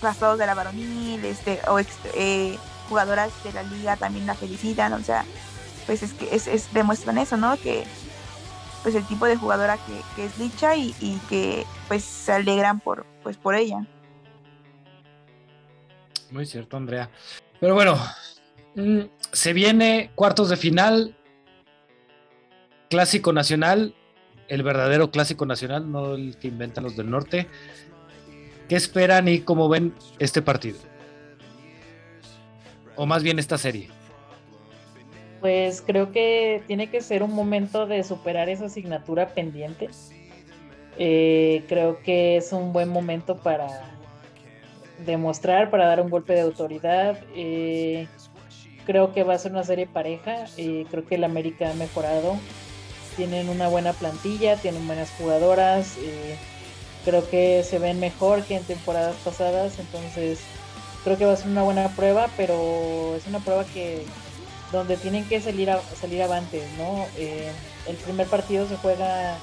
pasados 0.00 0.38
de 0.38 0.46
la 0.46 0.54
varonil, 0.54 1.24
este, 1.24 1.60
o 1.68 1.78
eh, 2.14 2.58
jugadoras 2.88 3.30
de 3.44 3.52
la 3.52 3.62
liga 3.62 3.96
también 3.96 4.26
la 4.26 4.34
felicitan, 4.34 4.92
o 4.92 5.00
sea, 5.00 5.24
pues 5.86 6.02
es 6.02 6.12
que 6.12 6.34
es, 6.34 6.46
es 6.46 6.72
demuestran 6.72 7.18
eso, 7.18 7.36
¿no? 7.36 7.56
Que 7.56 7.84
pues 8.82 8.94
el 8.94 9.04
tipo 9.04 9.26
de 9.26 9.36
jugadora 9.36 9.76
que, 9.76 10.00
que 10.16 10.24
es 10.24 10.38
Licha 10.38 10.74
y, 10.74 10.94
y, 11.00 11.18
que 11.28 11.66
pues 11.86 12.02
se 12.02 12.32
alegran 12.32 12.80
por, 12.80 13.04
pues 13.22 13.36
por 13.36 13.54
ella. 13.54 13.84
Muy 16.30 16.46
cierto, 16.46 16.76
Andrea. 16.76 17.10
Pero 17.60 17.74
bueno, 17.74 17.98
mm, 18.74 19.00
se 19.32 19.52
viene 19.52 20.10
cuartos 20.14 20.48
de 20.48 20.56
final, 20.56 21.14
clásico 22.88 23.32
nacional, 23.32 23.94
el 24.48 24.62
verdadero 24.62 25.10
clásico 25.10 25.46
nacional, 25.46 25.90
no 25.92 26.14
el 26.14 26.36
que 26.38 26.48
inventan 26.48 26.84
los 26.84 26.96
del 26.96 27.10
norte. 27.10 27.46
¿Qué 28.68 28.76
esperan 28.76 29.28
y 29.28 29.40
cómo 29.40 29.68
ven 29.68 29.94
este 30.18 30.42
partido? 30.42 30.78
O 32.96 33.06
más 33.06 33.22
bien 33.22 33.38
esta 33.38 33.58
serie. 33.58 33.88
Pues 35.40 35.82
creo 35.82 36.12
que 36.12 36.62
tiene 36.66 36.90
que 36.90 37.00
ser 37.00 37.22
un 37.22 37.32
momento 37.32 37.86
de 37.86 38.02
superar 38.04 38.48
esa 38.48 38.66
asignatura 38.66 39.28
pendiente. 39.28 39.88
Eh, 40.98 41.64
creo 41.68 42.02
que 42.02 42.36
es 42.36 42.52
un 42.52 42.72
buen 42.72 42.88
momento 42.88 43.36
para 43.36 43.99
demostrar, 45.04 45.70
para 45.70 45.86
dar 45.86 46.00
un 46.00 46.10
golpe 46.10 46.34
de 46.34 46.42
autoridad. 46.42 47.18
Eh, 47.34 48.06
creo 48.86 49.12
que 49.12 49.24
va 49.24 49.34
a 49.34 49.38
ser 49.38 49.52
una 49.52 49.64
serie 49.64 49.86
pareja. 49.86 50.46
Eh, 50.56 50.86
creo 50.90 51.06
que 51.06 51.16
el 51.16 51.24
América 51.24 51.70
ha 51.70 51.74
mejorado. 51.74 52.36
Tienen 53.16 53.48
una 53.48 53.68
buena 53.68 53.92
plantilla, 53.92 54.56
tienen 54.56 54.86
buenas 54.86 55.10
jugadoras. 55.18 55.96
Eh, 55.98 56.36
creo 57.04 57.28
que 57.28 57.62
se 57.64 57.78
ven 57.78 58.00
mejor 58.00 58.44
que 58.44 58.56
en 58.56 58.64
temporadas 58.64 59.16
pasadas. 59.24 59.78
Entonces 59.78 60.40
creo 61.04 61.16
que 61.16 61.26
va 61.26 61.32
a 61.32 61.36
ser 61.36 61.48
una 61.48 61.62
buena 61.62 61.88
prueba, 61.96 62.28
pero 62.36 63.14
es 63.16 63.26
una 63.26 63.40
prueba 63.40 63.64
que 63.64 64.04
donde 64.72 64.96
tienen 64.96 65.24
que 65.24 65.40
salir 65.40 65.70
salir 66.00 66.22
avantes, 66.22 66.62
¿no? 66.78 67.06
Eh, 67.16 67.50
el 67.88 67.96
primer 67.96 68.26
partido 68.28 68.68
se 68.68 68.76
juega 68.76 69.36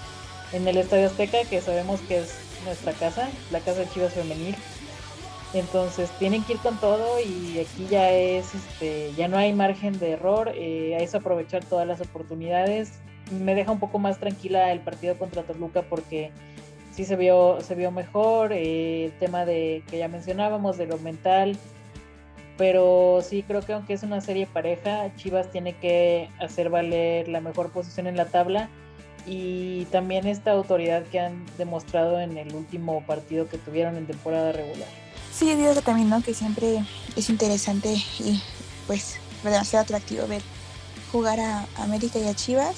en 0.54 0.68
el 0.68 0.78
Estadio 0.78 1.08
Azteca, 1.08 1.40
que 1.50 1.62
sabemos 1.62 2.00
que 2.02 2.20
es 2.20 2.36
nuestra 2.64 2.94
casa, 2.94 3.30
la 3.52 3.60
casa 3.60 3.82
de 3.82 3.90
Chivas 3.90 4.14
Femenil. 4.14 4.56
Entonces 5.54 6.10
tienen 6.20 6.44
que 6.44 6.54
ir 6.54 6.60
con 6.60 6.78
todo 6.78 7.20
y 7.20 7.60
aquí 7.60 7.88
ya 7.90 8.12
es, 8.12 8.54
este, 8.54 9.14
ya 9.16 9.28
no 9.28 9.38
hay 9.38 9.54
margen 9.54 9.98
de 9.98 10.12
error, 10.12 10.52
eh, 10.54 10.98
es 11.00 11.16
aprovechar 11.16 11.64
todas 11.64 11.88
las 11.88 12.02
oportunidades. 12.02 13.00
Me 13.32 13.56
deja 13.56 13.72
un 13.72 13.80
poco 13.80 13.98
más 14.00 14.20
tranquila 14.20 14.72
el 14.72 14.82
partido 14.82 15.18
contra 15.18 15.44
Toluca 15.44 15.84
porque 15.84 16.32
sí 16.92 17.06
se 17.06 17.16
vio, 17.16 17.60
se 17.62 17.76
vio 17.76 17.92
mejor, 17.92 18.52
eh, 18.52 19.06
el 19.06 19.12
tema 19.14 19.46
de 19.46 19.84
que 19.90 20.00
ya 20.00 20.08
mencionábamos, 20.08 20.78
de 20.78 20.88
lo 20.88 20.98
mental, 20.98 21.58
pero 22.58 23.20
sí 23.22 23.44
creo 23.44 23.62
que 23.62 23.74
aunque 23.74 23.94
es 23.94 24.04
una 24.04 24.20
serie 24.20 24.48
pareja, 24.48 25.16
Chivas 25.16 25.52
tiene 25.52 25.74
que 25.74 26.30
hacer 26.40 26.70
valer 26.70 27.28
la 27.30 27.40
mejor 27.40 27.72
posición 27.72 28.08
en 28.08 28.18
la 28.18 28.26
tabla 28.26 28.68
y 29.26 29.86
también 29.86 30.26
esta 30.26 30.52
autoridad 30.52 31.04
que 31.04 31.20
han 31.20 31.46
demostrado 31.58 32.20
en 32.20 32.38
el 32.38 32.54
último 32.56 33.04
partido 33.06 33.48
que 33.48 33.58
tuvieron 33.58 33.96
en 33.96 34.08
temporada 34.08 34.52
regular. 34.52 35.07
Sí, 35.38 35.54
digo 35.54 35.76
que 35.76 35.82
también, 35.84 36.10
¿no? 36.10 36.24
Que 36.24 36.34
siempre 36.34 36.84
es 37.16 37.30
interesante 37.30 37.94
y 37.94 38.42
pues 38.88 39.18
demasiado 39.44 39.84
atractivo 39.84 40.26
ver 40.26 40.42
jugar 41.12 41.40
a 41.40 41.68
América 41.78 42.18
y 42.18 42.28
a 42.28 42.34
Chivas. 42.34 42.78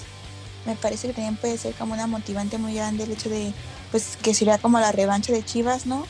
Me 0.66 0.76
parece 0.76 1.08
que 1.08 1.14
también 1.14 1.38
puede 1.38 1.58
ser 1.58 1.74
como 1.76 1.94
una 1.94 2.06
motivante 2.06 2.58
muy 2.58 2.74
grande 2.74 3.06
el 3.06 3.12
hecho 3.12 3.30
de, 3.30 3.54
pues, 3.92 4.18
que 4.22 4.34
sería 4.34 4.58
como 4.58 4.78
la 4.82 4.92
revancha 4.92 5.32
de 5.32 5.44
Chivas, 5.44 5.86
¿no? 5.86 6.06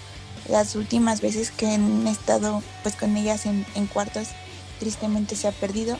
Las 0.49 0.75
últimas 0.75 1.21
veces 1.21 1.51
que 1.51 1.67
han 1.67 2.07
estado, 2.07 2.63
pues, 2.81 2.95
con 2.95 3.15
ellas 3.15 3.45
en, 3.45 3.63
cuartos, 3.93 4.29
tristemente 4.79 5.35
se 5.35 5.47
ha 5.47 5.51
perdido. 5.51 5.99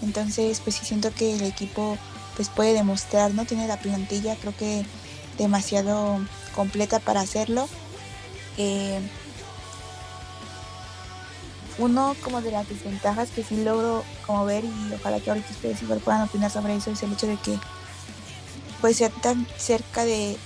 Entonces, 0.00 0.60
pues 0.60 0.76
sí 0.76 0.86
siento 0.86 1.12
que 1.12 1.34
el 1.34 1.42
equipo, 1.42 1.98
pues, 2.36 2.48
puede 2.48 2.72
demostrar, 2.72 3.34
¿no? 3.34 3.44
Tiene 3.44 3.68
la 3.68 3.78
plantilla, 3.78 4.34
creo 4.36 4.56
que 4.56 4.86
demasiado 5.36 6.20
completa 6.54 7.00
para 7.00 7.20
hacerlo. 7.20 7.68
Eh, 8.56 8.98
uno 11.78 12.14
como 12.22 12.40
de 12.40 12.50
las 12.50 12.68
desventajas 12.68 13.30
que 13.30 13.42
sí 13.42 13.62
logro 13.62 14.04
como 14.26 14.44
ver 14.44 14.64
y 14.64 14.94
ojalá 14.94 15.20
que 15.20 15.30
ahorita 15.30 15.50
ustedes 15.50 15.82
igual 15.82 16.00
puedan 16.00 16.22
opinar 16.22 16.50
sobre 16.50 16.76
eso 16.76 16.90
es 16.90 17.02
el 17.02 17.12
hecho 17.12 17.26
de 17.26 17.36
que 17.36 17.58
pues 18.80 18.96
ser 18.96 19.12
tan 19.22 19.46
cerca 19.56 20.04
de, 20.04 20.36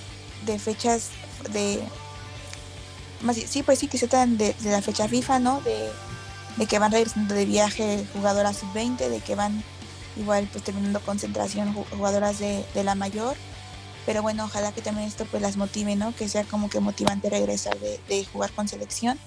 de 0.46 0.58
fechas 0.58 1.10
de 1.52 1.80
más 3.22 3.36
sí 3.36 3.62
pues 3.62 3.78
sí 3.78 3.88
que 3.88 3.98
se 3.98 4.08
tratan 4.08 4.36
de, 4.36 4.54
de, 4.60 4.70
la 4.70 4.82
fecha 4.82 5.08
FIFA 5.08 5.38
no 5.38 5.60
de, 5.62 5.90
de, 6.56 6.66
que 6.66 6.78
van 6.78 6.92
regresando 6.92 7.34
de 7.34 7.46
viaje 7.46 8.04
jugadoras 8.12 8.58
sub-20 8.58 9.08
de 9.08 9.20
que 9.20 9.34
van 9.34 9.62
igual 10.16 10.48
pues 10.52 10.64
terminando 10.64 11.00
concentración 11.00 11.72
jugadoras 11.72 12.38
de, 12.38 12.64
de, 12.74 12.84
la 12.84 12.94
mayor. 12.94 13.36
Pero 14.06 14.22
bueno 14.22 14.44
ojalá 14.44 14.70
que 14.72 14.82
también 14.82 15.08
esto 15.08 15.24
pues 15.24 15.42
las 15.42 15.56
motive 15.56 15.96
no 15.96 16.14
que 16.14 16.28
sea 16.28 16.44
como 16.44 16.68
que 16.68 16.78
motivante 16.80 17.30
regresar 17.30 17.78
de, 17.78 17.98
de 18.08 18.24
jugar 18.26 18.52
con 18.52 18.68
selección 18.68 19.18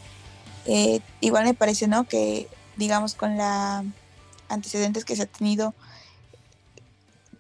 eh, 0.68 1.00
igual 1.22 1.46
me 1.46 1.54
parece, 1.54 1.88
¿no? 1.88 2.08
Que, 2.08 2.48
digamos, 2.76 3.16
con 3.16 3.38
la 3.38 3.84
antecedentes 4.50 5.06
que 5.06 5.16
se 5.16 5.24
ha 5.24 5.26
tenido, 5.26 5.74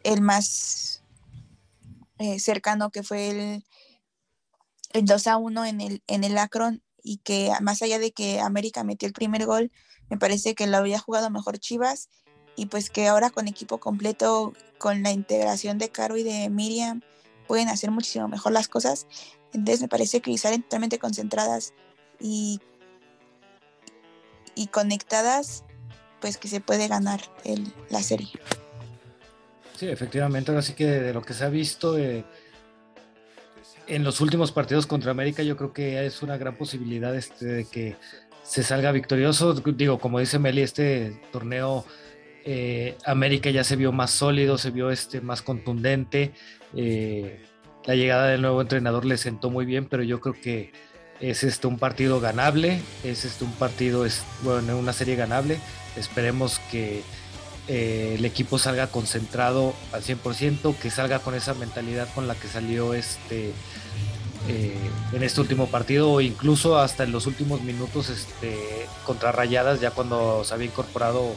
el 0.03 0.21
más 0.21 1.01
eh, 2.19 2.39
cercano 2.39 2.89
que 2.89 3.03
fue 3.03 3.29
el, 3.29 3.65
el 4.93 5.05
2 5.05 5.27
a 5.27 5.37
1 5.37 5.65
en 5.65 5.81
el, 5.81 6.03
en 6.07 6.23
el 6.23 6.37
Akron 6.37 6.81
y 7.03 7.17
que 7.17 7.51
más 7.61 7.81
allá 7.81 7.99
de 7.99 8.11
que 8.11 8.39
América 8.39 8.83
metió 8.83 9.07
el 9.07 9.13
primer 9.13 9.45
gol, 9.45 9.71
me 10.09 10.17
parece 10.17 10.55
que 10.55 10.67
lo 10.67 10.77
había 10.77 10.99
jugado 10.99 11.29
mejor 11.29 11.59
Chivas 11.59 12.09
y 12.55 12.67
pues 12.67 12.89
que 12.89 13.07
ahora 13.07 13.29
con 13.29 13.47
equipo 13.47 13.79
completo, 13.79 14.53
con 14.77 15.03
la 15.03 15.11
integración 15.11 15.77
de 15.77 15.89
Caro 15.89 16.17
y 16.17 16.23
de 16.23 16.49
Miriam, 16.49 17.01
pueden 17.47 17.69
hacer 17.69 17.91
muchísimo 17.91 18.27
mejor 18.27 18.51
las 18.51 18.67
cosas. 18.67 19.07
Entonces 19.53 19.81
me 19.81 19.87
parece 19.87 20.21
que 20.21 20.37
salen 20.37 20.63
totalmente 20.63 20.99
concentradas 20.99 21.73
y 22.19 22.59
y 24.57 24.67
conectadas, 24.67 25.63
pues 26.19 26.37
que 26.37 26.47
se 26.47 26.59
puede 26.59 26.87
ganar 26.87 27.21
el, 27.45 27.71
la 27.89 28.01
serie. 28.01 28.29
Sí, 29.77 29.87
efectivamente, 29.87 30.51
ahora 30.51 30.63
sí 30.63 30.73
que 30.73 30.85
de 30.85 31.13
lo 31.13 31.21
que 31.21 31.33
se 31.33 31.45
ha 31.45 31.49
visto 31.49 31.97
eh, 31.97 32.25
en 33.87 34.03
los 34.03 34.19
últimos 34.21 34.51
partidos 34.51 34.87
contra 34.87 35.11
América, 35.11 35.43
yo 35.43 35.55
creo 35.55 35.71
que 35.71 36.05
es 36.05 36.23
una 36.23 36.37
gran 36.37 36.55
posibilidad 36.55 37.15
este, 37.15 37.45
de 37.45 37.65
que 37.65 37.95
se 38.43 38.63
salga 38.63 38.91
victorioso. 38.91 39.53
Digo, 39.53 39.99
como 39.99 40.19
dice 40.19 40.39
Meli, 40.39 40.61
este 40.61 41.21
torneo 41.31 41.85
eh, 42.43 42.97
América 43.05 43.49
ya 43.49 43.63
se 43.63 43.75
vio 43.75 43.91
más 43.91 44.11
sólido, 44.11 44.57
se 44.57 44.71
vio 44.71 44.89
este, 44.89 45.21
más 45.21 45.41
contundente. 45.41 46.33
Eh, 46.75 47.45
la 47.85 47.95
llegada 47.95 48.27
del 48.27 48.41
nuevo 48.41 48.61
entrenador 48.61 49.05
le 49.05 49.17
sentó 49.17 49.49
muy 49.49 49.65
bien, 49.65 49.87
pero 49.87 50.03
yo 50.03 50.19
creo 50.19 50.33
que 50.33 50.73
es 51.19 51.43
este 51.43 51.67
un 51.67 51.77
partido 51.77 52.19
ganable, 52.19 52.81
es 53.03 53.25
este 53.25 53.43
un 53.43 53.51
partido, 53.53 54.05
es, 54.05 54.23
bueno, 54.43 54.77
una 54.77 54.93
serie 54.93 55.15
ganable. 55.15 55.59
Esperemos 55.95 56.59
que 56.71 57.03
eh, 57.67 58.15
el 58.17 58.25
equipo 58.25 58.59
salga 58.59 58.87
concentrado 58.87 59.73
al 59.91 60.03
100%, 60.03 60.75
que 60.77 60.89
salga 60.89 61.19
con 61.19 61.35
esa 61.35 61.53
mentalidad 61.53 62.07
con 62.13 62.27
la 62.27 62.35
que 62.35 62.47
salió 62.47 62.93
este 62.93 63.53
eh, 64.47 64.77
en 65.11 65.23
este 65.23 65.41
último 65.41 65.67
partido 65.67 66.11
o 66.11 66.21
incluso 66.21 66.77
hasta 66.77 67.03
en 67.03 67.11
los 67.11 67.25
últimos 67.25 67.61
minutos 67.61 68.09
este, 68.09 68.87
contra 69.05 69.31
Rayadas, 69.31 69.81
ya 69.81 69.91
cuando 69.91 70.43
se 70.45 70.53
había 70.53 70.67
incorporado 70.67 71.35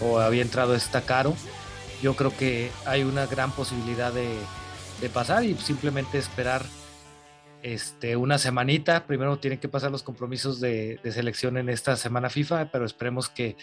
o 0.00 0.18
había 0.20 0.42
entrado 0.42 0.74
esta 0.74 1.00
caro. 1.00 1.34
Yo 2.02 2.14
creo 2.14 2.36
que 2.36 2.70
hay 2.84 3.02
una 3.02 3.26
gran 3.26 3.50
posibilidad 3.52 4.12
de, 4.12 4.28
de 5.00 5.08
pasar 5.08 5.44
y 5.44 5.56
simplemente 5.56 6.18
esperar 6.18 6.64
este, 7.66 8.14
una 8.14 8.38
semanita. 8.38 9.06
Primero 9.08 9.40
tienen 9.40 9.58
que 9.58 9.68
pasar 9.68 9.90
los 9.90 10.04
compromisos 10.04 10.60
de, 10.60 11.00
selección 11.10 11.56
en 11.56 11.68
esta 11.68 11.96
semana 11.96 12.30
FIFA, 12.30 12.70
pero 12.70 12.84
esperemos 12.84 13.28
que, 13.28 13.56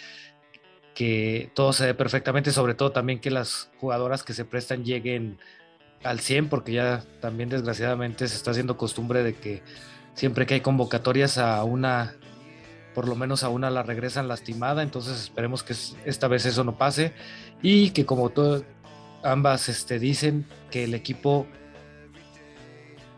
que 0.93 1.49
todo 1.53 1.71
se 1.71 1.85
dé 1.85 1.93
perfectamente, 1.93 2.51
sobre 2.51 2.73
todo 2.73 2.91
también 2.91 3.21
que 3.21 3.31
las 3.31 3.71
jugadoras 3.79 4.23
que 4.23 4.33
se 4.33 4.43
prestan 4.43 4.83
lleguen 4.83 5.39
al 6.03 6.19
100, 6.19 6.49
porque 6.49 6.73
ya 6.73 7.01
también 7.21 7.47
desgraciadamente 7.47 8.27
se 8.27 8.35
está 8.35 8.51
haciendo 8.51 8.75
costumbre 8.75 9.23
de 9.23 9.35
que 9.35 9.63
siempre 10.15 10.45
que 10.45 10.55
hay 10.55 10.61
convocatorias 10.61 11.37
a 11.37 11.63
una, 11.63 12.17
por 12.93 13.07
lo 13.07 13.15
menos 13.15 13.43
a 13.43 13.47
una 13.47 13.69
la 13.69 13.83
regresan 13.83 14.27
lastimada, 14.27 14.83
entonces 14.83 15.17
esperemos 15.17 15.63
que 15.63 15.75
esta 16.03 16.27
vez 16.27 16.45
eso 16.45 16.65
no 16.65 16.77
pase 16.77 17.13
y 17.61 17.91
que 17.91 18.05
como 18.05 18.31
todo, 18.31 18.65
ambas 19.23 19.69
este, 19.69 19.97
dicen 19.97 20.45
que 20.71 20.83
el 20.83 20.93
equipo 20.93 21.47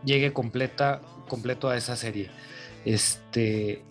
llegue 0.06 0.32
completa, 0.32 1.02
completo 1.28 1.68
a 1.68 1.76
esa 1.76 1.96
serie. 1.96 2.30
Este, 2.86 3.82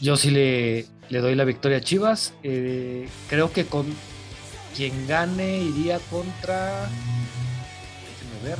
yo 0.00 0.16
sí 0.16 0.30
le, 0.30 0.86
le 1.10 1.18
doy 1.18 1.34
la 1.34 1.44
victoria 1.44 1.78
a 1.78 1.80
Chivas. 1.82 2.32
Eh, 2.42 3.06
creo 3.28 3.52
que 3.52 3.66
con 3.66 3.84
quien 4.74 5.06
gane 5.06 5.58
iría 5.58 5.98
contra. 5.98 6.88
Déjenme 8.08 8.48
ver. 8.48 8.58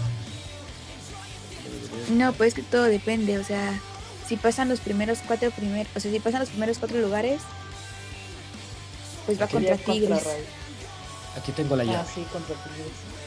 No, 2.10 2.32
pues 2.34 2.52
que 2.52 2.62
todo 2.62 2.82
depende, 2.82 3.38
o 3.38 3.44
sea, 3.44 3.80
si 4.26 4.36
pasan 4.36 4.68
los 4.68 4.80
primeros 4.80 5.20
cuatro 5.26 5.50
primeros, 5.52 5.90
o 5.94 6.00
sea, 6.00 6.10
si 6.10 6.18
pasan 6.18 6.40
los 6.40 6.50
primeros 6.50 6.78
cuatro 6.78 6.98
lugares, 6.98 7.40
pues 9.24 9.40
va 9.40 9.46
contra 9.46 9.76
Tigres. 9.76 10.26
Aquí 11.36 11.52
tengo 11.52 11.76
la 11.76 11.84
llave. 11.84 11.98
Ah, 11.98 12.06
sí, 12.12 12.26
contra 12.32 12.56
Tigres. 12.56 13.21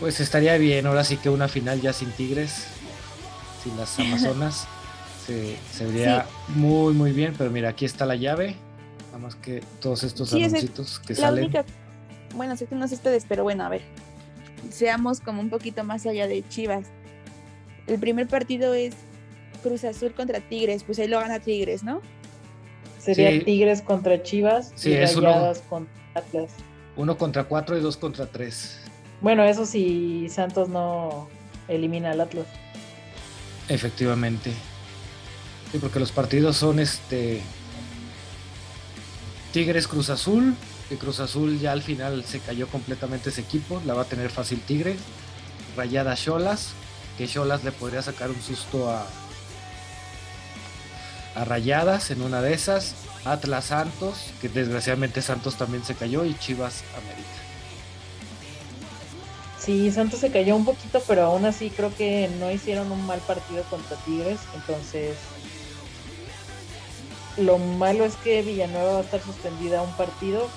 Pues 0.00 0.20
estaría 0.20 0.56
bien, 0.58 0.86
ahora 0.86 1.02
sí 1.04 1.16
que 1.16 1.28
una 1.28 1.48
final 1.48 1.80
ya 1.80 1.92
sin 1.92 2.10
Tigres, 2.12 2.66
sin 3.64 3.76
las 3.76 3.98
Amazonas, 3.98 4.66
se, 5.26 5.56
vería 5.84 6.26
muy, 6.48 6.94
muy 6.94 7.12
bien. 7.12 7.34
Pero 7.36 7.50
mira, 7.50 7.70
aquí 7.70 7.84
está 7.84 8.06
la 8.06 8.14
llave. 8.16 8.56
Nada 9.06 9.18
más 9.18 9.34
que 9.34 9.62
todos 9.80 10.04
estos 10.04 10.30
Sí, 10.30 10.42
anuncios 10.42 11.00
que 11.00 11.14
La 11.14 11.20
salen. 11.20 11.44
única, 11.44 11.64
bueno, 12.34 12.56
sé 12.56 12.66
que 12.66 12.74
no 12.74 12.86
sé 12.88 12.94
ustedes, 12.94 13.24
pero 13.28 13.42
bueno, 13.42 13.64
a 13.64 13.68
ver, 13.68 13.82
seamos 14.70 15.20
como 15.20 15.40
un 15.40 15.50
poquito 15.50 15.82
más 15.84 16.06
allá 16.06 16.26
de 16.28 16.46
Chivas. 16.48 16.86
El 17.86 17.98
primer 17.98 18.28
partido 18.28 18.74
es 18.74 18.94
Cruz 19.62 19.82
Azul 19.84 20.12
contra 20.12 20.40
Tigres, 20.40 20.84
pues 20.84 20.98
ahí 20.98 21.08
lo 21.08 21.18
gana 21.18 21.40
Tigres, 21.40 21.82
¿no? 21.82 22.00
Sería 23.00 23.30
Sí. 23.32 23.40
Tigres 23.40 23.80
contra 23.82 24.22
Chivas 24.22 24.72
Sí, 24.76 24.90
y 24.90 24.94
es 24.94 25.16
uno. 25.16 25.52
Contra 25.68 25.92
Atlas. 26.14 26.50
Uno 26.96 27.16
contra 27.16 27.44
cuatro 27.44 27.76
y 27.78 27.80
dos 27.80 27.96
contra 27.96 28.26
tres. 28.26 28.78
Bueno, 29.20 29.42
eso 29.44 29.66
si 29.66 30.28
Santos 30.28 30.68
no 30.68 31.28
elimina 31.66 32.12
al 32.12 32.20
Atlas. 32.20 32.46
Efectivamente. 33.68 34.52
Sí, 35.72 35.78
porque 35.78 36.00
los 36.00 36.12
partidos 36.12 36.56
son 36.56 36.78
este. 36.78 37.42
Tigres 39.52 39.88
Cruz 39.88 40.10
Azul. 40.10 40.54
Que 40.88 40.96
Cruz 40.96 41.20
Azul 41.20 41.58
ya 41.58 41.72
al 41.72 41.82
final 41.82 42.24
se 42.24 42.40
cayó 42.40 42.66
completamente 42.68 43.28
ese 43.28 43.42
equipo. 43.42 43.82
La 43.84 43.94
va 43.94 44.02
a 44.02 44.06
tener 44.06 44.30
fácil 44.30 44.60
Tigres. 44.60 44.98
Rayada 45.76 46.14
Cholas. 46.14 46.70
Que 47.18 47.26
Cholas 47.26 47.64
le 47.64 47.72
podría 47.72 48.02
sacar 48.02 48.30
un 48.30 48.40
susto 48.40 48.90
a. 48.90 49.06
A 51.34 51.44
Rayadas 51.44 52.10
en 52.10 52.22
una 52.22 52.40
de 52.40 52.54
esas. 52.54 52.94
Atlas 53.24 53.66
Santos. 53.66 54.32
Que 54.40 54.48
desgraciadamente 54.48 55.20
Santos 55.20 55.56
también 55.56 55.84
se 55.84 55.94
cayó. 55.94 56.24
Y 56.24 56.38
Chivas 56.38 56.84
América. 56.96 57.37
Sí, 59.68 59.90
Santos 59.92 60.20
se 60.20 60.30
cayó 60.30 60.56
un 60.56 60.64
poquito, 60.64 61.02
pero 61.06 61.24
aún 61.24 61.44
así 61.44 61.68
creo 61.68 61.94
que 61.94 62.30
no 62.40 62.50
hicieron 62.50 62.90
un 62.90 63.04
mal 63.04 63.20
partido 63.20 63.62
contra 63.64 63.98
Tigres. 63.98 64.40
Entonces, 64.54 65.14
lo 67.36 67.58
malo 67.58 68.06
es 68.06 68.16
que 68.16 68.40
Villanueva 68.40 68.92
va 68.92 68.98
a 69.00 69.02
estar 69.02 69.20
suspendida 69.20 69.82
un 69.82 69.92
partido. 69.92 70.48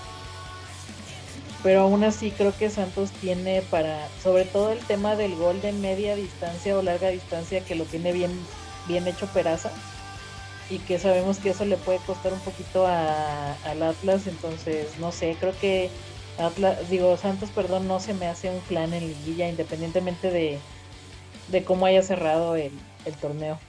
Pero 1.62 1.82
aún 1.82 2.06
así 2.06 2.32
creo 2.32 2.56
que 2.58 2.70
Santos 2.70 3.12
tiene 3.12 3.62
para, 3.64 4.08
sobre 4.24 4.46
todo 4.46 4.72
el 4.72 4.80
tema 4.80 5.18
del 5.18 5.36
gol 5.36 5.60
de 5.60 5.74
media 5.74 6.16
distancia 6.16 6.78
o 6.78 6.82
larga 6.82 7.10
distancia, 7.10 7.66
que 7.66 7.76
lo 7.76 7.84
tiene 7.84 8.14
bien, 8.14 8.32
bien 8.88 9.06
hecho 9.10 9.28
Peraza. 9.28 9.74
Y 10.70 10.80
que 10.80 11.00
sabemos 11.00 11.38
que 11.40 11.50
eso 11.50 11.66
le 11.66 11.76
puede 11.76 12.00
costar 12.00 12.32
un 12.32 12.40
poquito 12.40 12.88
a- 12.88 13.56
al 13.66 13.84
Atlas. 13.84 14.26
Entonces, 14.28 14.98
no 15.00 15.12
sé, 15.12 15.36
creo 15.38 15.54
que 15.60 15.92
Atlas, 16.38 16.90
digo, 16.90 17.16
Santos, 17.18 17.50
perdón, 17.52 17.88
no 17.88 18.00
se 18.00 18.14
me 18.14 18.28
hace 18.28 18.50
un 18.50 18.60
clan 18.62 18.94
en 18.94 19.08
liguilla, 19.08 19.50
independientemente 19.50 20.32
de, 20.32 20.60
de 21.50 21.64
cómo 21.64 21.86
haya 21.86 22.02
cerrado 22.02 22.56
el, 22.56 22.72
el 23.06 23.14
torneo. 23.16 23.60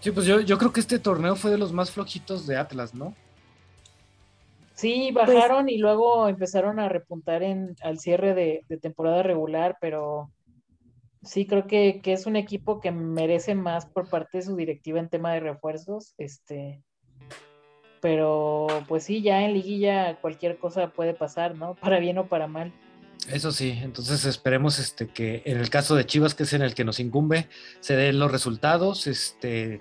Sí, 0.00 0.10
pues 0.10 0.26
yo, 0.26 0.40
yo 0.40 0.58
creo 0.58 0.72
que 0.72 0.80
este 0.80 0.98
torneo 0.98 1.36
fue 1.36 1.50
de 1.50 1.58
los 1.58 1.72
más 1.72 1.90
flojitos 1.90 2.46
de 2.46 2.56
Atlas, 2.56 2.94
¿no? 2.94 3.14
Sí, 4.74 5.12
bajaron 5.12 5.68
y 5.68 5.78
luego 5.78 6.28
empezaron 6.28 6.80
a 6.80 6.88
repuntar 6.88 7.44
en, 7.44 7.76
al 7.82 8.00
cierre 8.00 8.34
de, 8.34 8.64
de 8.68 8.78
temporada 8.78 9.22
regular, 9.22 9.78
pero 9.80 10.32
sí 11.22 11.46
creo 11.46 11.68
que, 11.68 12.00
que 12.02 12.12
es 12.12 12.26
un 12.26 12.34
equipo 12.34 12.80
que 12.80 12.90
merece 12.90 13.54
más 13.54 13.86
por 13.86 14.10
parte 14.10 14.38
de 14.38 14.42
su 14.42 14.56
directiva 14.56 14.98
en 14.98 15.08
tema 15.08 15.32
de 15.32 15.40
refuerzos. 15.40 16.14
Este, 16.18 16.82
pero 18.02 18.66
pues 18.88 19.04
sí, 19.04 19.22
ya 19.22 19.44
en 19.44 19.54
liguilla 19.54 20.16
cualquier 20.16 20.58
cosa 20.58 20.88
puede 20.88 21.14
pasar, 21.14 21.54
¿no? 21.54 21.74
Para 21.80 22.00
bien 22.00 22.18
o 22.18 22.26
para 22.26 22.48
mal. 22.48 22.72
Eso 23.30 23.52
sí, 23.52 23.78
entonces 23.80 24.24
esperemos 24.24 24.80
este, 24.80 25.06
que 25.06 25.42
en 25.46 25.58
el 25.58 25.70
caso 25.70 25.94
de 25.94 26.04
Chivas, 26.04 26.34
que 26.34 26.42
es 26.42 26.52
en 26.52 26.62
el 26.62 26.74
que 26.74 26.84
nos 26.84 26.98
incumbe, 26.98 27.46
se 27.78 27.94
den 27.94 28.18
los 28.18 28.32
resultados. 28.32 29.06
Este, 29.06 29.80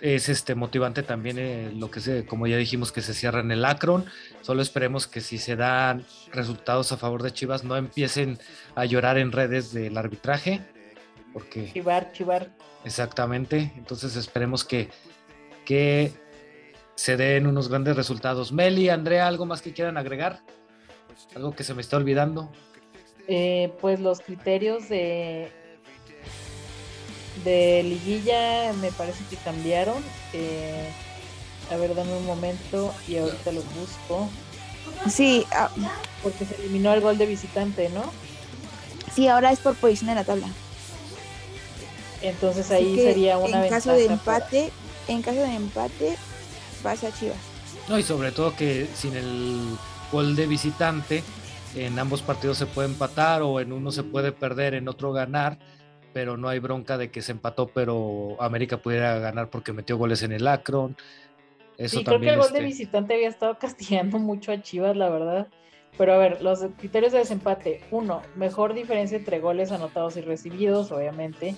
es 0.00 0.30
este, 0.30 0.54
motivante 0.54 1.02
también 1.02 1.38
eh, 1.38 1.70
lo 1.74 1.90
que 1.90 2.00
se, 2.00 2.24
como 2.24 2.46
ya 2.46 2.56
dijimos, 2.56 2.92
que 2.92 3.02
se 3.02 3.12
cierra 3.12 3.40
en 3.40 3.52
el 3.52 3.62
Akron. 3.66 4.06
Solo 4.40 4.62
esperemos 4.62 5.06
que 5.06 5.20
si 5.20 5.36
se 5.36 5.54
dan 5.54 6.06
resultados 6.32 6.92
a 6.92 6.96
favor 6.96 7.22
de 7.22 7.32
Chivas, 7.32 7.62
no 7.62 7.76
empiecen 7.76 8.38
a 8.74 8.86
llorar 8.86 9.18
en 9.18 9.32
redes 9.32 9.74
del 9.74 9.98
arbitraje, 9.98 10.62
porque 11.34 11.70
Chivar, 11.74 12.12
chivar. 12.12 12.50
exactamente, 12.86 13.72
entonces 13.76 14.16
esperemos 14.16 14.64
que, 14.64 14.88
que 15.66 16.12
se 16.96 17.16
den 17.16 17.46
unos 17.46 17.68
grandes 17.68 17.94
resultados. 17.94 18.50
Meli, 18.52 18.88
Andrea, 18.88 19.26
¿algo 19.28 19.46
más 19.46 19.62
que 19.62 19.72
quieran 19.72 19.96
agregar? 19.96 20.40
¿Algo 21.36 21.54
que 21.54 21.62
se 21.62 21.74
me 21.74 21.82
está 21.82 21.96
olvidando? 21.96 22.50
Eh, 23.28 23.72
pues 23.80 24.00
los 24.00 24.20
criterios 24.20 24.88
de 24.88 25.52
de 27.44 27.82
liguilla 27.82 28.72
me 28.80 28.90
parece 28.92 29.22
que 29.28 29.36
cambiaron. 29.36 30.02
Eh, 30.32 30.88
a 31.70 31.76
ver, 31.76 31.94
dame 31.94 32.16
un 32.16 32.24
momento 32.26 32.94
y 33.06 33.18
ahorita 33.18 33.52
los 33.52 33.64
busco. 33.74 34.28
Sí, 35.08 35.44
ah, 35.52 35.70
Porque 36.22 36.44
se 36.46 36.54
eliminó 36.56 36.92
el 36.94 37.00
gol 37.00 37.18
de 37.18 37.26
visitante, 37.26 37.88
¿no? 37.90 38.02
sí, 39.14 39.28
ahora 39.28 39.50
es 39.50 39.60
por 39.60 39.74
posición 39.76 40.10
en 40.10 40.16
la 40.16 40.24
tabla. 40.24 40.46
Entonces 42.22 42.70
ahí 42.70 42.96
sería 42.96 43.38
una 43.38 43.64
en 43.64 43.70
caso 43.70 43.92
de 43.92 44.08
ventaja 44.08 44.24
para- 44.24 44.36
empate, 44.38 44.72
en 45.08 45.22
caso 45.22 45.38
de 45.40 45.54
empate, 45.54 46.16
pasa 46.82 47.12
Chivas. 47.12 47.36
No, 47.88 47.98
y 47.98 48.02
sobre 48.02 48.32
todo 48.32 48.54
que 48.56 48.86
sin 48.94 49.14
el 49.16 49.76
gol 50.10 50.34
de 50.36 50.46
visitante, 50.46 51.22
en 51.74 51.98
ambos 51.98 52.22
partidos 52.22 52.58
se 52.58 52.66
puede 52.66 52.88
empatar 52.88 53.42
o 53.42 53.60
en 53.60 53.72
uno 53.72 53.92
se 53.92 54.02
puede 54.02 54.32
perder, 54.32 54.74
en 54.74 54.88
otro 54.88 55.12
ganar, 55.12 55.58
pero 56.12 56.36
no 56.36 56.48
hay 56.48 56.58
bronca 56.58 56.96
de 56.98 57.10
que 57.10 57.22
se 57.22 57.32
empató, 57.32 57.68
pero 57.68 58.36
América 58.40 58.78
pudiera 58.78 59.18
ganar 59.18 59.50
porque 59.50 59.72
metió 59.72 59.96
goles 59.98 60.22
en 60.22 60.32
el 60.32 60.46
Akron. 60.48 60.96
Eso 61.76 61.98
Sí, 61.98 62.04
creo 62.04 62.20
que 62.20 62.26
también. 62.26 62.34
el 62.34 62.40
gol 62.40 62.52
de 62.52 62.58
este, 62.58 62.64
visitante 62.64 63.14
había 63.14 63.28
estado 63.28 63.58
castigando 63.60 64.18
mucho 64.18 64.52
a 64.52 64.62
Chivas, 64.62 64.96
la 64.96 65.10
verdad. 65.10 65.48
Pero 65.98 66.12
a 66.14 66.18
ver, 66.18 66.42
los 66.42 66.60
criterios 66.78 67.12
de 67.12 67.18
desempate. 67.18 67.82
Uno, 67.90 68.22
mejor 68.34 68.74
diferencia 68.74 69.16
entre 69.16 69.40
goles 69.40 69.72
anotados 69.72 70.16
y 70.16 70.20
recibidos, 70.22 70.92
obviamente. 70.92 71.56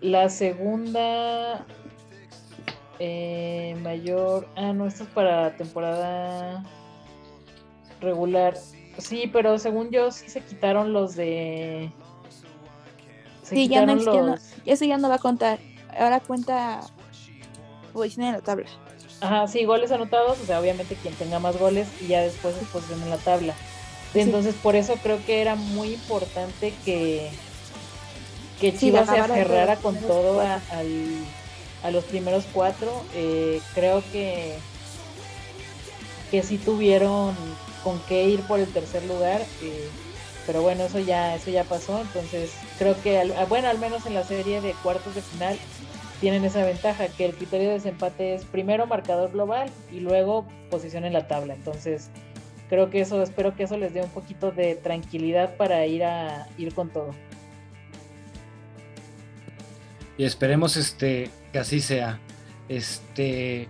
La 0.00 0.28
segunda, 0.30 1.66
eh, 2.98 3.76
mayor. 3.82 4.48
Ah, 4.56 4.72
no, 4.72 4.86
esto 4.86 5.04
es 5.04 5.08
para 5.10 5.56
temporada 5.56 6.64
regular. 8.00 8.54
Sí, 8.98 9.28
pero 9.32 9.58
según 9.58 9.90
yo, 9.90 10.10
sí 10.12 10.28
se 10.28 10.40
quitaron 10.40 10.92
los 10.92 11.16
de. 11.16 11.90
Se 13.42 13.56
Sí, 13.56 13.68
ya 13.68 13.84
no, 13.84 13.96
quitaron 13.98 14.14
ya 14.16 14.20
no- 14.22 14.32
los. 14.32 14.42
eso 14.64 14.84
ya 14.84 14.98
no 14.98 15.08
va 15.08 15.16
a 15.16 15.18
contar. 15.18 15.58
Ahora 15.98 16.20
cuenta 16.20 16.80
posición 17.92 18.26
en 18.26 18.32
la 18.32 18.40
tabla. 18.40 18.66
Ajá, 19.20 19.46
sí, 19.48 19.64
goles 19.64 19.90
anotados, 19.92 20.40
o 20.40 20.44
sea, 20.44 20.60
obviamente 20.60 20.96
quien 20.96 21.14
tenga 21.14 21.38
más 21.38 21.58
goles 21.58 21.88
y 22.02 22.08
ya 22.08 22.20
después 22.22 22.54
se 22.56 22.64
posición 22.66 23.02
en 23.02 23.10
la 23.10 23.16
tabla. 23.18 23.54
Sí. 24.12 24.20
Entonces, 24.20 24.54
por 24.56 24.76
eso 24.76 24.94
creo 25.02 25.24
que 25.24 25.40
era 25.40 25.54
muy 25.56 25.92
importante 25.94 26.74
que, 26.84 27.30
que 28.60 28.72
Sí, 28.72 28.78
Chivas 28.78 29.08
se 29.08 29.18
aferrara 29.18 29.74
los 29.74 29.82
con 29.82 29.96
todo 29.96 30.40
a, 30.40 30.60
al- 30.70 31.24
a 31.84 31.90
los 31.92 32.02
primeros 32.04 32.44
cuatro. 32.52 32.90
Eh, 33.14 33.60
creo 33.74 34.02
que, 34.10 34.56
que 36.30 36.42
sí 36.42 36.58
tuvieron 36.58 37.34
con 37.84 38.00
qué 38.08 38.24
ir 38.24 38.40
por 38.42 38.58
el 38.58 38.66
tercer 38.72 39.04
lugar. 39.04 39.42
eh, 39.62 39.88
pero 40.46 40.60
bueno, 40.60 40.84
eso 40.84 40.98
ya, 40.98 41.34
eso 41.36 41.50
ya 41.50 41.64
pasó. 41.64 42.00
Entonces, 42.00 42.52
creo 42.78 43.00
que, 43.02 43.18
al- 43.18 43.32
ah, 43.38 43.46
bueno, 43.48 43.68
al 43.68 43.78
menos 43.78 44.04
en 44.04 44.12
la 44.14 44.24
serie 44.24 44.60
de 44.60 44.72
cuartos 44.82 45.14
de 45.14 45.22
final 45.22 45.56
tienen 46.20 46.44
esa 46.44 46.64
ventaja, 46.64 47.08
que 47.08 47.24
el 47.24 47.34
criterio 47.34 47.68
de 47.68 47.74
desempate 47.74 48.34
es 48.34 48.44
primero 48.44 48.86
marcador 48.86 49.32
global 49.32 49.70
y 49.90 50.00
luego 50.00 50.44
posición 50.70 51.04
en 51.06 51.12
la 51.14 51.26
tabla. 51.28 51.54
Entonces, 51.54 52.10
creo 52.68 52.90
que 52.90 53.00
eso, 53.00 53.22
espero 53.22 53.56
que 53.56 53.62
eso 53.64 53.78
les 53.78 53.94
dé 53.94 54.02
un 54.02 54.10
poquito 54.10 54.50
de 54.50 54.74
tranquilidad 54.74 55.56
para 55.56 55.86
ir 55.86 56.04
a 56.04 56.46
ir 56.58 56.74
con 56.74 56.90
todo. 56.90 57.14
Y 60.16 60.24
esperemos 60.24 60.76
este, 60.76 61.30
que 61.52 61.58
así 61.58 61.80
sea. 61.80 62.20
Este. 62.68 63.68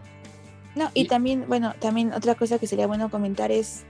No, 0.75 0.91
y, 0.95 1.07
también, 1.07 1.45
bueno, 1.49 1.75
también 1.81 2.13
otra 2.13 2.35
cosa 2.35 2.59
que 2.59 2.67
sería 2.67 2.87
bueno 2.87 3.11
comentar 3.11 3.51
es. 3.51 3.85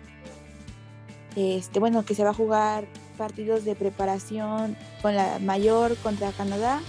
Este, 1.36 1.80
bueno, 1.80 2.04
que 2.04 2.14
se 2.14 2.22
va 2.22 2.30
a 2.30 2.34
jugar 2.34 2.84
partidos 3.18 3.64
de 3.64 3.74
preparación 3.74 4.76
con 5.02 5.14
la 5.14 5.38
mayor 5.40 5.96
contra 5.96 6.30
Canadá. 6.32 6.80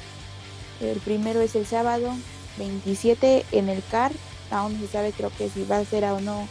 El 0.82 1.00
primero 1.00 1.42
es 1.42 1.56
el 1.56 1.66
sábado 1.66 2.14
27 2.58 3.46
en 3.52 3.70
el 3.70 3.82
CAR. 3.90 4.12
Aún 4.52 4.74
no 4.74 4.80
se 4.80 4.88
sabe, 4.88 5.12
creo 5.14 5.32
que 5.36 5.50
si 5.50 5.64
va 5.64 5.78
a 5.78 5.86
ser 5.86 6.04
o 6.06 6.22
no 6.22 6.48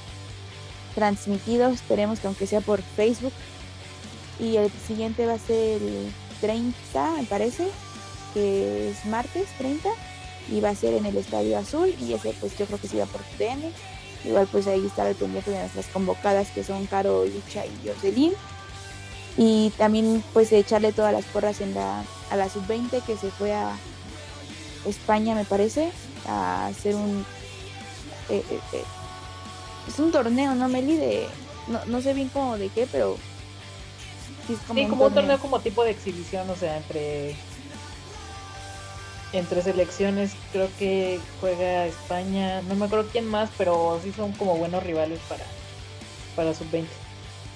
transmitido. 0.95 1.69
Esperemos 1.69 2.21
que 2.21 2.27
aunque 2.27 2.47
sea 2.47 2.61
por 2.61 2.83
Facebook. 2.83 3.33
Y 4.41 4.57
el 4.57 4.71
siguiente 4.71 5.27
va 5.27 5.35
a 5.35 5.39
ser 5.39 5.81
el 5.81 6.13
30, 6.41 7.13
me 7.19 7.25
parece, 7.25 7.69
que 8.35 8.91
es 8.91 9.07
martes 9.07 9.47
30. 9.59 9.89
Y 10.51 10.61
va 10.61 10.71
a 10.71 10.75
ser 10.75 10.95
en 10.95 11.07
el 11.07 11.17
Estadio 11.17 11.57
Azul. 11.57 11.95
Y 12.01 12.13
ese, 12.13 12.35
pues 12.41 12.59
yo 12.59 12.67
creo 12.67 12.79
que 12.79 12.89
sí 12.89 12.99
va 12.99 13.07
por 13.07 13.23
TN. 13.39 13.73
Igual, 14.25 14.47
pues 14.51 14.67
ahí 14.67 14.85
está 14.85 15.09
el 15.09 15.15
pendiente 15.15 15.51
de 15.51 15.59
nuestras 15.61 15.87
convocadas 15.87 16.49
que 16.51 16.65
son 16.65 16.87
Caro, 16.87 17.25
Lucha 17.25 17.65
y 17.65 17.89
Jocelyn 17.89 18.35
y 19.37 19.71
también 19.71 20.23
pues 20.33 20.53
echarle 20.53 20.93
todas 20.93 21.13
las 21.13 21.25
porras 21.25 21.61
en 21.61 21.75
la, 21.75 22.05
a 22.31 22.37
la 22.37 22.49
sub-20 22.49 23.03
que 23.03 23.17
se 23.17 23.31
fue 23.31 23.53
a 23.53 23.77
España 24.87 25.35
me 25.35 25.45
parece 25.45 25.91
a 26.27 26.67
hacer 26.67 26.95
un 26.95 27.25
eh, 28.29 28.45
eh, 28.51 28.61
eh, 28.73 28.85
es 29.89 29.99
un 29.99 30.13
torneo 30.13 30.55
no 30.55 30.69
Meli 30.69 30.97
de 30.97 31.27
no, 31.67 31.85
no, 31.87 32.01
sé 32.01 32.15
bien 32.15 32.29
cómo 32.29 32.57
de 32.59 32.69
qué 32.69 32.87
pero 32.91 33.17
sí, 34.47 34.57
como, 34.69 34.81
un, 34.81 34.89
torneo. 34.89 35.07
un 35.09 35.15
torneo 35.15 35.39
como 35.39 35.61
tipo 35.61 35.83
de 35.83 35.91
exhibición 35.91 36.49
o 36.49 36.57
sea 36.57 36.77
entre 36.77 37.35
entre 39.35 39.63
selecciones 39.63 40.33
creo 40.53 40.69
que 40.79 41.21
juega 41.41 41.87
España 41.87 42.63
no 42.63 42.75
me 42.75 42.87
acuerdo 42.87 43.09
quién 43.11 43.27
más 43.27 43.51
pero 43.59 44.01
sí 44.03 44.13
son 44.13 44.33
como 44.33 44.57
buenos 44.57 44.83
rivales 44.83 45.21
para 45.29 45.45
para 46.37 46.55
sub-20 46.55 46.87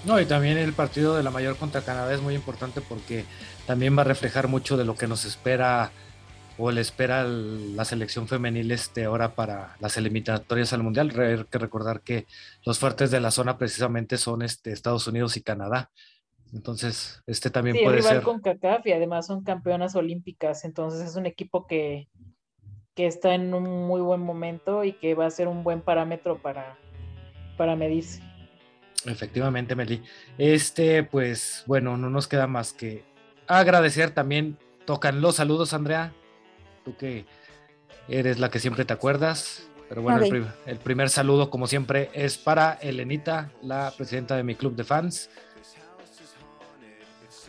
no, 0.05 0.20
y 0.20 0.26
también 0.26 0.59
el 0.59 0.72
partido 0.72 1.16
de 1.16 1.22
la 1.22 1.31
mayor 1.31 1.57
contra 1.57 1.83
Canadá 1.83 2.14
es 2.14 2.20
muy 2.20 2.35
importante 2.35 2.81
porque 2.81 3.24
también 3.66 3.97
va 3.97 4.03
a 4.03 4.05
reflejar 4.05 4.49
mucho 4.49 4.76
de 4.76 4.85
lo 4.85 4.95
que 4.95 5.09
nos 5.09 5.24
espera 5.24 5.91
o 6.57 6.70
le 6.70 6.81
espera 6.81 7.24
la 7.24 7.85
selección 7.85 8.26
femenil 8.29 8.70
este 8.70 9.05
ahora 9.05 9.35
para 9.35 9.76
las 9.81 9.97
eliminatorias 9.97 10.72
al 10.72 10.83
mundial. 10.83 11.12
Hay 11.18 11.45
que 11.45 11.59
recordar 11.59 12.01
que 12.01 12.26
los 12.64 12.79
fuertes 12.79 13.11
de 13.11 13.20
la 13.20 13.31
zona 13.31 13.59
precisamente 13.59 14.18
son 14.18 14.43
este, 14.43 14.72
Estados 14.72 15.07
Unidos 15.07 15.37
y 15.37 15.43
Canadá. 15.43 15.91
Entonces, 16.53 17.23
este 17.27 17.51
también 17.51 17.77
sí, 17.77 17.85
puede 17.85 17.99
rival 17.99 18.15
ser. 18.15 18.23
con 18.23 18.41
CACAF 18.41 18.87
y 18.87 18.93
además 18.93 19.27
son 19.27 19.43
campeonas 19.43 19.95
olímpicas. 19.95 20.65
Entonces, 20.65 21.07
es 21.07 21.17
un 21.17 21.27
equipo 21.27 21.67
que, 21.67 22.09
que 22.95 23.07
está 23.07 23.35
en 23.35 23.53
un 23.55 23.87
muy 23.87 24.01
buen 24.01 24.21
momento 24.21 24.85
y 24.85 24.93
que 24.95 25.15
va 25.15 25.27
a 25.27 25.31
ser 25.31 25.49
un 25.49 25.63
buen 25.63 25.83
parámetro 25.83 26.41
para, 26.41 26.79
para 27.57 27.77
medirse. 27.77 28.23
Efectivamente, 29.05 29.77
Meli. 29.77 30.03
Este, 30.39 31.03
pues 31.03 31.65
bueno, 31.67 31.97
no 31.97 32.11
nos 32.11 32.27
queda 32.27 32.47
más 32.47 32.73
que 32.73 33.05
agradecer 33.47 34.11
también. 34.11 34.59
Tocan 34.87 35.21
los 35.21 35.37
saludos, 35.37 35.75
Andrea. 35.75 36.13
Tú 36.85 36.97
que 36.97 37.27
eres 38.09 38.39
la 38.39 38.51
que 38.51 38.59
siempre 38.59 38.85
te 38.85 38.93
acuerdas. 38.93 39.69
Pero 39.89 40.03
bueno, 40.03 40.23
el, 40.67 40.79
primer 40.79 41.09
saludo, 41.09 41.49
como 41.49 41.67
siempre, 41.67 42.11
es 42.13 42.37
para 42.37 42.75
Elenita, 42.75 43.51
la 43.63 43.93
presidenta 43.97 44.37
de 44.37 44.43
mi 44.43 44.55
club 44.55 44.77
de 44.77 44.85
fans. 44.85 45.31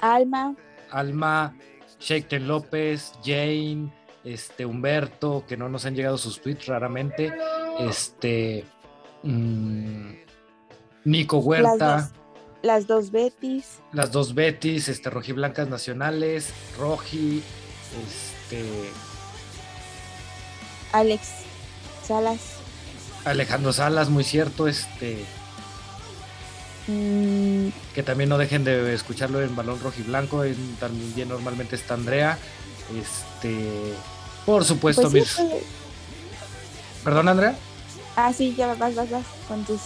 Alma. 0.01 0.55
Alma, 0.91 1.55
Sheikten 1.99 2.47
López, 2.47 3.13
Jane, 3.23 3.91
este, 4.23 4.65
Humberto, 4.65 5.45
que 5.47 5.57
no 5.57 5.69
nos 5.69 5.85
han 5.85 5.95
llegado 5.95 6.17
sus 6.17 6.41
tweets 6.41 6.67
raramente. 6.67 7.33
Este. 7.79 8.65
Mmm, 9.23 10.11
Nico 11.05 11.39
Huerta. 11.39 12.11
Las 12.61 12.87
dos, 12.87 13.11
Betis. 13.11 13.79
Las 13.93 14.11
dos 14.11 14.33
Betis, 14.35 14.89
este, 14.89 15.09
rojiblancas 15.09 15.69
nacionales, 15.69 16.53
Roji, 16.77 17.41
este. 18.05 18.65
Alex 20.91 21.29
Salas. 22.03 22.57
Alejandro 23.23 23.71
Salas, 23.71 24.09
muy 24.09 24.23
cierto, 24.23 24.67
este. 24.67 25.25
Mm. 26.89 27.69
Que 27.93 28.01
también 28.03 28.29
no 28.29 28.37
dejen 28.37 28.63
de 28.63 28.93
escucharlo 28.93 29.41
en 29.41 29.55
Balón 29.55 29.79
Rojo 29.79 29.95
y 29.99 30.03
Blanco. 30.03 30.43
También 30.79 31.29
normalmente 31.29 31.75
está 31.75 31.93
Andrea. 31.93 32.37
Este. 32.99 33.93
Por 34.45 34.65
supuesto, 34.65 35.09
pues 35.11 35.37
¿Perdón, 37.03 37.27
Andrea? 37.27 37.55
Ah, 38.15 38.33
sí, 38.33 38.55
ya 38.57 38.73
vas, 38.73 38.95
vas, 38.95 39.09
vas 39.09 39.25
con 39.47 39.63
tus 39.63 39.79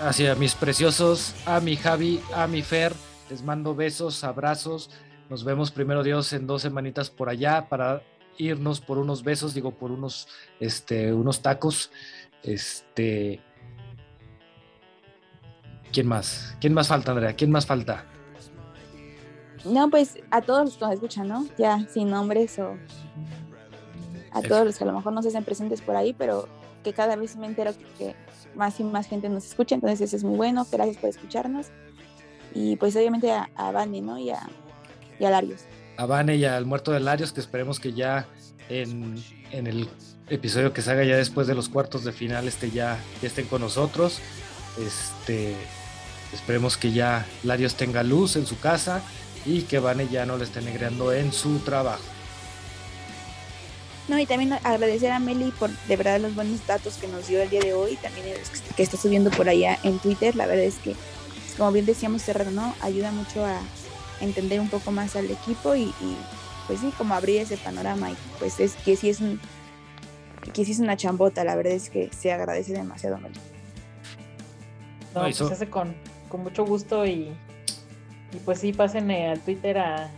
Hacia 0.00 0.34
mis 0.36 0.54
preciosos, 0.54 1.34
a 1.44 1.58
mi 1.58 1.76
Javi, 1.76 2.20
a 2.32 2.46
mi 2.46 2.62
Fer, 2.62 2.92
les 3.30 3.42
mando 3.42 3.74
besos, 3.74 4.22
abrazos. 4.22 4.90
Nos 5.28 5.42
vemos 5.42 5.72
primero 5.72 6.04
Dios 6.04 6.32
en 6.32 6.46
dos 6.46 6.62
semanitas 6.62 7.10
por 7.10 7.28
allá 7.28 7.68
para 7.68 8.02
irnos 8.36 8.80
por 8.80 8.98
unos 8.98 9.24
besos, 9.24 9.54
digo 9.54 9.72
por 9.72 9.90
unos, 9.90 10.28
este, 10.60 11.12
unos 11.12 11.42
tacos. 11.42 11.90
Este, 12.44 13.40
¿quién 15.92 16.06
más? 16.06 16.56
¿Quién 16.60 16.74
más 16.74 16.88
falta, 16.88 17.12
Andrea? 17.12 17.34
¿Quién 17.34 17.50
más 17.50 17.66
falta? 17.66 18.04
No, 19.64 19.90
pues 19.90 20.18
a 20.30 20.40
todos 20.40 20.64
los 20.64 20.76
que 20.76 20.84
nos 20.84 20.94
escuchan, 20.94 21.28
¿no? 21.28 21.46
Ya 21.58 21.86
sin 21.88 22.10
nombres 22.10 22.58
o 22.58 22.76
a 24.32 24.42
todos 24.42 24.64
los 24.64 24.78
que 24.78 24.84
a 24.84 24.86
lo 24.86 24.92
mejor 24.92 25.12
no 25.12 25.22
se 25.22 25.28
hacen 25.28 25.44
presentes 25.44 25.80
por 25.80 25.96
ahí, 25.96 26.14
pero 26.16 26.48
que 26.84 26.92
cada 26.92 27.16
vez 27.16 27.36
me 27.36 27.46
entero 27.46 27.72
que 27.98 28.14
más 28.54 28.78
y 28.80 28.84
más 28.84 29.06
gente 29.06 29.28
nos 29.28 29.46
escucha, 29.46 29.74
entonces 29.74 30.00
eso 30.00 30.16
es 30.16 30.24
muy 30.24 30.36
bueno, 30.36 30.66
gracias 30.70 30.96
por 30.96 31.10
escucharnos. 31.10 31.66
Y 32.54 32.76
pues 32.76 32.96
obviamente 32.96 33.30
a, 33.30 33.50
a 33.56 33.72
Vane, 33.72 34.00
¿no? 34.00 34.18
Y 34.18 34.30
a, 34.30 34.48
y 35.18 35.24
a 35.24 35.30
Larios. 35.30 35.62
A 35.96 36.06
Vane 36.06 36.36
y 36.36 36.44
al 36.44 36.64
muerto 36.64 36.92
de 36.92 37.00
Larios, 37.00 37.32
que 37.32 37.40
esperemos 37.40 37.80
que 37.80 37.92
ya 37.92 38.26
en, 38.68 39.16
en, 39.50 39.66
el 39.66 39.88
episodio 40.28 40.72
que 40.72 40.82
se 40.82 40.90
haga 40.90 41.04
ya 41.04 41.16
después 41.16 41.46
de 41.46 41.54
los 41.54 41.68
cuartos 41.68 42.04
de 42.04 42.12
final 42.12 42.46
este 42.46 42.70
ya, 42.70 42.98
ya 43.20 43.28
estén 43.28 43.46
con 43.46 43.60
nosotros. 43.60 44.20
Este, 44.78 45.56
esperemos 46.32 46.76
que 46.76 46.92
ya 46.92 47.26
Larios 47.42 47.74
tenga 47.74 48.02
luz 48.02 48.36
en 48.36 48.46
su 48.46 48.58
casa 48.58 49.02
y 49.44 49.62
que 49.62 49.78
Vane 49.78 50.08
ya 50.08 50.26
no 50.26 50.36
le 50.36 50.44
esté 50.44 50.60
negreando 50.60 51.12
en 51.12 51.32
su 51.32 51.58
trabajo. 51.60 52.02
No, 54.08 54.18
y 54.18 54.24
también 54.24 54.54
agradecer 54.54 55.12
a 55.12 55.18
Meli 55.18 55.50
por 55.52 55.70
de 55.70 55.96
verdad 55.96 56.18
los 56.18 56.34
buenos 56.34 56.66
datos 56.66 56.94
que 56.94 57.08
nos 57.08 57.28
dio 57.28 57.42
el 57.42 57.50
día 57.50 57.60
de 57.60 57.74
hoy, 57.74 57.96
también 57.96 58.26
que 58.74 58.82
está 58.82 58.96
subiendo 58.96 59.30
por 59.30 59.48
allá 59.48 59.78
en 59.82 59.98
Twitter. 59.98 60.34
La 60.34 60.46
verdad 60.46 60.64
es 60.64 60.76
que, 60.76 60.96
como 61.58 61.72
bien 61.72 61.84
decíamos 61.84 62.22
cerrado, 62.22 62.50
¿no? 62.50 62.74
Ayuda 62.80 63.12
mucho 63.12 63.44
a 63.44 63.60
entender 64.22 64.60
un 64.60 64.70
poco 64.70 64.92
más 64.92 65.14
al 65.14 65.30
equipo 65.30 65.76
y, 65.76 65.92
pues 66.66 66.80
sí, 66.80 66.90
como 66.96 67.14
abrir 67.14 67.42
ese 67.42 67.58
panorama. 67.58 68.10
Y 68.10 68.16
pues 68.38 68.58
es 68.60 68.74
que 68.76 68.96
sí 68.96 69.10
es 69.10 69.20
un 69.20 69.38
que 70.54 70.64
sí 70.64 70.72
es 70.72 70.78
una 70.78 70.96
chambota, 70.96 71.44
la 71.44 71.54
verdad 71.54 71.74
es 71.74 71.90
que 71.90 72.10
se 72.18 72.32
agradece 72.32 72.72
demasiado, 72.72 73.18
Meli. 73.18 73.38
No, 75.14 75.20
pues 75.20 75.36
se 75.36 75.44
hace 75.44 75.68
con, 75.68 75.94
con 76.28 76.42
mucho 76.42 76.64
gusto 76.64 77.06
y, 77.06 77.32
y 78.32 78.36
pues 78.44 78.60
sí, 78.60 78.72
pasen 78.72 79.10
al 79.10 79.40
Twitter 79.40 79.78
a, 79.78 80.10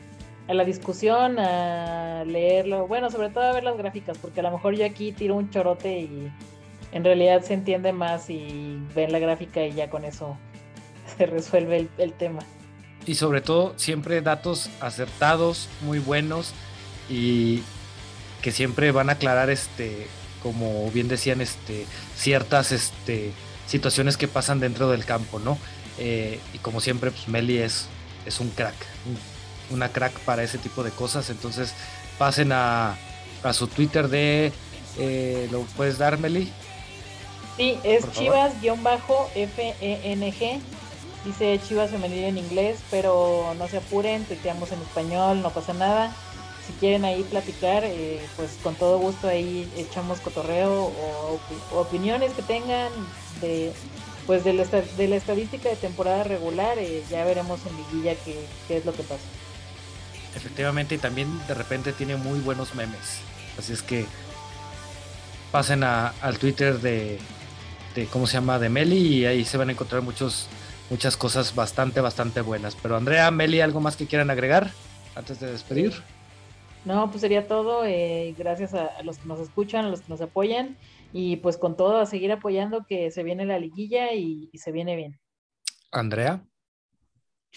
a 0.51 0.55
la 0.55 0.65
discusión, 0.65 1.39
a 1.39 2.25
leerlo, 2.25 2.89
bueno, 2.89 3.09
sobre 3.11 3.29
todo 3.29 3.45
a 3.45 3.53
ver 3.53 3.63
las 3.63 3.77
gráficas, 3.79 4.19
porque 4.19 4.41
a 4.41 4.43
lo 4.43 4.51
mejor 4.51 4.75
yo 4.75 4.85
aquí 4.85 5.13
tiro 5.13 5.37
un 5.37 5.49
chorote 5.51 6.01
y 6.01 6.33
en 6.91 7.05
realidad 7.05 7.43
se 7.43 7.55
entiende 7.55 7.93
más 7.93 8.29
y 8.31 8.79
ven 8.95 9.13
la 9.13 9.21
gráfica 9.21 9.65
y 9.65 9.73
ya 9.73 9.89
con 9.89 10.05
eso 10.05 10.37
se 11.17 11.27
resuelve 11.27 11.89
el, 11.99 12.13
tema. 12.15 12.41
Y 13.07 13.15
sobre 13.15 13.41
todo 13.41 13.75
siempre 13.77 14.21
datos 14.23 14.71
acertados, 14.81 15.69
muy 15.83 16.01
buenos 16.01 16.53
y 17.09 17.63
que 18.43 18.51
siempre 18.51 18.91
van 18.91 19.09
a 19.09 19.13
aclarar 19.13 19.51
este, 19.51 20.09
como 20.43 20.91
bien 20.91 21.07
decían, 21.07 21.41
este, 21.41 21.87
ciertas 22.17 22.73
este, 22.73 23.33
situaciones 23.67 24.17
que 24.17 24.27
pasan 24.27 24.59
dentro 24.59 24.91
del 24.91 25.05
campo, 25.05 25.39
¿no? 25.39 25.59
Eh, 26.01 26.41
y 26.53 26.59
como 26.59 26.81
siempre, 26.81 27.11
pues 27.13 27.29
Meli 27.29 27.59
es, 27.59 27.87
es 28.27 28.41
un 28.41 28.51
crack, 28.51 28.75
una 29.71 29.91
crack 29.91 30.19
para 30.21 30.43
ese 30.43 30.59
tipo 30.59 30.83
de 30.83 30.91
cosas. 30.91 31.31
Entonces 31.31 31.75
pasen 32.19 32.51
a, 32.53 32.97
a 33.43 33.53
su 33.53 33.69
Twitter 33.69 34.09
de... 34.09 34.53
Eh, 34.99 35.49
¿Lo 35.53 35.61
puedes 35.77 35.99
dar, 35.99 36.19
Meli? 36.19 36.51
Sí, 37.57 37.79
es 37.85 38.11
Chivas-FENG. 38.13 38.61
Dice 41.25 41.61
Chivas 41.69 41.91
femenil 41.91 42.25
en 42.25 42.39
inglés, 42.39 42.79
pero 42.91 43.55
no 43.59 43.69
se 43.69 43.77
apuren, 43.77 44.25
tuiteamos 44.25 44.73
en 44.73 44.81
español, 44.81 45.43
no 45.43 45.51
pasa 45.51 45.75
nada. 45.75 46.17
Si 46.67 46.73
quieren 46.75 47.05
ahí 47.05 47.23
platicar, 47.25 47.85
eh, 47.85 48.27
pues 48.37 48.57
con 48.63 48.75
todo 48.75 48.99
gusto 48.99 49.29
ahí 49.29 49.71
echamos 49.77 50.21
cotorreo 50.21 50.85
o, 50.85 51.39
opiniones 51.79 52.33
que 52.33 52.41
tengan 52.43 52.91
de 53.43 53.73
pues 54.27 54.45
de 54.45 54.53
la, 54.53 54.64
de 54.64 55.09
la 55.09 55.16
estadística 55.16 55.68
de 55.68 55.77
temporada 55.77 56.25
regular. 56.25 56.79
Eh, 56.79 57.03
ya 57.11 57.25
veremos 57.25 57.61
en 57.66 57.77
liguilla 57.77 58.14
qué, 58.25 58.37
qué 58.68 58.79
es 58.79 58.85
lo 58.85 58.93
que 58.93 59.03
pasa. 59.03 59.25
Efectivamente, 60.35 60.95
y 60.95 60.99
también 60.99 61.29
de 61.49 61.55
repente 61.55 61.93
tiene 61.93 62.16
muy 62.16 62.41
buenos 62.41 62.75
memes. 62.75 63.21
Así 63.59 63.73
es 63.73 63.83
que 63.83 64.07
pasen 65.51 65.83
al 65.83 66.39
Twitter 66.39 66.79
de, 66.81 67.18
de, 67.95 68.07
¿cómo 68.07 68.27
se 68.27 68.35
llama? 68.35 68.59
De 68.59 68.68
Meli 68.68 69.18
y 69.18 69.27
ahí 69.27 69.45
se 69.45 69.57
van 69.57 69.68
a 69.68 69.73
encontrar 69.73 70.03
muchos, 70.03 70.49
muchas 70.89 71.16
cosas 71.16 71.55
bastante, 71.55 72.01
bastante 72.01 72.41
buenas. 72.41 72.77
Pero 72.81 72.97
Andrea, 72.97 73.31
Meli, 73.31 73.61
¿algo 73.61 73.81
más 73.81 73.97
que 73.97 74.07
quieran 74.07 74.31
agregar 74.31 74.71
antes 75.16 75.41
de 75.41 75.51
despedir? 75.51 75.93
No, 76.85 77.11
pues 77.11 77.21
sería 77.21 77.47
todo. 77.47 77.85
Eh, 77.85 78.35
gracias 78.39 78.75
a, 78.75 79.03
los 79.03 79.18
que 79.18 79.29
nos 79.29 79.41
escuchan, 79.41 79.85
a 79.85 79.89
los 79.89 80.01
que 80.01 80.09
nos 80.09 80.21
apoyan. 80.21 80.77
Y 81.13 81.37
pues 81.37 81.57
con 81.57 81.77
todo, 81.77 81.99
a 81.99 82.07
seguir 82.07 82.31
apoyando 82.33 82.85
que 82.87 83.11
se 83.11 83.23
viene 83.23 83.45
la 83.45 83.59
liguilla 83.59 84.13
y, 84.13 84.51
se 84.55 84.73
viene 84.73 84.97
bien. 84.97 85.21
Andrea. 85.91 86.47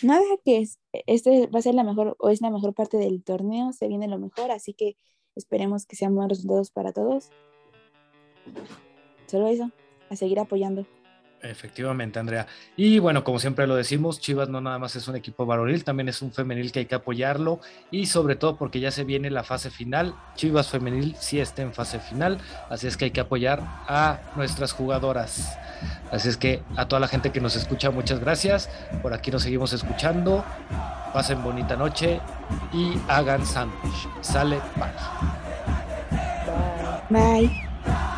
Nada, 0.02 0.24
que 0.44 0.58
es, 0.58 0.80
este 0.92 1.48
va 1.48 1.60
a 1.60 1.62
ser 1.62 1.76
la 1.76 1.84
mejor 1.84 2.16
o 2.18 2.30
es 2.30 2.42
la 2.42 2.50
mejor 2.50 2.74
parte 2.74 2.98
del 2.98 3.24
torneo, 3.24 3.74
se 3.74 3.88
viene 3.88 4.08
lo 4.08 4.18
mejor, 4.18 4.50
así 4.50 4.74
que 4.74 4.98
esperemos 5.36 5.86
que 5.86 5.96
sean 5.96 6.16
buenos 6.16 6.38
resultados 6.38 6.72
para 6.72 6.94
todos. 6.94 7.30
Solo 9.28 9.48
eso, 9.48 9.70
a 10.10 10.16
seguir 10.16 10.40
apoyando. 10.40 10.88
Efectivamente, 11.44 12.20
Andrea. 12.20 12.48
Y 12.78 13.00
bueno, 13.00 13.26
como 13.26 13.38
siempre 13.38 13.68
lo 13.68 13.76
decimos, 13.76 14.22
Chivas 14.22 14.48
no 14.48 14.62
nada 14.62 14.80
más 14.80 14.96
es 14.96 15.10
un 15.10 15.18
equipo 15.18 15.46
varonil, 15.46 15.84
también 15.84 16.08
es 16.08 16.22
un 16.22 16.32
femenil 16.32 16.72
que 16.72 16.80
hay 16.80 16.86
que 16.86 16.96
apoyarlo 16.96 17.60
y 17.92 18.06
sobre 18.06 18.38
todo 18.38 18.56
porque 18.56 18.80
ya 18.80 18.92
se 18.92 19.04
viene 19.04 19.30
la 19.30 19.44
fase 19.44 19.70
final. 19.70 20.16
Chivas 20.36 20.70
femenil 20.70 21.18
sí 21.20 21.42
está 21.42 21.62
en 21.62 21.74
fase 21.74 22.00
final, 22.00 22.40
así 22.70 22.88
es 22.88 22.96
que 22.96 23.06
hay 23.06 23.12
que 23.12 23.20
apoyar 23.20 23.60
a 23.62 24.22
nuestras 24.38 24.72
jugadoras. 24.72 25.58
Así 26.12 26.30
es 26.30 26.38
que 26.38 26.64
a 26.78 26.88
toda 26.88 27.02
la 27.02 27.10
gente 27.10 27.34
que 27.34 27.42
nos 27.42 27.58
escucha, 27.58 27.92
muchas 27.92 28.22
gracias. 28.22 28.70
Por 29.02 29.14
aquí 29.14 29.30
nos 29.30 29.44
seguimos 29.44 29.74
escuchando. 29.74 30.46
Pasen 31.14 31.44
bonita 31.44 31.76
noche 31.76 32.22
y 32.72 32.94
hagan 33.10 33.46
sándwich. 33.46 34.08
Sale, 34.22 34.62
bye. 34.78 34.94
Bye. 37.10 38.13